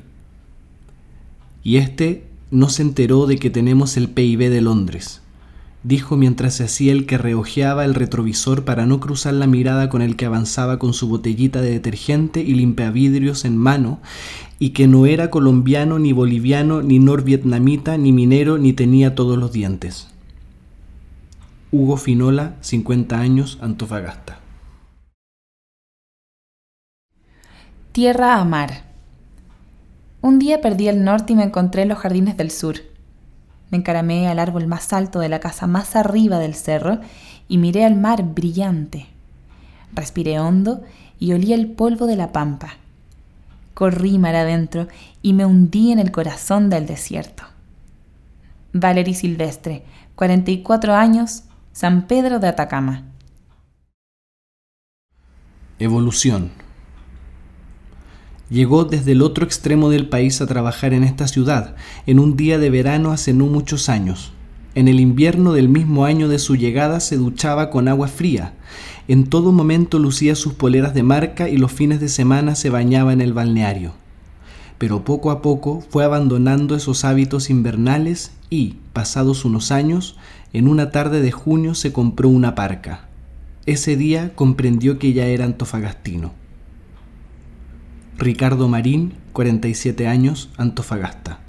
Y 1.65 1.79
este 1.79 2.29
no 2.53 2.69
se 2.69 2.83
enteró 2.83 3.27
de 3.27 3.39
que 3.39 3.51
tenemos 3.51 3.97
el 3.97 4.09
PIB 4.09 4.51
de 4.51 4.61
Londres, 4.61 5.21
dijo 5.83 6.17
mientras 6.17 6.55
se 6.55 6.63
hacía 6.63 6.93
el 6.93 7.07
que 7.07 7.19
reojeaba 7.19 7.85
el 7.85 7.97
retrovisor 7.97 8.65
para 8.65 8.87
no 8.87 9.01
cruzar 9.01 9.35
la 9.35 9.49
mirada 9.49 9.89
con 9.89 10.01
el 10.01 10.15
que 10.15 10.27
avanzaba 10.27 10.79
con 10.79 10.95
su 10.95 11.09
botellita 11.09 11.61
de 11.61 11.73
detergente 11.73 12.41
y 12.41 12.55
limpiavidrios 12.55 13.45
en 13.45 13.57
mano, 13.57 13.99
y 14.61 14.71
que 14.71 14.87
no 14.87 15.07
era 15.07 15.29
colombiano, 15.31 15.99
ni 15.99 16.13
boliviano, 16.13 16.83
ni 16.83 17.01
norvietnamita, 17.01 17.99
ni 17.99 18.13
minero, 18.13 18.59
ni 18.59 18.75
tenía 18.75 19.17
todos 19.17 19.37
los 19.37 19.51
dientes. 19.51 20.07
Hugo 21.73 21.97
Finola, 21.97 22.55
50 22.61 23.19
años, 23.19 23.59
Antofagasta. 23.61 24.42
Tierra 27.93 28.37
a 28.37 28.45
mar. 28.47 28.85
Un 30.23 30.39
día 30.39 30.63
perdí 30.63 30.89
el 30.89 31.05
norte 31.05 31.35
y 31.35 31.37
me 31.37 31.43
encontré 31.43 31.83
en 31.83 31.91
los 31.91 31.99
jardines 31.99 32.39
del 32.39 32.51
sur. 32.51 32.77
Me 33.69 33.77
encaramé 33.77 34.29
al 34.29 34.39
árbol 34.39 34.67
más 34.67 34.95
alto 34.95 35.19
de 35.19 35.29
la 35.29 35.41
casa 35.41 35.67
más 35.67 35.95
arriba 35.95 36.39
del 36.39 36.55
cerro 36.55 37.01
y 37.49 37.59
miré 37.59 37.85
al 37.85 37.95
mar 37.95 38.23
brillante. 38.23 39.09
Respiré 39.93 40.41
hondo 40.41 40.83
y 41.19 41.35
olí 41.35 41.53
el 41.53 41.71
polvo 41.71 42.07
de 42.07 42.17
la 42.17 42.33
pampa. 42.33 42.77
Corrí 43.75 44.19
mar 44.19 44.37
adentro 44.37 44.89
y 45.21 45.35
me 45.35 45.45
hundí 45.45 45.93
en 45.93 45.99
el 45.99 46.13
corazón 46.13 46.71
del 46.71 46.87
desierto. 46.87 47.43
Valery 48.73 49.13
Silvestre, 49.13 49.85
44 50.15 50.95
años, 50.95 51.43
San 51.73 52.07
Pedro 52.07 52.39
de 52.39 52.49
Atacama. 52.49 53.03
Evolución. 55.79 56.62
Llegó 58.53 58.85
desde 58.85 59.13
el 59.13 59.23
otro 59.23 59.47
extremo 59.47 59.89
del 59.89 60.11
país 60.11 60.43
a 60.43 60.47
trabajar 60.47 60.93
en 60.93 61.05
esta 61.05 61.27
ciudad, 61.27 61.75
en 62.07 62.19
un 62.19 62.37
día 62.37 62.59
de 62.59 62.69
verano 62.69 63.11
hace 63.11 63.33
no 63.33 63.47
muchos 63.47 63.89
años. 63.89 64.35
En 64.75 64.89
el 64.89 65.01
invierno 65.01 65.55
del 65.55 65.71
mismo 65.71 66.05
año 66.05 66.29
de 66.29 66.39
su 66.39 66.55
llegada 66.55 67.01
se 67.01 67.17
duchaba 67.17 67.71
con 67.71 67.89
agua 67.89 68.09
fría. 68.09 68.53
En 69.09 69.25
todo 69.25 69.53
momento 69.53 69.99
lucía 69.99 70.35
sus 70.35 70.53
poleras 70.53 70.93
de 70.93 71.03
marca 71.03 71.49
y 71.49 71.57
los 71.57 71.73
fines 71.73 71.99
de 71.99 72.11
semana 72.11 72.55
se 72.55 72.69
bañaba 72.69 73.15
en 73.15 73.23
el 73.23 73.33
balneario. 73.33 73.95
Pero 74.77 75.03
poco 75.03 75.31
a 75.31 75.41
poco 75.41 75.83
fue 75.89 76.05
abandonando 76.05 76.77
esos 76.77 77.07
hábitos 77.07 77.49
invernales 77.49 78.33
y, 78.51 78.77
pasados 78.93 79.47
unos 79.47 79.73
años, 79.73 80.19
en 80.53 80.69
una 80.69 80.91
tarde 80.91 81.23
de 81.23 81.33
junio 81.33 81.75
se 81.75 81.95
compró 81.95 82.29
una 82.29 82.55
parca. 82.55 83.09
Ese 83.65 83.97
día 83.97 84.35
comprendió 84.35 84.99
que 84.99 85.15
ya 85.15 85.25
era 85.25 85.47
antofagastino. 85.47 86.42
Ricardo 88.23 88.69
Marín, 88.69 89.15
47 89.33 90.07
años, 90.07 90.49
Antofagasta. 90.57 91.41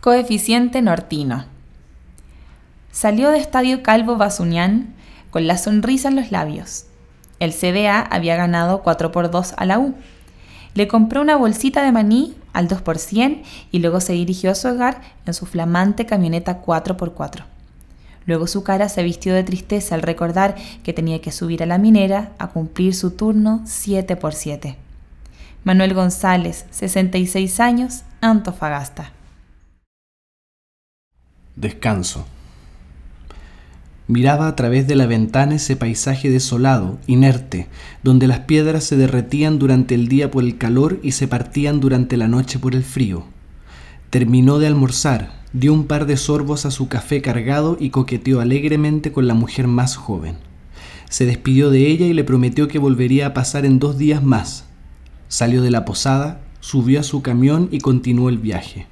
Coeficiente 0.00 0.80
nortino. 0.80 1.44
Salió 2.90 3.30
de 3.30 3.36
Estadio 3.36 3.82
Calvo 3.82 4.16
Basunián 4.16 4.94
con 5.30 5.46
la 5.46 5.58
sonrisa 5.58 6.08
en 6.08 6.16
los 6.16 6.30
labios. 6.30 6.86
El 7.38 7.52
CDA 7.52 8.00
había 8.00 8.34
ganado 8.36 8.82
4 8.82 9.12
por 9.12 9.30
2 9.30 9.56
a 9.58 9.66
la 9.66 9.78
U. 9.78 9.94
Le 10.72 10.88
compró 10.88 11.20
una 11.20 11.36
bolsita 11.36 11.82
de 11.82 11.92
maní 11.92 12.34
al 12.54 12.66
2 12.66 12.80
por 12.80 12.96
100 12.96 13.42
y 13.72 13.80
luego 13.80 14.00
se 14.00 14.14
dirigió 14.14 14.52
a 14.52 14.54
su 14.54 14.68
hogar 14.68 15.02
en 15.26 15.34
su 15.34 15.44
flamante 15.44 16.06
camioneta 16.06 16.62
4x4. 16.62 17.53
Luego 18.26 18.46
su 18.46 18.62
cara 18.62 18.88
se 18.88 19.02
vistió 19.02 19.34
de 19.34 19.44
tristeza 19.44 19.94
al 19.94 20.02
recordar 20.02 20.54
que 20.82 20.92
tenía 20.92 21.20
que 21.20 21.32
subir 21.32 21.62
a 21.62 21.66
la 21.66 21.78
minera 21.78 22.32
a 22.38 22.48
cumplir 22.48 22.94
su 22.94 23.10
turno 23.10 23.62
7 23.66 24.16
por 24.16 24.34
7. 24.34 24.76
Manuel 25.64 25.94
González, 25.94 26.66
66 26.70 27.60
años, 27.60 28.02
Antofagasta. 28.20 29.12
Descanso. 31.56 32.26
Miraba 34.06 34.48
a 34.48 34.56
través 34.56 34.86
de 34.86 34.96
la 34.96 35.06
ventana 35.06 35.54
ese 35.54 35.76
paisaje 35.76 36.28
desolado, 36.28 36.98
inerte, 37.06 37.68
donde 38.02 38.26
las 38.26 38.40
piedras 38.40 38.84
se 38.84 38.96
derretían 38.96 39.58
durante 39.58 39.94
el 39.94 40.08
día 40.08 40.30
por 40.30 40.44
el 40.44 40.58
calor 40.58 41.00
y 41.02 41.12
se 41.12 41.26
partían 41.26 41.80
durante 41.80 42.18
la 42.18 42.28
noche 42.28 42.58
por 42.58 42.74
el 42.74 42.84
frío. 42.84 43.24
Terminó 44.10 44.58
de 44.58 44.66
almorzar, 44.66 45.43
dio 45.54 45.72
un 45.72 45.86
par 45.86 46.04
de 46.04 46.16
sorbos 46.16 46.66
a 46.66 46.72
su 46.72 46.88
café 46.88 47.22
cargado 47.22 47.76
y 47.78 47.90
coqueteó 47.90 48.40
alegremente 48.40 49.12
con 49.12 49.28
la 49.28 49.34
mujer 49.34 49.68
más 49.68 49.94
joven. 49.94 50.34
Se 51.08 51.26
despidió 51.26 51.70
de 51.70 51.86
ella 51.86 52.06
y 52.06 52.12
le 52.12 52.24
prometió 52.24 52.66
que 52.66 52.80
volvería 52.80 53.28
a 53.28 53.34
pasar 53.34 53.64
en 53.64 53.78
dos 53.78 53.96
días 53.96 54.22
más. 54.22 54.64
Salió 55.28 55.62
de 55.62 55.70
la 55.70 55.84
posada, 55.84 56.40
subió 56.58 56.98
a 56.98 57.04
su 57.04 57.22
camión 57.22 57.68
y 57.70 57.78
continuó 57.78 58.28
el 58.28 58.38
viaje. 58.38 58.88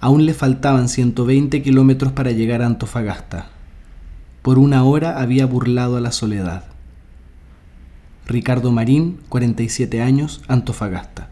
Aún 0.00 0.26
le 0.26 0.32
faltaban 0.32 0.88
120 0.88 1.60
kilómetros 1.60 2.12
para 2.12 2.30
llegar 2.30 2.62
a 2.62 2.66
Antofagasta. 2.66 3.50
Por 4.42 4.60
una 4.60 4.84
hora 4.84 5.20
había 5.20 5.44
burlado 5.44 5.96
a 5.96 6.00
la 6.00 6.12
soledad. 6.12 6.64
Ricardo 8.26 8.70
Marín, 8.70 9.18
47 9.28 10.00
años, 10.00 10.40
Antofagasta. 10.46 11.29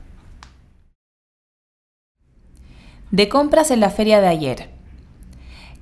De 3.11 3.31
compras 3.31 3.71
en 3.71 3.81
la 3.81 3.89
feria 3.89 4.21
de 4.21 4.27
ayer. 4.27 4.69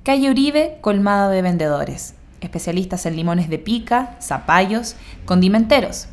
Calle 0.03 0.31
Uribe 0.31 0.77
colmada 0.79 1.29
de 1.29 1.41
vendedores, 1.41 2.15
especialistas 2.39 3.05
en 3.05 3.17
limones 3.17 3.49
de 3.49 3.59
pica, 3.59 4.15
zapallos, 4.21 4.95
condimenteros. 5.25 6.07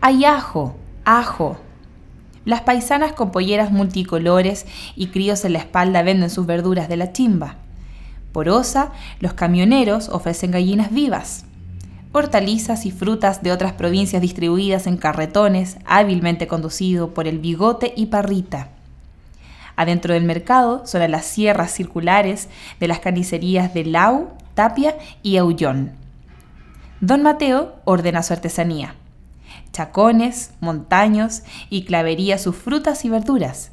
Hay 0.00 0.24
ajo, 0.24 0.76
ajo. 1.04 1.58
Las 2.44 2.60
paisanas 2.60 3.12
con 3.12 3.32
polleras 3.32 3.72
multicolores 3.72 4.66
y 4.94 5.08
críos 5.08 5.44
en 5.44 5.54
la 5.54 5.58
espalda 5.58 6.04
venden 6.04 6.30
sus 6.30 6.46
verduras 6.46 6.88
de 6.88 6.96
la 6.96 7.12
chimba. 7.12 7.56
Por 8.30 8.48
osa, 8.48 8.92
los 9.18 9.32
camioneros 9.32 10.08
ofrecen 10.10 10.52
gallinas 10.52 10.92
vivas. 10.92 11.44
Hortalizas 12.12 12.86
y 12.86 12.92
frutas 12.92 13.42
de 13.42 13.50
otras 13.50 13.72
provincias 13.72 14.22
distribuidas 14.22 14.86
en 14.86 14.96
carretones, 14.96 15.78
hábilmente 15.86 16.46
conducido 16.46 17.14
por 17.14 17.26
el 17.26 17.40
bigote 17.40 17.92
y 17.96 18.06
parrita. 18.06 18.75
Adentro 19.76 20.14
del 20.14 20.24
mercado 20.24 20.86
son 20.86 21.08
las 21.10 21.26
sierras 21.26 21.70
circulares 21.70 22.48
de 22.80 22.88
las 22.88 23.00
carnicerías 23.00 23.74
de 23.74 23.84
Lau, 23.84 24.30
Tapia 24.54 24.96
y 25.22 25.36
Aullón. 25.36 25.92
Don 27.00 27.22
Mateo 27.22 27.76
ordena 27.84 28.22
su 28.22 28.32
artesanía. 28.32 28.94
Chacones, 29.72 30.52
montaños 30.60 31.42
y 31.68 31.84
clavería 31.84 32.38
sus 32.38 32.56
frutas 32.56 33.04
y 33.04 33.10
verduras. 33.10 33.70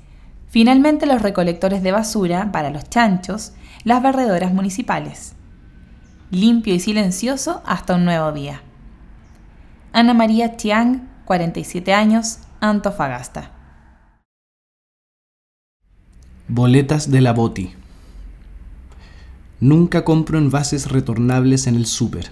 Finalmente 0.50 1.06
los 1.06 1.22
recolectores 1.22 1.82
de 1.82 1.94
basura 1.94 2.52
para 2.52 2.70
los 2.70 2.90
chanchos, 2.90 3.54
las 3.86 4.04
barredoras 4.04 4.54
municipales. 4.54 5.36
Limpio 6.32 6.76
y 6.76 6.80
silencioso 6.80 7.64
hasta 7.66 7.96
un 7.96 8.06
nuevo 8.06 8.32
día. 8.34 8.62
Ana 9.94 10.14
María 10.14 10.58
Chiang, 10.58 11.08
47 11.26 11.94
años, 11.94 12.40
Antofagasta. 12.60 13.52
Boletas 16.50 17.10
de 17.10 17.22
la 17.22 17.32
Boti. 17.32 17.72
Nunca 19.62 20.04
compro 20.04 20.38
envases 20.38 20.92
retornables 20.92 21.68
en 21.68 21.76
el 21.76 21.86
súper. 21.86 22.32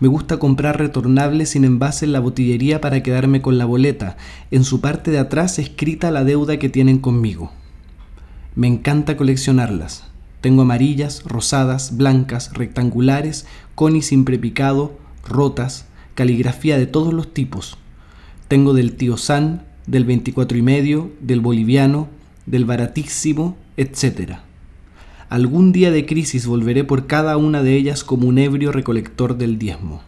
Me 0.00 0.08
gusta 0.08 0.38
comprar 0.38 0.78
retornables 0.78 1.50
sin 1.50 1.66
envase 1.66 2.06
en 2.06 2.12
la 2.12 2.20
botillería 2.20 2.80
para 2.80 3.02
quedarme 3.02 3.42
con 3.42 3.58
la 3.58 3.66
boleta, 3.66 4.16
en 4.50 4.64
su 4.64 4.80
parte 4.80 5.10
de 5.10 5.18
atrás 5.18 5.58
escrita 5.58 6.10
la 6.10 6.24
deuda 6.24 6.58
que 6.58 6.70
tienen 6.70 6.98
conmigo. 6.98 7.52
Me 8.54 8.68
encanta 8.68 9.18
coleccionarlas. 9.18 10.04
Tengo 10.40 10.62
amarillas, 10.62 11.22
rosadas, 11.24 11.98
blancas, 11.98 12.54
rectangulares, 12.54 13.44
con 13.74 13.96
y 13.96 14.00
sin 14.00 14.24
prepicado, 14.24 14.96
rotas, 15.28 15.84
caligrafía 16.14 16.78
de 16.78 16.86
todos 16.86 17.12
los 17.12 17.34
tipos. 17.34 17.76
Tengo 18.48 18.72
del 18.72 18.96
tío 18.96 19.18
San, 19.18 19.66
del 19.86 20.06
24 20.06 20.56
y 20.56 20.62
medio, 20.62 21.12
del 21.20 21.40
boliviano, 21.40 22.08
del 22.46 22.64
baratísimo, 22.64 23.56
etc. 23.76 24.38
Algún 25.28 25.72
día 25.72 25.90
de 25.90 26.04
crisis 26.06 26.46
volveré 26.46 26.84
por 26.84 27.06
cada 27.06 27.36
una 27.36 27.62
de 27.62 27.74
ellas 27.74 28.04
como 28.04 28.28
un 28.28 28.38
ebrio 28.38 28.72
recolector 28.72 29.36
del 29.36 29.58
diezmo. 29.58 30.02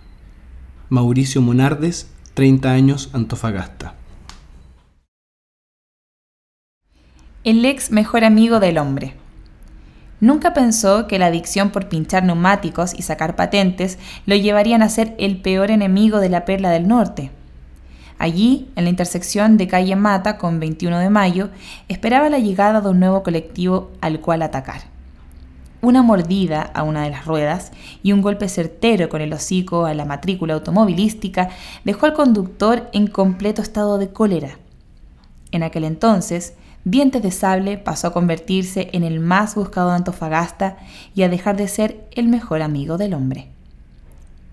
Mauricio 0.91 1.41
Monardes, 1.41 2.11
30 2.35 2.71
años, 2.71 3.11
Antofagasta. 3.13 3.95
El 7.43 7.65
ex 7.65 7.91
mejor 7.91 8.25
amigo 8.25 8.61
del 8.61 8.79
hombre. 8.79 9.15
Nunca 10.21 10.55
pensó 10.55 11.07
que 11.07 11.19
la 11.19 11.27
adicción 11.27 11.71
por 11.71 11.89
pinchar 11.89 12.25
neumáticos 12.25 12.95
y 12.95 13.03
sacar 13.03 13.37
patentes 13.37 13.99
lo 14.27 14.37
llevarían 14.37 14.83
a 14.83 14.89
ser 14.89 15.15
el 15.19 15.41
peor 15.43 15.71
enemigo 15.71 16.21
de 16.21 16.31
la 16.31 16.45
Perla 16.45 16.71
del 16.71 16.89
Norte. 16.89 17.31
Allí, 18.25 18.71
en 18.75 18.85
la 18.85 18.91
intersección 18.91 19.59
de 19.59 19.69
calle 19.69 19.97
Mata 19.97 20.39
con 20.39 20.59
21 20.59 20.99
de 20.99 21.11
mayo, 21.11 21.51
esperaba 21.89 22.31
la 22.31 22.39
llegada 22.39 22.81
de 22.81 22.89
un 22.89 22.99
nuevo 22.99 23.23
colectivo 23.23 23.91
al 24.01 24.23
cual 24.23 24.41
atacar. 24.41 24.85
Una 25.83 26.01
mordida 26.01 26.63
a 26.63 26.85
una 26.85 27.03
de 27.03 27.11
las 27.11 27.27
ruedas 27.27 27.71
y 28.03 28.13
un 28.13 28.23
golpe 28.23 28.49
certero 28.49 29.11
con 29.11 29.21
el 29.21 29.35
hocico 29.35 29.85
a 29.85 29.93
la 29.93 30.07
matrícula 30.07 30.55
automovilística 30.55 31.51
dejó 31.85 32.07
al 32.07 32.15
conductor 32.15 32.89
en 32.95 33.09
completo 33.09 33.61
estado 33.61 33.99
de 33.99 34.09
cólera. 34.09 34.57
En 35.53 35.63
aquel 35.63 35.85
entonces, 35.85 36.55
Dientes 36.85 37.23
de 37.23 37.31
Sable 37.31 37.77
pasó 37.77 38.07
a 38.07 38.15
convertirse 38.15 38.89
en 38.95 39.05
el 39.05 39.21
más 39.21 39.55
buscado 39.55 39.91
de 39.91 39.97
Antofagasta 39.97 40.79
y 41.15 41.25
a 41.25 41.29
dejar 41.29 41.59
de 41.59 41.69
ser 41.69 42.09
el 42.13 42.29
mejor 42.29 42.63
amigo 42.63 42.97
del 42.97 43.13
hombre. 43.13 43.49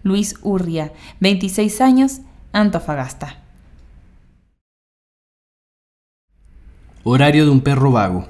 Luis 0.03 0.35
Urria, 0.41 0.91
26 1.21 1.79
años, 1.79 2.19
Antofagasta. 2.51 3.40
Horario 7.03 7.45
de 7.45 7.51
un 7.51 7.61
perro 7.61 7.91
vago. 7.91 8.27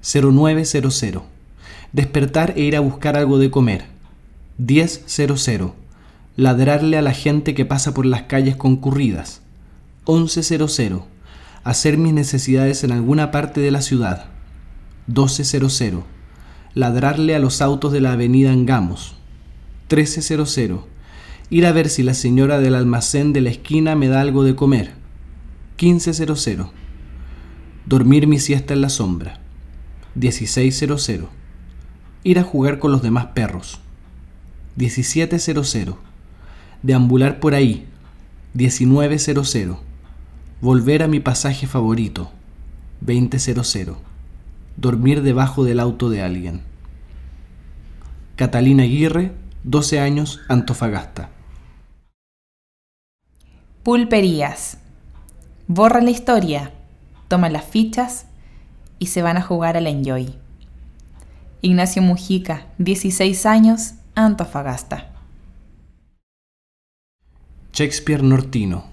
0900. 0.00 1.22
Despertar 1.92 2.54
e 2.56 2.62
ir 2.62 2.74
a 2.74 2.80
buscar 2.80 3.18
algo 3.18 3.38
de 3.38 3.50
comer. 3.50 3.84
10.00. 4.58 5.72
Ladrarle 6.36 6.96
a 6.96 7.02
la 7.02 7.12
gente 7.12 7.54
que 7.54 7.66
pasa 7.66 7.92
por 7.92 8.06
las 8.06 8.22
calles 8.22 8.56
concurridas. 8.56 9.42
11.00. 10.06 11.02
Hacer 11.64 11.98
mis 11.98 12.14
necesidades 12.14 12.82
en 12.82 12.92
alguna 12.92 13.30
parte 13.30 13.60
de 13.60 13.70
la 13.70 13.82
ciudad. 13.82 14.24
12.00. 15.08 16.02
Ladrarle 16.72 17.34
a 17.34 17.38
los 17.38 17.60
autos 17.60 17.92
de 17.92 18.00
la 18.00 18.12
avenida 18.12 18.52
Angamos. 18.52 19.16
13.00. 19.90 20.80
Ir 21.50 21.66
a 21.66 21.72
ver 21.72 21.90
si 21.90 22.02
la 22.02 22.14
señora 22.14 22.58
del 22.58 22.74
almacén 22.74 23.34
de 23.34 23.42
la 23.42 23.50
esquina 23.50 23.96
me 23.96 24.08
da 24.08 24.22
algo 24.22 24.44
de 24.44 24.56
comer. 24.56 24.92
15.00. 25.76 26.70
Dormir 27.86 28.26
mi 28.26 28.38
siesta 28.38 28.74
en 28.74 28.80
la 28.80 28.88
sombra. 28.88 29.40
16.00. 30.16 31.28
Ir 32.22 32.38
a 32.38 32.44
jugar 32.44 32.78
con 32.78 32.92
los 32.92 33.02
demás 33.02 33.26
perros. 33.26 33.80
17.00. 34.78 35.96
Deambular 36.82 37.40
por 37.40 37.54
ahí. 37.54 37.86
19.00. 38.54 39.78
Volver 40.60 41.02
a 41.02 41.08
mi 41.08 41.18
pasaje 41.18 41.66
favorito. 41.66 42.30
20.00. 43.04 43.96
Dormir 44.76 45.22
debajo 45.22 45.64
del 45.64 45.80
auto 45.80 46.08
de 46.08 46.22
alguien. 46.22 46.62
Catalina 48.36 48.84
Aguirre, 48.84 49.32
12 49.64 50.00
años, 50.00 50.40
Antofagasta. 50.48 51.30
Pulperías. 53.82 54.78
Borra 55.66 56.00
la 56.00 56.10
historia, 56.10 56.72
toma 57.32 57.48
las 57.48 57.64
fichas 57.64 58.26
y 58.98 59.06
se 59.06 59.22
van 59.22 59.38
a 59.38 59.40
jugar 59.40 59.78
al 59.78 59.86
Enjoy. 59.86 60.34
Ignacio 61.62 62.02
Mujica, 62.02 62.66
16 62.76 63.46
años, 63.46 63.94
Antofagasta. 64.14 65.10
Shakespeare 67.72 68.22
Nortino. 68.22 68.84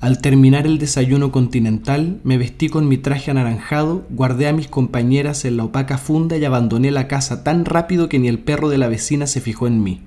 Al 0.00 0.20
terminar 0.20 0.68
el 0.68 0.78
desayuno 0.78 1.32
continental, 1.32 2.20
me 2.22 2.38
vestí 2.38 2.68
con 2.68 2.86
mi 2.86 2.96
traje 2.96 3.32
anaranjado, 3.32 4.06
guardé 4.10 4.46
a 4.46 4.52
mis 4.52 4.68
compañeras 4.68 5.44
en 5.44 5.56
la 5.56 5.64
opaca 5.64 5.98
funda 5.98 6.36
y 6.36 6.44
abandoné 6.44 6.92
la 6.92 7.08
casa 7.08 7.42
tan 7.42 7.64
rápido 7.64 8.08
que 8.08 8.20
ni 8.20 8.28
el 8.28 8.38
perro 8.38 8.68
de 8.68 8.78
la 8.78 8.86
vecina 8.86 9.26
se 9.26 9.40
fijó 9.40 9.66
en 9.66 9.82
mí. 9.82 10.00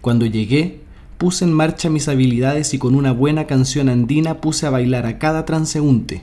Cuando 0.00 0.24
llegué, 0.24 0.80
puse 1.18 1.44
en 1.44 1.52
marcha 1.52 1.90
mis 1.90 2.08
habilidades 2.08 2.72
y 2.74 2.78
con 2.78 2.94
una 2.94 3.12
buena 3.12 3.46
canción 3.46 3.88
andina 3.88 4.40
puse 4.40 4.66
a 4.66 4.70
bailar 4.70 5.04
a 5.04 5.18
cada 5.18 5.44
transeúnte. 5.44 6.22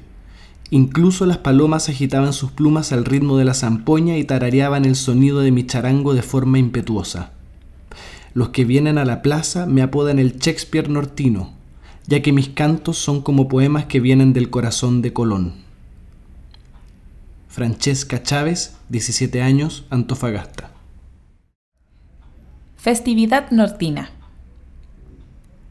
Incluso 0.72 1.26
las 1.26 1.38
palomas 1.38 1.90
agitaban 1.90 2.34
sus 2.34 2.52
plumas 2.52 2.92
al 2.92 3.06
ritmo 3.06 3.38
de 3.38 3.46
la 3.46 3.54
zampoña 3.54 4.18
y 4.18 4.24
tarareaban 4.24 4.86
el 4.86 4.96
sonido 4.96 5.42
de 5.42 5.52
mi 5.52 5.66
charango 5.66 6.14
de 6.14 6.24
forma 6.24 6.58
impetuosa. 6.58 7.32
Los 8.34 8.50
que 8.50 8.66
vienen 8.66 8.98
a 8.98 9.06
la 9.06 9.22
plaza 9.22 9.66
me 9.66 9.82
apodan 9.82 10.18
el 10.18 10.40
Shakespeare 10.40 10.90
nortino, 10.90 11.54
ya 12.08 12.22
que 12.22 12.32
mis 12.32 12.50
cantos 12.50 12.98
son 12.98 13.22
como 13.22 13.48
poemas 13.48 13.86
que 13.86 14.00
vienen 14.00 14.34
del 14.34 14.50
corazón 14.50 15.02
de 15.02 15.14
Colón. 15.14 15.54
Francesca 17.48 18.24
Chávez, 18.24 18.76
17 18.90 19.42
años, 19.42 19.86
Antofagasta. 19.90 20.72
Festividad 22.76 23.52
nortina. 23.52 24.10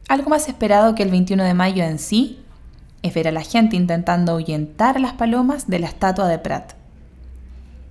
Algo 0.09 0.29
más 0.29 0.49
esperado 0.49 0.95
que 0.95 1.03
el 1.03 1.11
21 1.11 1.45
de 1.45 1.55
mayo 1.55 1.83
en 1.83 1.99
sí 1.99 2.39
es 3.03 3.15
ver 3.15 3.29
a 3.29 3.33
la 3.33 3.43
gente 3.43 3.77
intentando 3.77 4.33
ahuyentar 4.33 5.01
las 5.01 5.15
palomas 5.15 5.69
de 5.69 5.79
la 5.79 5.87
estatua 5.87 6.29
de 6.29 6.39
Prat. 6.39 6.75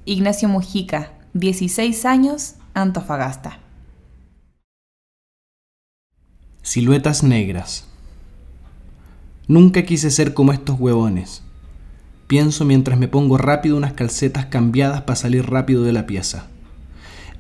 Ignacio 0.05 0.47
Mujica, 0.47 1.11
16 1.33 2.05
años, 2.05 2.55
Antofagasta. 2.75 3.59
Siluetas 6.61 7.23
negras. 7.23 7.85
Nunca 9.47 9.83
quise 9.83 10.11
ser 10.11 10.33
como 10.33 10.53
estos 10.53 10.79
huevones. 10.79 11.41
Pienso 12.27 12.63
mientras 12.63 12.97
me 12.97 13.07
pongo 13.07 13.37
rápido 13.37 13.75
unas 13.75 13.93
calcetas 13.93 14.45
cambiadas 14.45 15.01
para 15.01 15.15
salir 15.15 15.49
rápido 15.49 15.83
de 15.83 15.93
la 15.93 16.05
pieza. 16.05 16.47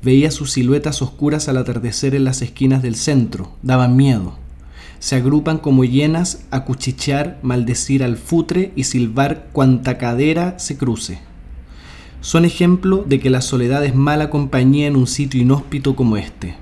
Veía 0.01 0.31
sus 0.31 0.51
siluetas 0.51 1.01
oscuras 1.01 1.47
al 1.47 1.57
atardecer 1.57 2.15
en 2.15 2.25
las 2.25 2.41
esquinas 2.41 2.81
del 2.81 2.95
centro, 2.95 3.55
daban 3.61 3.95
miedo 3.95 4.42
se 5.03 5.17
agrupan 5.17 5.57
como 5.57 5.83
hienas 5.83 6.45
a 6.49 6.63
cuchichear, 6.63 7.37
maldecir 7.43 8.05
al 8.05 8.15
futre 8.15 8.71
y 8.77 8.85
silbar 8.85 9.49
cuanta 9.51 9.97
cadera 9.97 10.57
se 10.59 10.77
cruce. 10.77 11.19
Son 12.21 12.45
ejemplo 12.45 13.03
de 13.05 13.19
que 13.19 13.29
la 13.29 13.41
soledad 13.41 13.83
es 13.83 13.95
mala 13.95 14.29
compañía 14.29 14.87
en 14.87 14.95
un 14.95 15.07
sitio 15.07 15.41
inhóspito 15.41 15.97
como 15.97 16.15
este. 16.15 16.55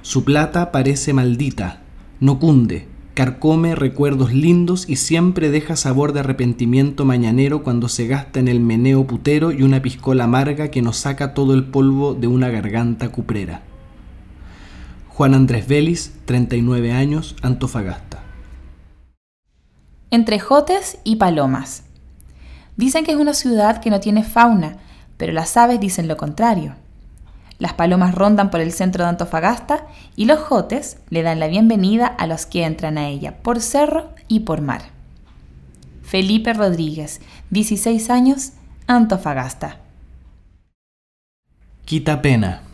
Su 0.00 0.24
plata 0.24 0.72
parece 0.72 1.12
maldita, 1.12 1.82
no 2.18 2.38
cunde, 2.38 2.88
carcome 3.12 3.74
recuerdos 3.74 4.32
lindos 4.32 4.88
y 4.88 4.96
siempre 4.96 5.50
deja 5.50 5.76
sabor 5.76 6.14
de 6.14 6.20
arrepentimiento 6.20 7.04
mañanero 7.04 7.62
cuando 7.62 7.90
se 7.90 8.06
gasta 8.06 8.40
en 8.40 8.48
el 8.48 8.58
meneo 8.58 9.06
putero 9.06 9.52
y 9.52 9.62
una 9.62 9.82
piscola 9.82 10.24
amarga 10.24 10.70
que 10.70 10.80
nos 10.80 10.96
saca 10.96 11.34
todo 11.34 11.52
el 11.52 11.64
polvo 11.64 12.14
de 12.14 12.26
una 12.26 12.48
garganta 12.48 13.12
cuprera. 13.12 13.65
Juan 15.16 15.32
Andrés 15.32 15.66
Vélez, 15.66 16.12
39 16.26 16.92
años, 16.92 17.36
Antofagasta. 17.40 18.22
Entre 20.10 20.38
Jotes 20.38 20.98
y 21.04 21.16
Palomas. 21.16 21.84
Dicen 22.76 23.02
que 23.02 23.12
es 23.12 23.16
una 23.16 23.32
ciudad 23.32 23.80
que 23.80 23.88
no 23.88 23.98
tiene 23.98 24.24
fauna, 24.24 24.76
pero 25.16 25.32
las 25.32 25.56
aves 25.56 25.80
dicen 25.80 26.06
lo 26.06 26.18
contrario. 26.18 26.74
Las 27.58 27.72
palomas 27.72 28.14
rondan 28.14 28.50
por 28.50 28.60
el 28.60 28.72
centro 28.72 29.04
de 29.04 29.08
Antofagasta 29.08 29.86
y 30.16 30.26
los 30.26 30.38
jotes 30.38 30.98
le 31.08 31.22
dan 31.22 31.40
la 31.40 31.46
bienvenida 31.46 32.06
a 32.06 32.26
los 32.26 32.44
que 32.44 32.64
entran 32.64 32.98
a 32.98 33.08
ella 33.08 33.38
por 33.42 33.62
cerro 33.62 34.10
y 34.28 34.40
por 34.40 34.60
mar. 34.60 34.82
Felipe 36.02 36.52
Rodríguez, 36.52 37.22
16 37.48 38.10
años, 38.10 38.52
Antofagasta. 38.86 39.78
Quita 41.86 42.20
pena. 42.20 42.65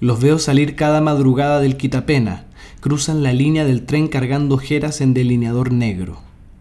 Los 0.00 0.20
veo 0.20 0.38
salir 0.38 0.76
cada 0.76 1.00
madrugada 1.00 1.60
del 1.60 1.76
Quitapena, 1.76 2.44
cruzan 2.80 3.22
la 3.22 3.32
línea 3.32 3.64
del 3.64 3.84
tren 3.84 4.06
cargando 4.06 4.54
ojeras 4.54 5.00
en 5.00 5.12
delineador 5.12 5.72
negro. 5.72 6.20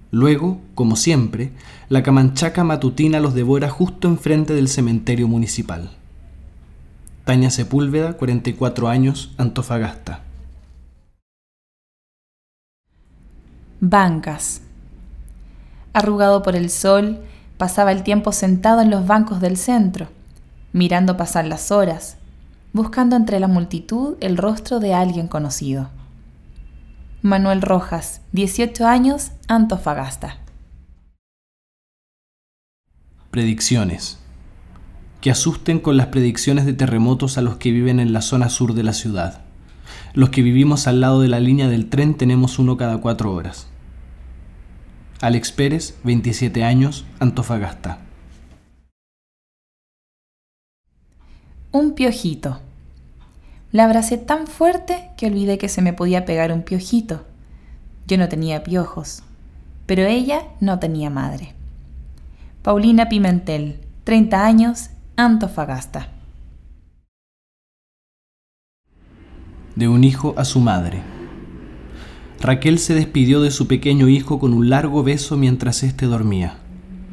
Luego, 0.10 0.60
como 0.74 0.96
siempre, 0.96 1.52
la 1.90 2.02
camanchaca 2.02 2.64
matutina 2.64 3.20
los 3.20 3.34
devora 3.34 3.70
justo 3.70 4.08
enfrente 4.08 4.54
del 4.54 4.70
cementerio 4.70 5.28
municipal. 5.28 5.92
Taña 7.26 7.52
Sepúlveda, 7.52 8.14
44 8.14 8.88
años, 8.88 9.34
Antofagasta. 9.38 10.22
Bancas. 13.80 14.62
Arrugado 15.94 16.42
por 16.42 16.56
el 16.56 16.72
sol, 16.72 17.20
pasaba 17.58 17.92
el 17.92 18.02
tiempo 18.04 18.32
sentado 18.32 18.82
en 18.82 18.90
los 18.90 19.06
bancos 19.06 19.42
del 19.42 19.58
centro, 19.58 20.08
mirando 20.74 21.18
pasar 21.18 21.46
las 21.46 21.72
horas, 21.72 22.18
buscando 22.78 23.18
entre 23.18 23.42
la 23.42 23.48
multitud 23.48 24.16
el 24.22 24.38
rostro 24.38 24.80
de 24.80 24.94
alguien 24.94 25.28
conocido. 25.28 25.90
Manuel 27.22 27.62
Rojas, 27.62 28.22
18 28.32 28.86
años, 28.88 29.32
Antofagasta. 29.50 30.38
Predicciones. 33.32 34.20
Que 35.20 35.32
asusten 35.32 35.80
con 35.80 35.98
las 35.98 36.08
predicciones 36.08 36.66
de 36.66 36.74
terremotos 36.74 37.38
a 37.38 37.42
los 37.42 37.58
que 37.58 37.72
viven 37.72 38.00
en 38.00 38.14
la 38.14 38.22
zona 38.22 38.48
sur 38.48 38.76
de 38.76 38.84
la 38.84 38.94
ciudad. 38.94 39.42
Los 40.14 40.30
que 40.30 40.44
vivimos 40.44 40.88
al 40.88 41.02
lado 41.02 41.20
de 41.20 41.28
la 41.28 41.40
línea 41.40 41.68
del 41.68 41.90
tren 41.90 42.16
tenemos 42.16 42.60
uno 42.60 42.78
cada 42.78 43.00
cuatro 43.00 43.34
horas. 43.34 43.68
Alex 45.20 45.52
Pérez, 45.52 45.98
27 46.04 46.64
años, 46.64 47.06
Antofagasta. 47.20 47.98
Un 51.72 51.96
piojito. 51.96 52.67
La 53.72 53.84
abracé 53.84 54.18
tan 54.18 54.48
fuerte 54.48 55.10
que 55.18 55.28
olvidé 55.28 55.58
que 55.58 55.68
se 55.68 55.82
me 55.82 55.92
podía 55.92 56.24
pegar 56.24 56.54
un 56.54 56.64
piojito. 56.64 57.26
Yo 58.08 58.18
no 58.18 58.30
tenía 58.30 58.64
piojos, 58.64 59.24
pero 59.86 60.06
ella 60.06 60.44
no 60.62 60.80
tenía 60.80 61.10
madre. 61.10 61.54
Paulina 62.62 63.10
Pimentel, 63.10 63.82
30 64.06 64.46
años, 64.46 64.90
Antofagasta. 65.18 66.10
De 69.76 69.90
un 69.90 70.06
hijo 70.06 70.34
a 70.38 70.46
su 70.46 70.62
madre. 70.62 71.02
Raquel 72.40 72.80
se 72.80 72.94
despidió 72.94 73.42
de 73.42 73.52
su 73.52 73.68
pequeño 73.68 74.08
hijo 74.08 74.40
con 74.40 74.54
un 74.54 74.70
largo 74.70 75.04
beso 75.04 75.36
mientras 75.36 75.84
éste 75.84 76.06
dormía. 76.06 76.58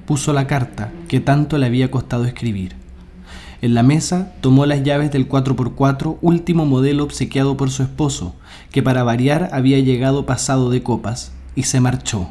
Puso 0.06 0.32
la 0.32 0.46
carta 0.46 0.92
que 1.08 1.18
tanto 1.18 1.58
le 1.58 1.66
había 1.66 1.90
costado 1.90 2.26
escribir. 2.26 2.83
En 3.64 3.72
la 3.72 3.82
mesa 3.82 4.34
tomó 4.42 4.66
las 4.66 4.82
llaves 4.82 5.10
del 5.10 5.26
4x4, 5.26 6.18
último 6.20 6.66
modelo 6.66 7.02
obsequiado 7.02 7.56
por 7.56 7.70
su 7.70 7.82
esposo, 7.82 8.34
que 8.70 8.82
para 8.82 9.04
variar 9.04 9.48
había 9.52 9.80
llegado 9.80 10.26
pasado 10.26 10.68
de 10.68 10.82
copas, 10.82 11.32
y 11.56 11.62
se 11.62 11.80
marchó. 11.80 12.28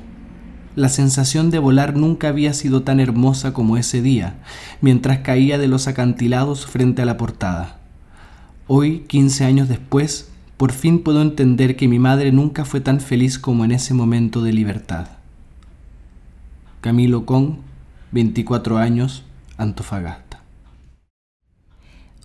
La 0.76 0.90
sensación 0.90 1.50
de 1.50 1.58
volar 1.58 1.96
nunca 1.96 2.28
había 2.28 2.54
sido 2.54 2.84
tan 2.84 3.00
hermosa 3.00 3.52
como 3.52 3.78
ese 3.78 4.04
día, 4.04 4.36
mientras 4.80 5.22
caía 5.22 5.58
de 5.58 5.68
los 5.68 5.88
acantilados 5.88 6.68
frente 6.68 7.02
a 7.02 7.06
la 7.06 7.18
portada. 7.18 7.80
Hoy, 8.68 9.00
15 9.08 9.44
años 9.44 9.68
después, 9.68 10.30
por 10.56 10.72
fin 10.72 11.00
puedo 11.00 11.24
entender 11.24 11.76
que 11.76 11.88
mi 11.88 11.98
madre 11.98 12.32
nunca 12.32 12.64
fue 12.64 12.80
tan 12.80 13.00
feliz 13.00 13.40
como 13.40 13.66
en 13.66 13.72
ese 13.72 13.96
momento 13.96 14.44
de 14.44 14.54
libertad. 14.54 15.08
Camilo 16.82 17.26
Con, 17.26 17.58
24 18.12 18.78
años, 18.78 19.24
Antofagasta. 19.58 20.23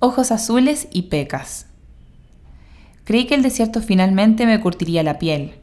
Ojos 0.01 0.31
azules 0.31 0.87
y 0.93 1.03
pecas. 1.03 1.67
Creí 3.03 3.27
que 3.27 3.35
el 3.35 3.43
desierto 3.43 3.83
finalmente 3.83 4.47
me 4.47 4.61
curtiría 4.61 5.03
la 5.03 5.19
piel, 5.19 5.55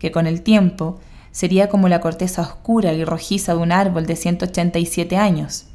que 0.00 0.10
con 0.10 0.26
el 0.26 0.42
tiempo 0.42 0.98
sería 1.30 1.68
como 1.68 1.88
la 1.88 2.00
corteza 2.00 2.42
oscura 2.42 2.92
y 2.94 3.04
rojiza 3.04 3.54
de 3.54 3.60
un 3.60 3.70
árbol 3.70 4.06
de 4.06 4.16
187 4.16 5.16
años. 5.16 5.66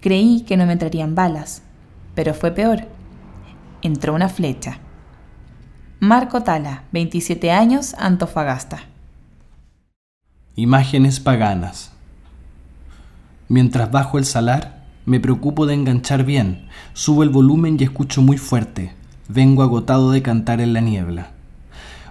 Creí 0.00 0.42
que 0.42 0.56
no 0.56 0.64
me 0.64 0.72
entrarían 0.72 1.14
balas, 1.14 1.60
pero 2.14 2.32
fue 2.32 2.52
peor. 2.52 2.86
Entró 3.82 4.14
una 4.14 4.30
flecha. 4.30 4.78
Marco 6.00 6.42
Tala, 6.42 6.84
27 6.92 7.50
años, 7.50 7.94
Antofagasta. 7.98 8.84
Imágenes 10.56 11.20
paganas. 11.20 11.92
Mientras 13.48 13.90
bajo 13.90 14.16
el 14.16 14.24
salar, 14.24 14.73
me 15.06 15.20
preocupo 15.20 15.66
de 15.66 15.74
enganchar 15.74 16.24
bien, 16.24 16.66
subo 16.92 17.22
el 17.22 17.30
volumen 17.30 17.76
y 17.78 17.84
escucho 17.84 18.22
muy 18.22 18.38
fuerte. 18.38 18.92
Vengo 19.28 19.62
agotado 19.62 20.10
de 20.10 20.22
cantar 20.22 20.60
en 20.60 20.72
la 20.72 20.80
niebla. 20.80 21.30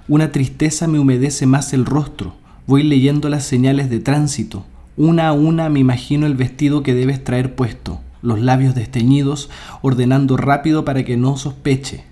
Una 0.08 0.32
tristeza 0.32 0.88
me 0.88 1.00
humedece 1.00 1.46
más 1.46 1.74
el 1.74 1.86
rostro. 1.86 2.36
Voy 2.68 2.84
leyendo 2.84 3.30
las 3.30 3.44
señales 3.44 3.90
de 3.90 4.00
tránsito. 4.00 4.66
Una 4.98 5.30
a 5.30 5.34
una 5.34 5.70
me 5.70 5.80
imagino 5.80 6.26
el 6.26 6.36
vestido 6.36 6.84
que 6.84 6.94
debes 6.94 7.24
traer 7.24 7.56
puesto, 7.56 8.02
los 8.22 8.40
labios 8.40 8.76
desteñidos, 8.76 9.50
ordenando 9.82 10.38
rápido 10.38 10.86
para 10.86 11.04
que 11.04 11.18
no 11.18 11.38
sospeche 11.38 12.06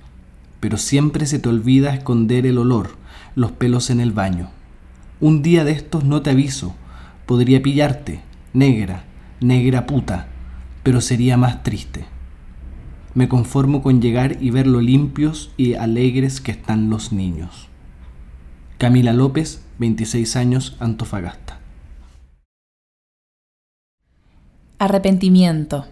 pero 0.61 0.77
siempre 0.77 1.25
se 1.25 1.39
te 1.39 1.49
olvida 1.49 1.93
esconder 1.93 2.45
el 2.45 2.57
olor, 2.59 2.91
los 3.35 3.51
pelos 3.51 3.89
en 3.89 3.99
el 3.99 4.13
baño. 4.13 4.49
Un 5.19 5.41
día 5.41 5.65
de 5.65 5.71
estos 5.71 6.05
no 6.05 6.21
te 6.21 6.29
aviso, 6.29 6.75
podría 7.25 7.61
pillarte, 7.61 8.21
negra, 8.53 9.03
negra 9.41 9.87
puta, 9.87 10.27
pero 10.83 11.01
sería 11.01 11.37
más 11.37 11.63
triste. 11.63 12.05
Me 13.13 13.27
conformo 13.27 13.81
con 13.81 14.01
llegar 14.01 14.37
y 14.41 14.51
ver 14.51 14.67
lo 14.67 14.81
limpios 14.81 15.51
y 15.57 15.73
alegres 15.73 16.39
que 16.39 16.51
están 16.51 16.89
los 16.89 17.11
niños. 17.11 17.67
Camila 18.77 19.13
López, 19.13 19.61
26 19.79 20.35
años, 20.35 20.75
Antofagasta. 20.79 21.59
Arrepentimiento 24.79 25.85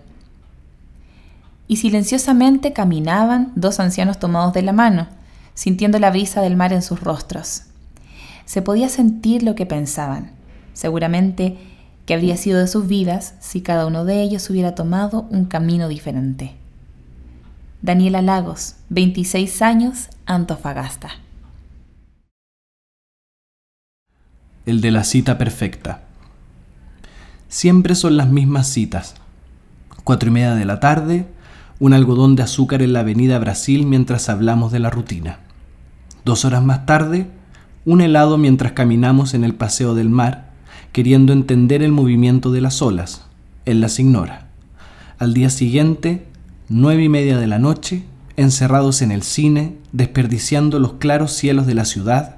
y 1.67 1.75
silenciosamente 1.75 2.73
caminaban 2.73 3.51
dos 3.55 3.79
ancianos 3.79 4.17
tomados 4.17 4.53
de 4.53 4.63
la 4.63 4.73
mano, 4.73 5.07
sintiendo 5.53 5.99
la 5.99 6.09
brisa 6.09 6.41
del 6.41 6.55
mar 6.55 6.73
en 6.73 6.81
sus 6.81 6.99
rostros. 6.99 7.65
Se 8.45 8.63
podía 8.63 8.89
sentir 8.89 9.43
lo 9.43 9.53
que 9.53 9.67
pensaban, 9.67 10.31
seguramente 10.73 11.57
que 12.09 12.15
habría 12.15 12.37
sido 12.37 12.57
de 12.57 12.65
sus 12.65 12.87
vidas 12.87 13.35
si 13.39 13.61
cada 13.61 13.85
uno 13.85 14.03
de 14.03 14.23
ellos 14.23 14.49
hubiera 14.49 14.73
tomado 14.73 15.27
un 15.29 15.45
camino 15.45 15.87
diferente. 15.87 16.55
Daniela 17.83 18.23
Lagos, 18.23 18.77
26 18.89 19.61
años, 19.61 20.09
Antofagasta. 20.25 21.11
El 24.65 24.81
de 24.81 24.89
la 24.89 25.03
cita 25.03 25.37
perfecta. 25.37 26.01
Siempre 27.47 27.93
son 27.93 28.17
las 28.17 28.29
mismas 28.29 28.65
citas. 28.65 29.13
Cuatro 30.03 30.29
y 30.29 30.31
media 30.31 30.55
de 30.55 30.65
la 30.65 30.79
tarde, 30.79 31.27
un 31.79 31.93
algodón 31.93 32.35
de 32.35 32.41
azúcar 32.41 32.81
en 32.81 32.93
la 32.93 33.01
avenida 33.01 33.37
Brasil 33.37 33.85
mientras 33.85 34.29
hablamos 34.29 34.71
de 34.71 34.79
la 34.79 34.89
rutina. 34.89 35.41
Dos 36.25 36.43
horas 36.43 36.63
más 36.63 36.87
tarde, 36.87 37.27
un 37.85 38.01
helado 38.01 38.39
mientras 38.39 38.71
caminamos 38.71 39.35
en 39.35 39.43
el 39.43 39.53
paseo 39.53 39.93
del 39.93 40.09
mar, 40.09 40.48
queriendo 40.91 41.33
entender 41.33 41.83
el 41.83 41.91
movimiento 41.91 42.51
de 42.51 42.61
las 42.61 42.81
olas. 42.81 43.25
Él 43.65 43.81
las 43.81 43.99
ignora. 43.99 44.47
Al 45.17 45.33
día 45.33 45.49
siguiente, 45.49 46.25
nueve 46.69 47.03
y 47.03 47.09
media 47.09 47.37
de 47.37 47.47
la 47.47 47.59
noche, 47.59 48.03
encerrados 48.37 49.01
en 49.01 49.11
el 49.11 49.23
cine, 49.23 49.75
desperdiciando 49.91 50.79
los 50.79 50.93
claros 50.93 51.33
cielos 51.33 51.67
de 51.67 51.73
la 51.73 51.85
ciudad, 51.85 52.37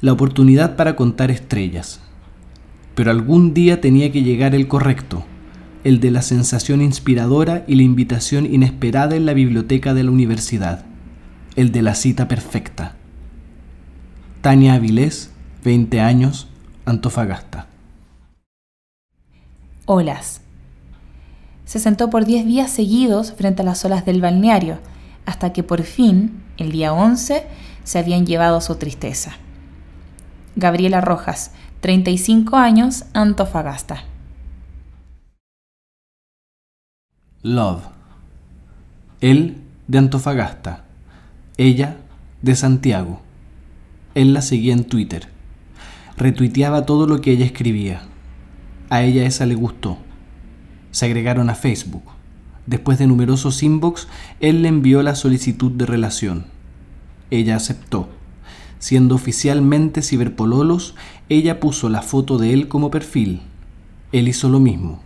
la 0.00 0.12
oportunidad 0.12 0.76
para 0.76 0.96
contar 0.96 1.30
estrellas. 1.30 2.00
Pero 2.94 3.10
algún 3.10 3.54
día 3.54 3.80
tenía 3.80 4.12
que 4.12 4.22
llegar 4.22 4.54
el 4.54 4.68
correcto, 4.68 5.24
el 5.84 6.00
de 6.00 6.10
la 6.10 6.22
sensación 6.22 6.80
inspiradora 6.80 7.64
y 7.66 7.74
la 7.74 7.82
invitación 7.82 8.46
inesperada 8.46 9.16
en 9.16 9.26
la 9.26 9.34
biblioteca 9.34 9.94
de 9.94 10.04
la 10.04 10.10
universidad, 10.10 10.84
el 11.56 11.72
de 11.72 11.82
la 11.82 11.94
cita 11.94 12.28
perfecta. 12.28 12.96
Tania 14.42 14.74
Avilés, 14.74 15.32
20 15.64 16.00
años, 16.00 16.48
Antofagasta. 16.84 17.71
Olas. 19.86 20.40
Se 21.64 21.78
sentó 21.78 22.10
por 22.10 22.24
10 22.24 22.46
días 22.46 22.70
seguidos 22.70 23.32
frente 23.32 23.62
a 23.62 23.64
las 23.64 23.84
olas 23.84 24.04
del 24.04 24.20
balneario, 24.20 24.78
hasta 25.26 25.52
que 25.52 25.62
por 25.62 25.82
fin, 25.82 26.42
el 26.56 26.72
día 26.72 26.92
11, 26.92 27.44
se 27.84 27.98
habían 27.98 28.26
llevado 28.26 28.60
su 28.60 28.76
tristeza. 28.76 29.32
Gabriela 30.54 31.00
Rojas, 31.00 31.52
35 31.80 32.56
años, 32.56 33.04
Antofagasta. 33.14 34.04
Love. 37.42 37.82
Él 39.20 39.56
de 39.88 39.98
Antofagasta. 39.98 40.84
Ella 41.56 41.96
de 42.42 42.54
Santiago. 42.54 43.20
Él 44.14 44.34
la 44.34 44.42
seguía 44.42 44.74
en 44.74 44.84
Twitter. 44.84 45.28
Retuiteaba 46.16 46.86
todo 46.86 47.06
lo 47.06 47.20
que 47.20 47.32
ella 47.32 47.46
escribía. 47.46 48.02
A 48.92 49.02
ella 49.02 49.24
esa 49.24 49.46
le 49.46 49.54
gustó. 49.54 49.96
Se 50.90 51.06
agregaron 51.06 51.48
a 51.48 51.54
Facebook. 51.54 52.02
Después 52.66 52.98
de 52.98 53.06
numerosos 53.06 53.62
inbox, 53.62 54.06
él 54.40 54.60
le 54.60 54.68
envió 54.68 55.02
la 55.02 55.14
solicitud 55.14 55.72
de 55.72 55.86
relación. 55.86 56.44
Ella 57.30 57.56
aceptó. 57.56 58.10
Siendo 58.78 59.14
oficialmente 59.14 60.02
ciberpololos, 60.02 60.94
ella 61.30 61.58
puso 61.58 61.88
la 61.88 62.02
foto 62.02 62.36
de 62.36 62.52
él 62.52 62.68
como 62.68 62.90
perfil. 62.90 63.40
Él 64.12 64.28
hizo 64.28 64.50
lo 64.50 64.60
mismo 64.60 65.00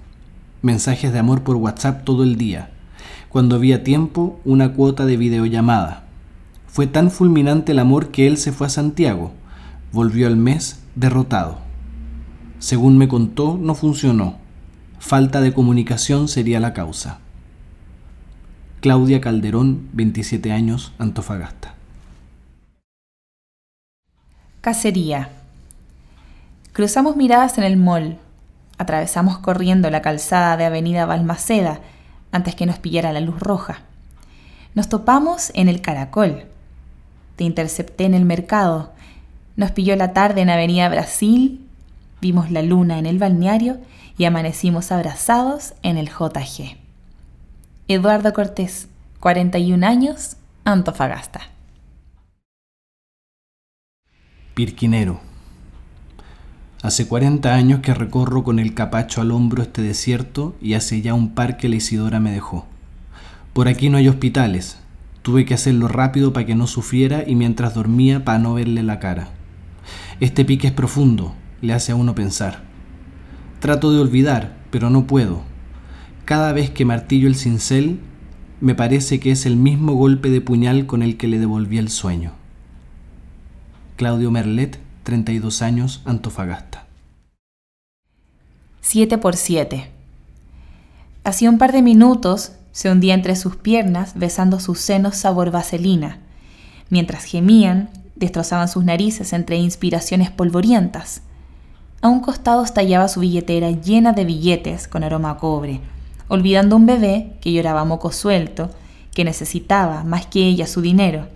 mensajes 0.62 1.12
de 1.12 1.20
amor 1.20 1.42
por 1.42 1.54
WhatsApp 1.54 2.02
todo 2.02 2.24
el 2.24 2.36
día. 2.36 2.70
Cuando 3.28 3.54
había 3.54 3.84
tiempo, 3.84 4.40
una 4.44 4.72
cuota 4.72 5.06
de 5.06 5.16
videollamada. 5.16 6.06
Fue 6.66 6.88
tan 6.88 7.12
fulminante 7.12 7.70
el 7.70 7.78
amor 7.78 8.10
que 8.10 8.26
él 8.26 8.36
se 8.36 8.50
fue 8.50 8.66
a 8.66 8.70
Santiago. 8.70 9.30
Volvió 9.92 10.26
al 10.26 10.36
mes 10.36 10.80
derrotado. 10.96 11.65
Según 12.58 12.98
me 12.98 13.08
contó, 13.08 13.58
no 13.60 13.74
funcionó. 13.74 14.38
Falta 14.98 15.40
de 15.40 15.52
comunicación 15.52 16.28
sería 16.28 16.60
la 16.60 16.72
causa. 16.72 17.18
Claudia 18.80 19.20
Calderón, 19.20 19.88
27 19.92 20.52
años, 20.52 20.92
Antofagasta. 20.98 21.74
Cacería. 24.60 25.30
Cruzamos 26.72 27.16
miradas 27.16 27.58
en 27.58 27.64
el 27.64 27.76
mall, 27.76 28.18
Atravesamos 28.78 29.38
corriendo 29.38 29.88
la 29.90 30.02
calzada 30.02 30.56
de 30.56 30.66
Avenida 30.66 31.06
Balmaceda 31.06 31.80
antes 32.30 32.54
que 32.54 32.66
nos 32.66 32.78
pillara 32.78 33.12
la 33.12 33.20
luz 33.20 33.40
roja. 33.40 33.80
Nos 34.74 34.88
topamos 34.90 35.50
en 35.54 35.68
el 35.68 35.80
Caracol. 35.80 36.44
Te 37.36 37.44
intercepté 37.44 38.04
en 38.04 38.12
el 38.12 38.26
mercado. 38.26 38.92
Nos 39.56 39.70
pilló 39.70 39.96
la 39.96 40.12
tarde 40.12 40.42
en 40.42 40.50
Avenida 40.50 40.90
Brasil. 40.90 41.65
Vimos 42.20 42.50
la 42.50 42.62
luna 42.62 42.98
en 42.98 43.06
el 43.06 43.18
balneario 43.18 43.78
y 44.16 44.24
amanecimos 44.24 44.90
abrazados 44.92 45.74
en 45.82 45.98
el 45.98 46.08
JG. 46.08 46.76
Eduardo 47.88 48.32
Cortés, 48.32 48.88
41 49.20 49.86
años, 49.86 50.36
Antofagasta. 50.64 51.42
Pirquinero. 54.54 55.20
Hace 56.82 57.06
40 57.06 57.54
años 57.54 57.80
que 57.80 57.92
recorro 57.92 58.42
con 58.42 58.58
el 58.58 58.72
capacho 58.72 59.20
al 59.20 59.30
hombro 59.30 59.62
este 59.62 59.82
desierto 59.82 60.56
y 60.60 60.74
hace 60.74 61.02
ya 61.02 61.14
un 61.14 61.34
par 61.34 61.56
que 61.56 61.68
la 61.68 61.76
Isidora 61.76 62.20
me 62.20 62.32
dejó. 62.32 62.66
Por 63.52 63.68
aquí 63.68 63.90
no 63.90 63.98
hay 63.98 64.08
hospitales. 64.08 64.78
Tuve 65.22 65.44
que 65.44 65.54
hacerlo 65.54 65.88
rápido 65.88 66.32
para 66.32 66.46
que 66.46 66.54
no 66.54 66.66
sufriera 66.66 67.24
y 67.26 67.34
mientras 67.34 67.74
dormía 67.74 68.24
para 68.24 68.38
no 68.38 68.54
verle 68.54 68.82
la 68.82 68.98
cara. 68.98 69.28
Este 70.20 70.44
pique 70.44 70.68
es 70.68 70.72
profundo, 70.72 71.34
le 71.66 71.74
hace 71.74 71.92
a 71.92 71.96
uno 71.96 72.14
pensar. 72.14 72.62
Trato 73.60 73.92
de 73.92 74.00
olvidar, 74.00 74.56
pero 74.70 74.90
no 74.90 75.06
puedo. 75.06 75.42
Cada 76.24 76.52
vez 76.52 76.70
que 76.70 76.84
martillo 76.84 77.28
el 77.28 77.36
cincel, 77.36 78.00
me 78.60 78.74
parece 78.74 79.20
que 79.20 79.30
es 79.30 79.44
el 79.46 79.56
mismo 79.56 79.94
golpe 79.94 80.30
de 80.30 80.40
puñal 80.40 80.86
con 80.86 81.02
el 81.02 81.16
que 81.16 81.28
le 81.28 81.38
devolví 81.38 81.78
el 81.78 81.90
sueño. 81.90 82.32
Claudio 83.96 84.30
Merlet 84.30 84.78
32 85.06 85.62
años, 85.62 86.02
Antofagasta. 86.04 86.84
7 88.80 89.18
por 89.18 89.36
7. 89.36 89.88
Hacía 91.22 91.48
un 91.48 91.58
par 91.58 91.70
de 91.70 91.80
minutos 91.80 92.52
se 92.72 92.90
hundía 92.90 93.14
entre 93.14 93.36
sus 93.36 93.54
piernas 93.54 94.14
besando 94.16 94.58
sus 94.58 94.80
senos 94.80 95.16
sabor 95.16 95.52
vaselina, 95.52 96.18
mientras 96.90 97.22
gemían, 97.22 97.90
destrozaban 98.16 98.68
sus 98.68 98.84
narices 98.84 99.32
entre 99.32 99.58
inspiraciones 99.58 100.30
polvorientas. 100.30 101.22
A 102.06 102.08
un 102.08 102.20
costado 102.20 102.62
estallaba 102.62 103.08
su 103.08 103.18
billetera 103.18 103.72
llena 103.72 104.12
de 104.12 104.24
billetes 104.24 104.86
con 104.86 105.02
aroma 105.02 105.30
a 105.30 105.36
cobre, 105.38 105.80
olvidando 106.28 106.76
un 106.76 106.86
bebé 106.86 107.32
que 107.40 107.52
lloraba 107.52 107.84
moco 107.84 108.12
suelto, 108.12 108.70
que 109.12 109.24
necesitaba 109.24 110.04
más 110.04 110.24
que 110.26 110.46
ella 110.46 110.68
su 110.68 110.82
dinero. 110.82 111.26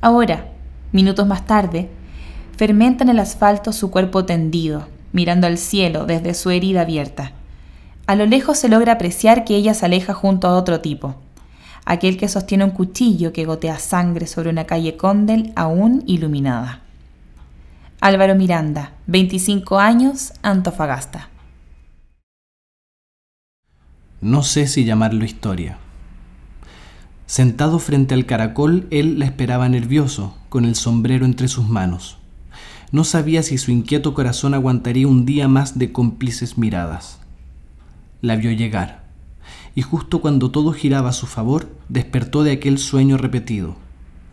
Ahora, 0.00 0.52
minutos 0.92 1.26
más 1.26 1.46
tarde, 1.46 1.90
fermenta 2.56 3.02
en 3.02 3.10
el 3.10 3.18
asfalto 3.18 3.72
su 3.72 3.90
cuerpo 3.90 4.24
tendido, 4.24 4.86
mirando 5.10 5.48
al 5.48 5.58
cielo 5.58 6.06
desde 6.06 6.34
su 6.34 6.50
herida 6.50 6.82
abierta. 6.82 7.32
A 8.06 8.14
lo 8.14 8.24
lejos 8.24 8.58
se 8.58 8.68
logra 8.68 8.92
apreciar 8.92 9.44
que 9.44 9.56
ella 9.56 9.74
se 9.74 9.84
aleja 9.84 10.14
junto 10.14 10.46
a 10.46 10.54
otro 10.54 10.80
tipo, 10.80 11.16
aquel 11.84 12.18
que 12.18 12.28
sostiene 12.28 12.62
un 12.62 12.70
cuchillo 12.70 13.32
que 13.32 13.46
gotea 13.46 13.80
sangre 13.80 14.28
sobre 14.28 14.50
una 14.50 14.62
calle 14.62 14.96
Condel 14.96 15.52
aún 15.56 16.04
iluminada. 16.06 16.85
Álvaro 18.00 18.34
Miranda, 18.34 18.92
25 19.06 19.78
años, 19.78 20.34
Antofagasta. 20.42 21.30
No 24.20 24.42
sé 24.42 24.66
si 24.66 24.84
llamarlo 24.84 25.24
historia. 25.24 25.78
Sentado 27.24 27.78
frente 27.78 28.12
al 28.12 28.26
caracol, 28.26 28.86
él 28.90 29.18
la 29.18 29.24
esperaba 29.24 29.70
nervioso, 29.70 30.36
con 30.50 30.66
el 30.66 30.74
sombrero 30.74 31.24
entre 31.24 31.48
sus 31.48 31.70
manos. 31.70 32.18
No 32.92 33.02
sabía 33.02 33.42
si 33.42 33.56
su 33.56 33.70
inquieto 33.70 34.12
corazón 34.12 34.52
aguantaría 34.52 35.08
un 35.08 35.24
día 35.24 35.48
más 35.48 35.78
de 35.78 35.90
cómplices 35.90 36.58
miradas. 36.58 37.18
La 38.20 38.36
vio 38.36 38.52
llegar, 38.52 39.04
y 39.74 39.80
justo 39.80 40.20
cuando 40.20 40.50
todo 40.50 40.72
giraba 40.72 41.08
a 41.08 41.14
su 41.14 41.26
favor, 41.26 41.74
despertó 41.88 42.42
de 42.42 42.52
aquel 42.52 42.76
sueño 42.76 43.16
repetido. 43.16 43.85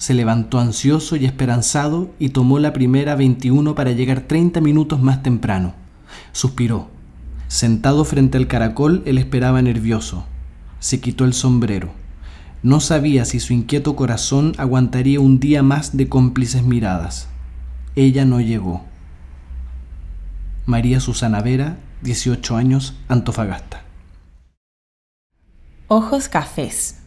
Se 0.03 0.13
levantó 0.13 0.59
ansioso 0.59 1.15
y 1.15 1.23
esperanzado 1.23 2.11
y 2.19 2.31
tomó 2.31 2.59
la 2.59 2.73
primera 2.73 3.15
21 3.15 3.73
para 3.73 3.91
llegar 3.91 4.19
30 4.19 4.59
minutos 4.59 5.01
más 5.01 5.23
temprano. 5.23 5.75
Suspiró. 6.33 6.89
Sentado 7.47 8.03
frente 8.03 8.37
al 8.37 8.47
caracol, 8.47 9.01
él 9.05 9.17
esperaba 9.17 9.61
nervioso. 9.61 10.25
Se 10.81 10.99
quitó 10.99 11.23
el 11.23 11.31
sombrero. 11.31 11.93
No 12.63 12.81
sabía 12.81 13.23
si 13.23 13.39
su 13.39 13.53
inquieto 13.53 13.95
corazón 13.95 14.51
aguantaría 14.57 15.21
un 15.21 15.39
día 15.39 15.63
más 15.63 15.95
de 15.95 16.09
cómplices 16.09 16.63
miradas. 16.63 17.29
Ella 17.95 18.25
no 18.25 18.41
llegó. 18.41 18.83
María 20.65 20.99
Susana 20.99 21.39
Vera, 21.39 21.77
18 22.01 22.57
años, 22.57 22.93
Antofagasta. 23.07 23.83
Ojos 25.87 26.27
cafés. 26.27 27.02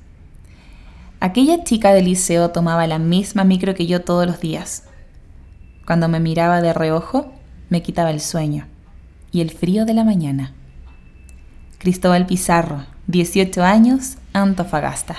Aquella 1.19 1.64
chica 1.64 1.95
del 1.95 2.05
liceo 2.05 2.51
tomaba 2.51 2.87
la 2.87 2.99
misma 2.99 3.45
micro 3.45 3.75
que 3.75 3.87
yo 3.87 4.03
todos 4.03 4.27
los 4.27 4.41
días. 4.41 4.85
Cuando 5.87 6.09
me 6.09 6.21
miraba 6.21 6.61
de 6.61 6.73
reojo, 6.73 7.33
me 7.71 7.83
quitaba 7.83 8.11
el 8.11 8.21
sueño 8.21 8.67
y 9.33 9.41
el 9.41 9.51
frío 9.51 9.87
de 9.87 9.95
la 9.95 10.05
mañana. 10.05 10.53
Cristóbal 11.79 12.27
Pizarro, 12.27 12.85
18 13.07 13.62
años, 13.62 14.17
Antofagasta. 14.33 15.17